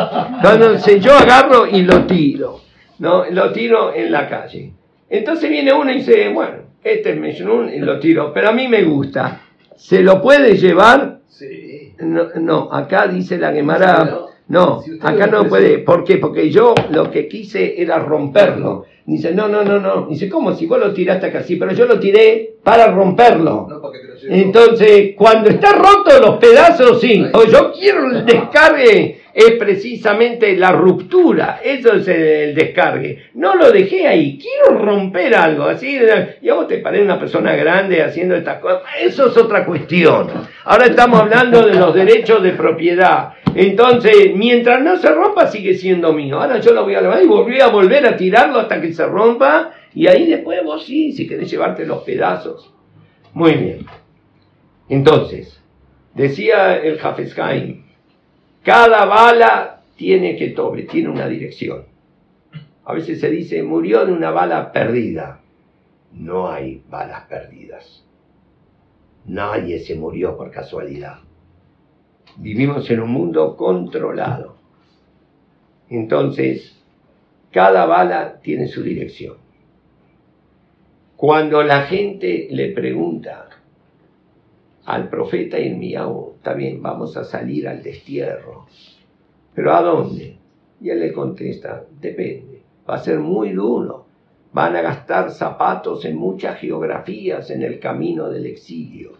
Entonces 0.42 1.02
yo 1.02 1.12
agarro 1.12 1.66
y 1.66 1.82
lo 1.82 2.06
tiro, 2.06 2.62
¿no? 3.00 3.26
Lo 3.26 3.52
tiro 3.52 3.92
en 3.92 4.10
la 4.10 4.26
calle. 4.26 4.72
Entonces 5.10 5.50
viene 5.50 5.74
uno 5.74 5.90
y 5.90 5.96
dice, 5.96 6.30
bueno, 6.30 6.70
este 6.82 7.10
es 7.10 7.16
Mejnun 7.18 7.68
y 7.68 7.80
lo 7.80 8.00
tiro, 8.00 8.32
pero 8.32 8.48
a 8.48 8.52
mí 8.52 8.66
me 8.66 8.82
gusta. 8.84 9.42
¿Se 9.76 10.00
lo 10.00 10.22
puede 10.22 10.56
llevar? 10.56 11.18
Sí. 11.28 11.92
No, 11.98 12.28
no 12.36 12.72
acá 12.72 13.06
dice 13.08 13.36
la 13.36 13.52
Gemara, 13.52 14.29
No, 14.50 14.82
Si 14.82 14.98
acá 15.00 15.28
no 15.28 15.48
puede. 15.48 15.78
¿Por 15.78 16.02
qué? 16.02 16.16
Porque 16.16 16.50
yo 16.50 16.74
lo 16.90 17.08
que 17.08 17.28
quise 17.28 17.80
era 17.80 18.00
romperlo. 18.00 18.84
Dice, 19.06 19.32
no, 19.32 19.48
no, 19.48 19.62
no, 19.62 19.78
no. 19.78 20.06
Dice, 20.06 20.28
¿cómo? 20.28 20.54
Si 20.54 20.66
vos 20.66 20.80
lo 20.80 20.92
tiraste 20.92 21.26
acá, 21.26 21.44
sí, 21.44 21.54
pero 21.54 21.72
yo 21.72 21.86
lo 21.86 22.00
tiré 22.00 22.56
para 22.62 22.90
romperlo. 22.90 23.68
No 23.70 23.80
para 23.80 23.92
que 23.92 23.98
te 24.00 24.08
lo 24.08 24.14
lleve. 24.16 24.42
Entonces, 24.42 25.14
cuando 25.16 25.50
está 25.50 25.72
roto 25.72 26.20
los 26.20 26.36
pedazos, 26.38 27.00
sí. 27.00 27.24
O 27.32 27.44
yo 27.44 27.72
quiero 27.72 28.10
el 28.10 28.26
descargue, 28.26 29.19
es 29.32 29.52
precisamente 29.52 30.56
la 30.56 30.72
ruptura. 30.72 31.60
Eso 31.62 31.94
es 31.94 32.08
el, 32.08 32.54
descargue. 32.54 33.30
No 33.34 33.54
lo 33.54 33.70
dejé 33.70 34.06
ahí. 34.06 34.38
Quiero 34.38 34.78
romper 34.78 35.34
algo. 35.34 35.64
Así, 35.64 35.98
y 36.40 36.48
a 36.48 36.54
vos 36.54 36.68
te 36.68 36.78
parece 36.78 37.04
una 37.04 37.18
persona 37.18 37.54
grande 37.56 38.02
haciendo 38.02 38.34
estas 38.34 38.58
cosas. 38.58 38.82
Eso 39.00 39.28
es 39.28 39.36
otra 39.36 39.64
cuestión. 39.64 40.28
Ahora 40.64 40.86
estamos 40.86 41.20
hablando 41.20 41.66
de 41.66 41.74
los 41.74 41.94
derechos 41.94 42.42
de 42.42 42.52
propiedad. 42.52 43.34
Entonces, 43.54 44.34
mientras 44.34 44.82
no 44.82 44.96
se 44.96 45.10
rompa, 45.10 45.46
sigue 45.46 45.74
siendo 45.74 46.12
mío. 46.12 46.40
Ahora 46.40 46.60
yo 46.60 46.72
lo 46.72 46.84
voy 46.84 46.94
a 46.94 47.00
levantar 47.00 47.24
y 47.24 47.28
voy 47.28 47.60
a 47.60 47.68
volver 47.68 48.06
a 48.06 48.16
tirarlo 48.16 48.60
hasta 48.60 48.80
que 48.80 48.92
se 48.92 49.06
rompa. 49.06 49.72
Y 49.94 50.06
ahí 50.06 50.26
después 50.26 50.62
vos 50.64 50.84
sí, 50.84 51.12
si 51.12 51.26
querés 51.26 51.50
llevarte 51.50 51.84
los 51.84 52.02
pedazos. 52.02 52.72
Muy 53.32 53.54
bien. 53.54 53.86
Entonces, 54.88 55.60
decía 56.14 56.76
el 56.76 56.98
Hafez 57.00 57.38
Haim, 57.38 57.84
cada 58.62 59.04
bala 59.06 59.82
tiene 59.96 60.36
que 60.36 60.48
tobe, 60.48 60.82
tiene 60.84 61.08
una 61.08 61.26
dirección. 61.26 61.84
A 62.84 62.94
veces 62.94 63.20
se 63.20 63.30
dice, 63.30 63.62
murió 63.62 64.04
de 64.04 64.12
una 64.12 64.30
bala 64.30 64.72
perdida. 64.72 65.40
No 66.12 66.48
hay 66.48 66.82
balas 66.88 67.26
perdidas. 67.26 68.04
Nadie 69.26 69.78
se 69.80 69.94
murió 69.94 70.36
por 70.36 70.50
casualidad. 70.50 71.18
Vivimos 72.36 72.90
en 72.90 73.00
un 73.00 73.10
mundo 73.10 73.56
controlado. 73.56 74.56
Entonces, 75.88 76.76
cada 77.50 77.86
bala 77.86 78.40
tiene 78.40 78.68
su 78.68 78.82
dirección. 78.82 79.36
Cuando 81.16 81.62
la 81.62 81.82
gente 81.82 82.48
le 82.50 82.72
pregunta 82.72 83.48
al 84.84 85.08
profeta 85.10 85.58
Irmiyahu, 85.58 86.29
está 86.40 86.54
bien, 86.54 86.80
vamos 86.80 87.18
a 87.18 87.24
salir 87.24 87.68
al 87.68 87.82
destierro, 87.82 88.64
pero 89.54 89.74
¿a 89.74 89.82
dónde? 89.82 90.38
Y 90.80 90.88
él 90.88 91.00
le 91.00 91.12
contesta, 91.12 91.84
depende, 92.00 92.62
va 92.88 92.94
a 92.94 93.04
ser 93.04 93.18
muy 93.18 93.52
duro, 93.52 94.06
van 94.50 94.74
a 94.74 94.80
gastar 94.80 95.32
zapatos 95.32 96.02
en 96.06 96.16
muchas 96.16 96.58
geografías 96.58 97.50
en 97.50 97.62
el 97.62 97.78
camino 97.78 98.30
del 98.30 98.46
exilio, 98.46 99.12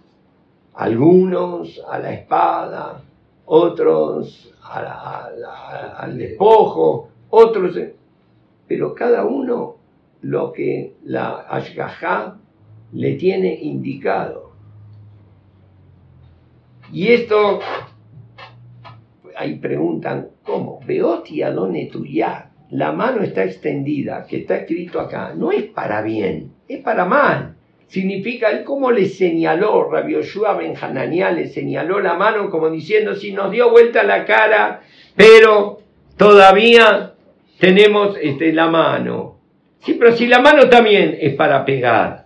algunos 0.73 1.79
a 1.87 1.99
la 1.99 2.14
espada, 2.14 3.03
otros 3.45 4.55
al 4.62 6.16
despojo, 6.16 7.11
otros, 7.29 7.79
pero 8.66 8.95
cada 8.95 9.27
uno 9.27 9.77
lo 10.23 10.53
que 10.53 10.95
la 11.05 11.41
Ashgahá 11.41 12.39
le 12.93 13.14
tiene 13.16 13.55
indicado. 13.61 14.50
Y 16.93 17.12
esto, 17.12 17.61
ahí 19.36 19.55
preguntan, 19.57 20.28
¿cómo? 20.45 20.80
Beoti 20.84 21.43
adone 21.43 21.86
tuya, 21.86 22.51
la 22.70 22.93
mano 22.93 23.22
está 23.22 23.45
extendida, 23.45 24.26
que 24.28 24.38
está 24.38 24.57
escrito 24.57 25.01
acá, 25.01 25.32
no 25.36 25.53
es 25.53 25.64
para 25.64 26.03
bien, 26.03 26.53
es 26.68 26.80
para 26.82 27.05
mal. 27.05 27.57
Significa, 27.86 28.51
él 28.51 28.62
como 28.62 28.93
le 28.93 29.07
señaló, 29.07 29.91
Rabbi 29.91 30.12
Yoshua 30.14 30.55
Ben 30.55 30.74
Hananiah 30.80 31.32
le 31.32 31.49
señaló 31.49 32.01
la 32.01 32.14
mano 32.14 32.49
como 32.49 32.70
diciendo, 32.70 33.14
si 33.14 33.32
nos 33.32 33.51
dio 33.51 33.70
vuelta 33.70 34.05
la 34.05 34.24
cara, 34.24 34.82
pero 35.16 35.80
todavía 36.16 37.14
tenemos 37.59 38.16
este, 38.22 38.53
la 38.53 38.68
mano. 38.68 39.38
Sí, 39.80 39.95
pero 39.95 40.12
si 40.12 40.26
la 40.26 40.41
mano 40.41 40.68
también 40.68 41.16
es 41.20 41.34
para 41.34 41.64
pegar. 41.64 42.20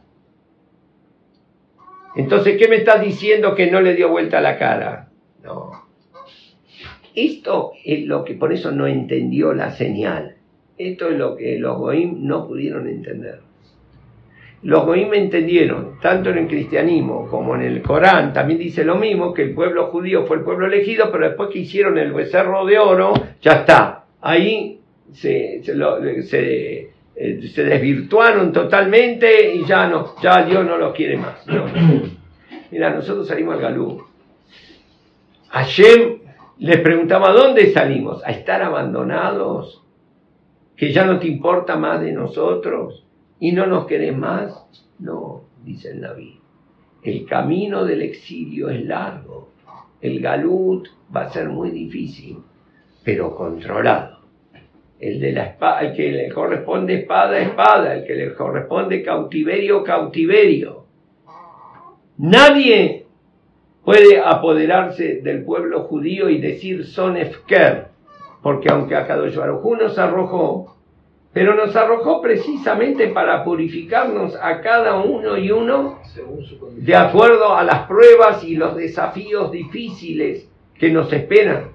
Entonces, 2.16 2.56
¿qué 2.58 2.68
me 2.68 2.76
estás 2.76 3.00
diciendo 3.02 3.54
que 3.54 3.70
no 3.70 3.80
le 3.80 3.94
dio 3.94 4.08
vuelta 4.08 4.40
la 4.40 4.58
cara? 4.58 5.08
No. 5.42 5.72
Esto 7.14 7.72
es 7.84 8.06
lo 8.06 8.24
que 8.24 8.34
por 8.34 8.52
eso 8.52 8.70
no 8.72 8.86
entendió 8.86 9.52
la 9.54 9.70
señal. 9.70 10.36
Esto 10.78 11.08
es 11.08 11.16
lo 11.18 11.36
que 11.36 11.58
los 11.58 11.78
Goim 11.78 12.26
no 12.26 12.46
pudieron 12.46 12.88
entender. 12.88 13.40
Los 14.62 14.86
Goim 14.86 15.12
entendieron, 15.12 16.00
tanto 16.00 16.30
en 16.30 16.38
el 16.38 16.46
cristianismo 16.48 17.28
como 17.28 17.54
en 17.54 17.62
el 17.62 17.82
Corán, 17.82 18.32
también 18.32 18.58
dice 18.58 18.82
lo 18.82 18.96
mismo, 18.96 19.34
que 19.34 19.42
el 19.42 19.54
pueblo 19.54 19.88
judío 19.88 20.24
fue 20.26 20.38
el 20.38 20.42
pueblo 20.42 20.66
elegido, 20.66 21.12
pero 21.12 21.28
después 21.28 21.50
que 21.50 21.58
hicieron 21.60 21.98
el 21.98 22.12
becerro 22.12 22.64
de 22.64 22.78
oro, 22.78 23.12
ya 23.42 23.52
está. 23.52 24.06
Ahí 24.22 24.80
se, 25.12 25.60
se, 25.62 25.74
lo- 25.74 26.00
se, 26.22 26.90
eh, 27.16 27.48
se 27.54 27.64
desvirtuaron 27.64 28.52
totalmente 28.52 29.54
y 29.54 29.64
ya 29.64 29.88
no, 29.88 30.14
ya 30.20 30.44
Dios 30.44 30.64
no 30.64 30.76
los 30.76 30.94
quiere 30.94 31.16
más. 31.16 31.46
No. 31.46 31.64
Mira, 32.70 32.90
nosotros 32.90 33.28
salimos 33.28 33.54
al 33.54 33.60
Galú. 33.60 34.04
Hashem 35.48 36.18
les 36.58 36.80
preguntaba, 36.80 37.30
¿dónde 37.30 37.72
salimos? 37.72 38.24
¿A 38.24 38.30
estar 38.30 38.62
abandonados? 38.62 39.82
¿Que 40.76 40.92
ya 40.92 41.04
no 41.04 41.18
te 41.18 41.28
importa 41.28 41.76
más 41.76 42.00
de 42.00 42.12
nosotros? 42.12 43.04
¿Y 43.38 43.52
no 43.52 43.66
nos 43.66 43.86
querés 43.86 44.16
más? 44.16 44.66
No, 44.98 45.42
dice 45.64 45.90
el 45.90 46.00
Naví. 46.00 46.40
El 47.02 47.26
camino 47.26 47.84
del 47.84 48.02
exilio 48.02 48.70
es 48.70 48.84
largo. 48.84 49.50
El 50.00 50.20
Galut 50.20 50.88
va 51.14 51.22
a 51.22 51.30
ser 51.30 51.48
muy 51.48 51.70
difícil, 51.70 52.38
pero 53.04 53.34
controlado. 53.36 54.23
El 55.00 55.20
de 55.20 55.32
la 55.32 55.46
espada, 55.46 55.80
el 55.80 55.94
que 55.94 56.10
le 56.10 56.28
corresponde 56.30 57.00
espada, 57.00 57.38
espada, 57.38 57.94
el 57.94 58.04
que 58.04 58.14
le 58.14 58.34
corresponde 58.34 59.02
cautiverio, 59.02 59.82
cautiverio. 59.82 60.84
Nadie 62.16 63.06
puede 63.84 64.20
apoderarse 64.20 65.20
del 65.20 65.44
pueblo 65.44 65.82
judío 65.84 66.30
y 66.30 66.40
decir 66.40 66.86
son 66.86 67.16
Efker, 67.16 67.88
porque 68.42 68.68
aunque 68.70 68.94
Akadosh 68.94 69.36
Baruj 69.36 69.76
nos 69.78 69.98
arrojó, 69.98 70.76
pero 71.32 71.56
nos 71.56 71.74
arrojó 71.74 72.22
precisamente 72.22 73.08
para 73.08 73.42
purificarnos 73.42 74.36
a 74.40 74.60
cada 74.60 75.00
uno 75.00 75.36
y 75.36 75.50
uno 75.50 75.98
de 76.76 76.94
acuerdo 76.94 77.56
a 77.56 77.64
las 77.64 77.88
pruebas 77.88 78.44
y 78.44 78.54
los 78.54 78.76
desafíos 78.76 79.50
difíciles 79.50 80.48
que 80.78 80.90
nos 80.90 81.12
esperan. 81.12 81.72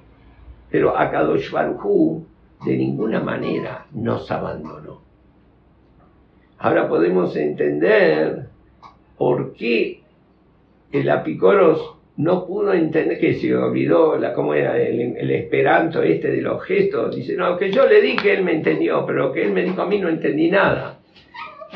Pero 0.71 0.97
Akadosh 0.97 1.51
Baruj 1.51 2.23
de 2.65 2.77
ninguna 2.77 3.19
manera 3.19 3.85
nos 3.91 4.29
abandonó. 4.31 5.01
Ahora 6.57 6.89
podemos 6.89 7.35
entender 7.35 8.47
por 9.17 9.53
qué 9.53 10.01
el 10.91 11.09
apicoros 11.09 11.95
no 12.17 12.45
pudo 12.45 12.73
entender 12.73 13.17
que 13.17 13.35
se 13.35 13.55
olvidó 13.55 14.17
la 14.17 14.33
cómo 14.33 14.53
era 14.53 14.77
el, 14.77 15.31
esperanto 15.31 16.03
este 16.03 16.31
de 16.31 16.41
los 16.41 16.61
gestos. 16.63 17.15
Dice, 17.15 17.35
no, 17.35 17.57
que 17.57 17.71
yo 17.71 17.87
le 17.87 18.01
di 18.01 18.17
que 18.17 18.33
él 18.33 18.43
me 18.43 18.51
entendió, 18.51 19.05
pero 19.05 19.31
que 19.31 19.43
él 19.43 19.53
me 19.53 19.63
dijo 19.63 19.81
a 19.81 19.85
mí 19.85 19.99
no 19.99 20.09
entendí 20.09 20.51
nada. 20.51 20.99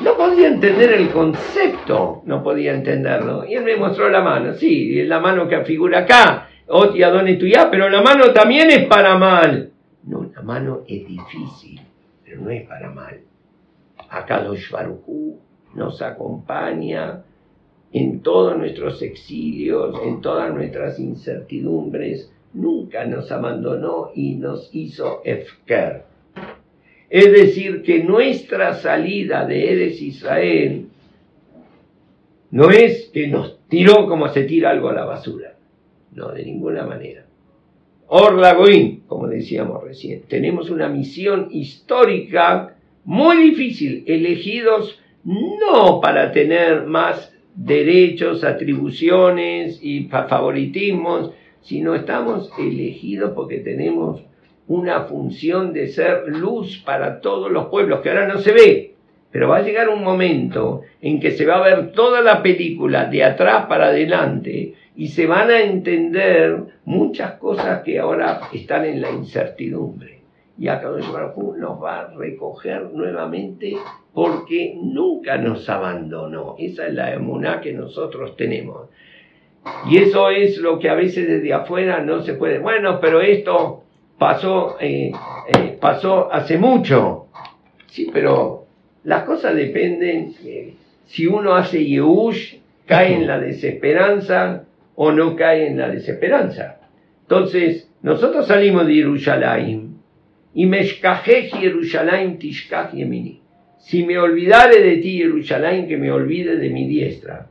No 0.04 0.18
podía 0.18 0.48
entender 0.48 0.92
el 0.94 1.10
concepto, 1.10 2.24
no 2.26 2.44
podía 2.44 2.74
entenderlo. 2.74 3.46
Y 3.46 3.54
él 3.54 3.64
me 3.64 3.78
mostró 3.78 4.10
la 4.10 4.22
mano, 4.22 4.54
sí, 4.56 5.04
la 5.04 5.22
mano 5.22 5.48
que 5.48 5.64
figura 5.64 6.00
acá, 6.00 6.50
Oti 6.68 7.00
Tuyá, 7.38 7.70
pero 7.72 7.90
la 7.90 8.02
mano 8.02 8.34
también 8.34 8.70
es 8.70 8.86
para 8.88 9.18
mal. 9.18 9.73
No, 10.44 10.54
la 10.54 10.60
mano 10.60 10.82
es 10.88 11.08
difícil, 11.08 11.80
pero 12.24 12.42
no 12.42 12.50
es 12.50 12.68
para 12.68 12.90
mal. 12.90 13.22
Acá 14.10 14.42
los 14.42 14.70
Barujú 14.70 15.40
nos 15.76 16.02
acompaña 16.02 17.24
en 17.92 18.22
todos 18.22 18.58
nuestros 18.58 19.02
exilios, 19.02 19.96
en 20.04 20.22
todas 20.22 20.54
nuestras 20.54 21.00
incertidumbres, 21.00 22.32
nunca 22.54 23.06
nos 23.06 23.32
abandonó 23.32 24.12
y 24.16 24.36
nos 24.36 24.70
hizo 24.74 25.22
Efker. 25.24 26.04
Es 27.10 27.32
decir, 27.32 27.84
que 27.84 28.04
nuestra 28.04 28.76
salida 28.76 29.46
de 29.46 29.72
Eres 29.72 30.02
Israel 30.02 30.88
no 32.52 32.70
es 32.70 33.10
que 33.14 33.28
nos 33.28 33.60
tiró 33.68 34.08
como 34.08 34.28
se 34.30 34.44
tira 34.44 34.72
algo 34.72 34.90
a 34.90 34.94
la 34.94 35.06
basura. 35.06 35.56
No, 36.12 36.30
de 36.32 36.46
ninguna 36.46 36.86
manera. 36.86 37.26
Orla 38.16 38.54
Goín, 38.54 39.02
como 39.08 39.28
decíamos 39.28 39.84
recién, 39.84 40.22
tenemos 40.28 40.70
una 40.70 40.88
misión 40.88 41.48
histórica 41.50 42.76
muy 43.06 43.38
difícil, 43.38 44.04
elegidos 44.06 45.00
no 45.24 46.00
para 46.00 46.32
tener 46.32 46.86
más 46.86 47.34
derechos, 47.56 48.44
atribuciones 48.44 49.80
y 49.84 50.04
fa- 50.04 50.28
favoritismos, 50.28 51.32
sino 51.62 51.96
estamos 51.96 52.52
elegidos 52.60 53.32
porque 53.34 53.58
tenemos 53.58 54.22
una 54.68 55.02
función 55.06 55.74
de 55.74 55.88
ser 55.88 56.28
luz 56.28 56.84
para 56.86 57.20
todos 57.20 57.52
los 57.52 57.66
pueblos, 57.70 58.02
que 58.02 58.10
ahora 58.10 58.28
no 58.28 58.38
se 58.38 58.52
ve, 58.52 58.94
Pero 59.32 59.50
va 59.50 59.58
a 59.58 59.62
llegar 59.64 59.90
un 59.90 60.04
momento 60.04 60.82
en 61.02 61.20
que 61.20 61.32
se 61.32 61.48
va 61.48 61.58
a 61.58 61.64
ver 61.68 61.92
toda 61.94 62.22
la 62.22 62.44
película 62.44 63.06
de 63.06 63.24
atrás 63.24 63.66
para 63.66 63.88
adelante 63.88 64.76
y 64.96 65.08
se 65.08 65.26
van 65.26 65.50
a 65.50 65.62
entender 65.62 66.58
muchas 66.86 67.34
cosas 67.34 67.82
que 67.84 68.00
ahora 68.00 68.42
están 68.54 68.86
en 68.86 69.02
la 69.02 69.12
incertidumbre. 69.12 70.22
Y 70.58 70.68
acá 70.68 70.90
nos 70.90 71.84
va 71.84 72.00
a 72.00 72.14
recoger 72.16 72.92
nuevamente 72.94 73.76
porque 74.14 74.78
nunca 74.80 75.38
nos 75.38 75.68
abandonó. 75.68 76.56
Esa 76.60 76.88
es 76.88 76.94
la 76.94 77.14
emuná 77.14 77.60
que 77.60 77.74
nosotros 77.74 78.38
tenemos. 78.38 78.90
Y 79.90 79.98
eso 79.98 80.30
es 80.30 80.58
lo 80.58 80.78
que 80.78 80.90
a 80.90 80.94
veces 80.94 81.28
desde 81.28 81.54
afuera 81.54 82.02
no 82.02 82.22
se 82.22 82.34
puede. 82.34 82.60
Bueno, 82.60 83.00
pero 83.00 83.22
esto 83.22 83.84
pasó, 84.20 84.78
eh, 84.80 85.12
eh, 85.48 85.78
pasó 85.80 86.32
hace 86.32 86.58
mucho. 86.60 87.28
Sí, 87.88 88.10
pero 88.14 88.66
las 89.04 89.24
cosas 89.24 89.56
dependen. 89.56 90.36
Eh, 90.46 90.76
si 91.06 91.26
uno 91.26 91.56
hace 91.56 91.84
Yehush, 91.84 92.58
cae 92.86 93.16
en 93.16 93.26
la 93.26 93.40
desesperanza 93.40 94.66
o 94.96 95.12
no 95.12 95.36
cae 95.36 95.68
en 95.68 95.78
la 95.78 95.90
desesperanza. 95.90 96.80
Entonces, 97.22 97.90
nosotros 98.02 98.48
salimos 98.48 98.86
de 98.86 98.96
Jerusalén 98.96 99.98
y 100.54 100.66
Meshkajej 100.66 101.52
Jerusalén 101.52 102.38
Tishkaj 102.38 102.94
Yemini. 102.94 103.42
Si 103.80 104.06
me 104.06 104.18
olvidare 104.18 104.82
de 104.82 104.98
ti, 104.98 105.18
Jerusalén, 105.18 105.88
que 105.88 105.98
me 105.98 106.12
olvide 106.12 106.58
de 106.58 106.70
mi 106.70 106.88
diestra. 106.88 107.50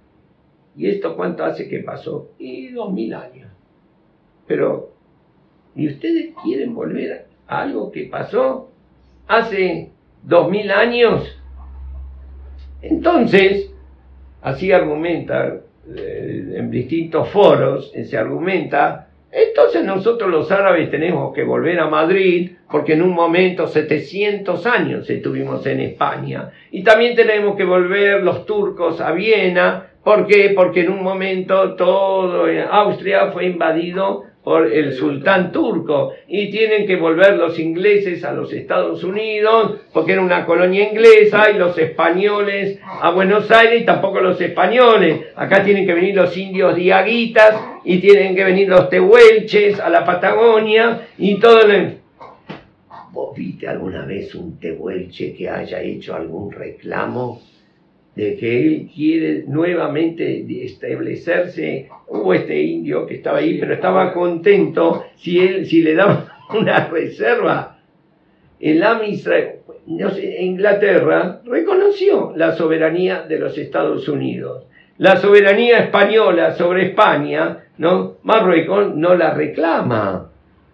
¿Y 0.76 0.88
esto 0.88 1.14
cuánto 1.14 1.44
hace 1.44 1.68
que 1.68 1.80
pasó? 1.80 2.30
Y 2.38 2.68
dos 2.68 2.92
mil 2.92 3.12
años. 3.12 3.50
Pero, 4.46 4.92
¿y 5.74 5.88
ustedes 5.88 6.34
quieren 6.42 6.74
volver 6.74 7.26
a 7.46 7.62
algo 7.62 7.92
que 7.92 8.04
pasó 8.04 8.70
hace 9.26 9.90
dos 10.22 10.50
mil 10.50 10.70
años? 10.70 11.38
Entonces, 12.80 13.70
así 14.40 14.72
argumenta 14.72 15.60
eh, 15.96 16.54
en 16.56 16.70
distintos 16.70 17.28
foros, 17.28 17.92
se 17.92 18.16
argumenta, 18.16 19.08
entonces 19.32 19.82
nosotros 19.82 20.30
los 20.30 20.52
árabes 20.52 20.90
tenemos 20.90 21.34
que 21.34 21.42
volver 21.42 21.80
a 21.80 21.88
Madrid 21.88 22.52
porque 22.70 22.92
en 22.92 23.02
un 23.02 23.14
momento 23.14 23.66
700 23.66 24.66
años 24.66 25.08
estuvimos 25.08 25.64
en 25.66 25.80
España 25.80 26.50
y 26.70 26.84
también 26.84 27.16
tenemos 27.16 27.56
que 27.56 27.64
volver 27.64 28.22
los 28.22 28.44
turcos 28.44 29.00
a 29.00 29.12
Viena. 29.12 29.88
Porque 30.04 30.56
en 30.56 30.90
un 30.90 31.00
momento 31.00 31.76
todo 31.76 32.46
Austria 32.72 33.30
fue 33.30 33.46
invadido 33.46 34.24
por 34.42 34.72
el 34.72 34.94
sultán 34.94 35.52
turco 35.52 36.14
y 36.26 36.50
tienen 36.50 36.86
que 36.86 36.96
volver 36.96 37.36
los 37.36 37.58
ingleses 37.58 38.24
a 38.24 38.32
los 38.32 38.52
Estados 38.52 39.04
Unidos 39.04 39.80
porque 39.92 40.12
era 40.12 40.22
una 40.22 40.44
colonia 40.44 40.90
inglesa 40.90 41.50
y 41.50 41.58
los 41.58 41.78
españoles 41.78 42.80
a 42.82 43.10
Buenos 43.10 43.50
Aires 43.50 43.82
y 43.82 43.84
tampoco 43.84 44.20
los 44.20 44.40
españoles. 44.40 45.26
Acá 45.36 45.62
tienen 45.62 45.86
que 45.86 45.94
venir 45.94 46.16
los 46.16 46.36
indios 46.36 46.74
diaguitas 46.74 47.54
y 47.84 47.98
tienen 47.98 48.34
que 48.34 48.44
venir 48.44 48.68
los 48.68 48.88
tehuelches 48.88 49.78
a 49.78 49.88
la 49.88 50.04
Patagonia 50.04 51.08
y 51.18 51.38
todo 51.38 51.62
¿Vos 53.12 53.36
viste 53.36 53.68
alguna 53.68 54.06
vez 54.06 54.34
un 54.34 54.58
tehuelche 54.58 55.34
que 55.34 55.48
haya 55.48 55.80
hecho 55.82 56.14
algún 56.14 56.50
reclamo? 56.50 57.40
De 58.14 58.36
que 58.36 58.66
él 58.66 58.90
quiere 58.94 59.44
nuevamente 59.46 60.44
establecerse. 60.64 61.88
Hubo 62.08 62.34
este 62.34 62.60
indio 62.60 63.06
que 63.06 63.14
estaba 63.14 63.38
ahí, 63.38 63.58
pero 63.58 63.74
estaba 63.74 64.12
contento 64.12 65.04
si, 65.16 65.40
él, 65.40 65.66
si 65.66 65.82
le 65.82 65.94
daba 65.94 66.26
una 66.54 66.88
reserva. 66.88 67.78
El 68.60 68.84
Inglaterra 70.38 71.40
reconoció 71.44 72.32
la 72.36 72.52
soberanía 72.52 73.22
de 73.22 73.38
los 73.38 73.58
Estados 73.58 74.08
Unidos. 74.08 74.66
La 74.98 75.16
soberanía 75.16 75.78
española 75.78 76.52
sobre 76.52 76.90
España, 76.90 77.64
¿no? 77.78 78.18
Marruecos 78.22 78.94
no 78.94 79.16
la 79.16 79.34
reclama, 79.34 80.30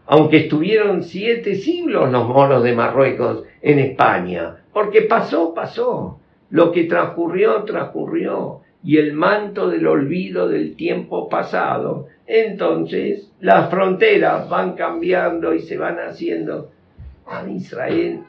aunque 0.07 0.39
estuvieron 0.39 1.03
siete 1.03 1.55
siglos 1.55 2.11
los 2.11 2.27
moros 2.27 2.63
de 2.63 2.75
Marruecos 2.75 3.45
en 3.63 3.79
España, 3.79 4.57
porque 4.73 5.03
pasó, 5.03 5.55
pasó. 5.55 6.19
Lo 6.51 6.73
que 6.73 6.85
transcurrió, 6.85 7.65
transcurrió. 7.65 8.61
Y 8.83 8.99
el 8.99 9.13
manto 9.13 9.69
del 9.69 9.87
olvido 9.87 10.49
del 10.49 10.77
tiempo 10.77 11.29
pasado. 11.29 12.07
Entonces 12.27 13.33
las 13.41 13.71
fronteras 13.71 14.49
van 14.49 14.75
cambiando 14.75 15.55
y 15.55 15.61
se 15.63 15.77
van 15.77 15.99
haciendo. 15.99 16.71
A 17.27 17.47
Israel, 17.49 18.21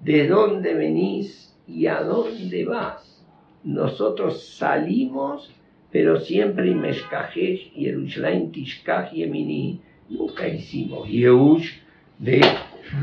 ¿de 0.00 0.26
dónde 0.26 0.74
venís 0.74 1.54
y 1.66 1.86
a 1.86 2.02
dónde 2.02 2.64
vas? 2.64 3.24
Nosotros 3.64 4.56
salimos, 4.56 5.54
pero 5.90 6.18
siempre 6.18 6.74
Meshkajej, 6.74 7.72
Yerushalayim, 7.74 8.50
Tishkaj, 8.50 9.12
Yemini. 9.12 9.80
Nunca 10.08 10.48
hicimos 10.48 11.08
Yehush 11.08 11.78
de 12.18 12.40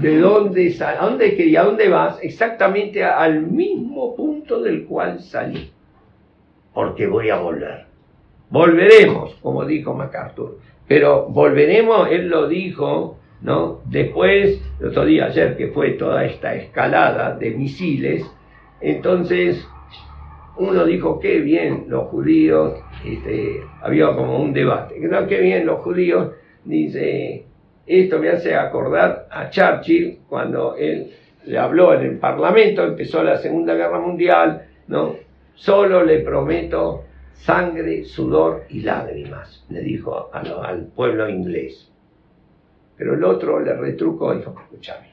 de 0.02 0.20
dónde, 0.20 0.76
a 0.82 1.06
dónde 1.06 1.36
y 1.38 1.56
a 1.56 1.64
dónde 1.64 1.90
vas, 1.90 2.20
exactamente 2.22 3.04
al 3.04 3.42
mismo 3.42 4.16
punto 4.16 4.62
del 4.62 4.86
cual 4.86 5.20
salí. 5.20 5.72
Porque 6.74 7.08
voy 7.08 7.30
a 7.30 7.38
volver. 7.38 7.86
Volveremos, 8.50 9.36
como 9.42 9.66
dijo 9.66 9.94
MacArthur. 9.94 10.60
Pero 10.88 11.28
volveremos, 11.28 12.08
él 12.10 12.30
lo 12.30 12.48
dijo, 12.48 13.18
¿no? 13.42 13.82
Después, 13.86 14.62
el 14.80 14.88
otro 14.88 15.06
día, 15.06 15.26
ayer 15.26 15.58
que 15.58 15.68
fue 15.68 15.92
toda 15.92 16.26
esta 16.26 16.56
escalada 16.56 17.36
de 17.36 17.52
misiles, 17.52 18.26
entonces 18.82 19.68
uno 20.58 20.86
dijo, 20.86 21.20
qué 21.20 21.40
bien 21.40 21.86
los 21.88 22.08
judíos, 22.08 22.80
este, 23.06 23.62
había 23.82 24.14
como 24.16 24.42
un 24.42 24.54
debate, 24.54 25.00
no, 25.00 25.26
qué 25.28 25.40
bien 25.40 25.66
los 25.66 25.80
judíos, 25.82 26.32
dice, 26.66 27.46
esto 27.90 28.20
me 28.20 28.30
hace 28.30 28.54
acordar 28.56 29.28
a 29.32 29.50
Churchill 29.50 30.20
cuando 30.30 30.76
él 30.76 31.12
le 31.46 31.58
habló 31.58 31.96
en 31.96 32.04
el 32.04 32.20
Parlamento, 32.20 32.84
empezó 32.84 33.24
la 33.24 33.38
Segunda 33.38 33.74
Guerra 33.74 34.00
Mundial, 34.00 34.68
¿no? 34.88 35.16
Solo 35.56 36.04
le 36.04 36.20
prometo 36.20 37.06
sangre, 37.34 38.06
sudor 38.06 38.66
y 38.70 38.82
lágrimas, 38.82 39.66
le 39.70 39.82
dijo 39.82 40.30
al 40.32 40.86
pueblo 40.96 41.28
inglés. 41.28 41.92
Pero 42.96 43.16
el 43.16 43.24
otro 43.24 43.60
le 43.60 43.74
retrucó 43.74 44.34
y 44.34 44.38
dijo, 44.38 44.56
escúchame, 44.62 45.08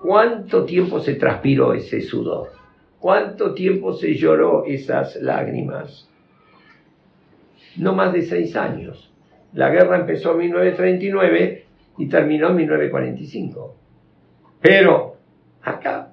¿cuánto 0.00 0.64
tiempo 0.64 0.98
se 0.98 1.14
transpiró 1.14 1.74
ese 1.74 2.00
sudor? 2.00 2.50
¿Cuánto 2.98 3.54
tiempo 3.54 3.92
se 3.92 4.14
lloró 4.16 4.64
esas 4.64 5.14
lágrimas? 5.16 6.08
No 7.76 7.94
más 7.94 8.12
de 8.12 8.22
seis 8.22 8.56
años. 8.56 9.12
La 9.52 9.70
guerra 9.70 9.98
empezó 10.00 10.32
en 10.32 10.38
1939 10.38 11.67
y 11.98 12.08
terminó 12.08 12.48
en 12.50 12.56
1945. 12.56 13.76
Pero 14.60 15.16
acá 15.62 16.12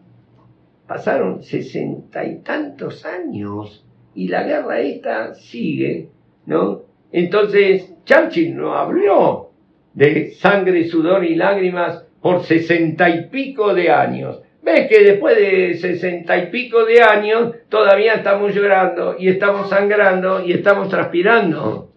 pasaron 0.87 1.41
sesenta 1.43 2.25
y 2.25 2.39
tantos 2.39 3.05
años 3.05 3.85
y 4.13 4.27
la 4.27 4.43
guerra 4.43 4.79
esta 4.79 5.33
sigue, 5.33 6.09
¿no? 6.45 6.81
Entonces 7.11 7.93
Churchill 8.05 8.55
no 8.55 8.73
habló 8.73 9.51
de 9.93 10.31
sangre, 10.31 10.85
sudor 10.85 11.23
y 11.23 11.35
lágrimas 11.35 12.05
por 12.21 12.43
sesenta 12.43 13.09
y 13.09 13.27
pico 13.29 13.73
de 13.73 13.89
años. 13.91 14.41
Ves 14.61 14.87
que 14.89 15.03
después 15.03 15.37
de 15.37 15.75
sesenta 15.75 16.37
y 16.37 16.47
pico 16.47 16.85
de 16.85 17.01
años 17.01 17.53
todavía 17.69 18.15
estamos 18.15 18.53
llorando 18.53 19.15
y 19.17 19.29
estamos 19.29 19.69
sangrando 19.69 20.43
y 20.43 20.53
estamos 20.53 20.89
transpirando. 20.89 21.91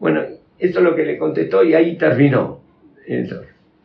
Bueno, 0.00 0.22
eso 0.58 0.78
es 0.78 0.84
lo 0.84 0.94
que 0.96 1.04
le 1.04 1.16
contestó 1.16 1.62
y 1.62 1.74
ahí 1.74 1.96
terminó. 1.96 2.60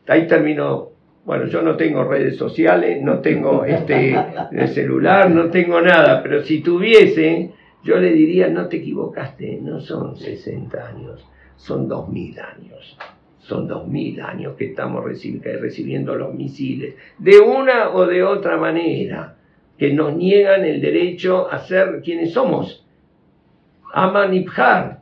Ahí 0.08 0.28
terminó. 0.28 0.90
Bueno, 1.26 1.48
yo 1.48 1.64
no 1.64 1.76
tengo 1.76 2.04
redes 2.04 2.38
sociales, 2.38 3.02
no 3.02 3.20
tengo 3.20 3.66
este 3.66 4.16
celular, 4.68 5.32
no 5.32 5.50
tengo 5.50 5.82
nada, 5.82 6.22
pero 6.22 6.44
si 6.44 6.62
tuviese, 6.62 7.52
yo 7.84 7.98
le 7.98 8.12
diría, 8.12 8.48
no 8.48 8.68
te 8.68 8.78
equivocaste, 8.78 9.60
no 9.60 9.80
son 9.80 10.16
60 10.16 10.88
años, 10.88 11.28
son 11.56 11.88
2000 11.88 12.40
años. 12.40 12.98
Son 13.40 13.68
2000 13.68 14.22
años 14.22 14.56
que 14.56 14.66
estamos 14.66 15.04
recibiendo 15.04 16.16
los 16.16 16.34
misiles, 16.34 16.96
de 17.20 17.40
una 17.40 17.90
o 17.90 18.08
de 18.08 18.24
otra 18.24 18.58
manera, 18.58 19.36
que 19.78 19.94
nos 19.94 20.16
niegan 20.16 20.66
el 20.66 20.82
derecho 20.82 21.48
a 21.52 21.60
ser 21.60 22.02
quienes 22.04 22.34
somos, 22.34 22.84
a 23.94 24.10
manipjar, 24.10 25.02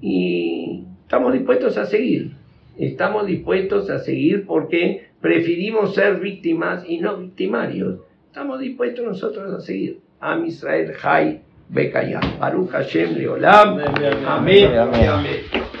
y 0.00 0.84
estamos 1.04 1.32
dispuestos 1.32 1.76
a 1.76 1.86
seguir 1.86 2.41
estamos 2.78 3.26
dispuestos 3.26 3.90
a 3.90 3.98
seguir 3.98 4.46
porque 4.46 5.08
preferimos 5.20 5.94
ser 5.94 6.20
víctimas 6.20 6.84
y 6.86 6.98
no 6.98 7.16
victimarios. 7.16 8.00
Estamos 8.26 8.60
dispuestos 8.60 9.04
nosotros 9.04 9.52
a 9.52 9.60
seguir. 9.60 10.00
Am 10.20 10.44
Israel 10.46 10.92
Jai 10.94 11.40
Bekaya. 11.68 12.20
Baruch 12.38 12.70
Hashem 12.70 13.14
Leolam. 13.14 13.78
Amén. 14.26 14.76
amén. 14.76 15.71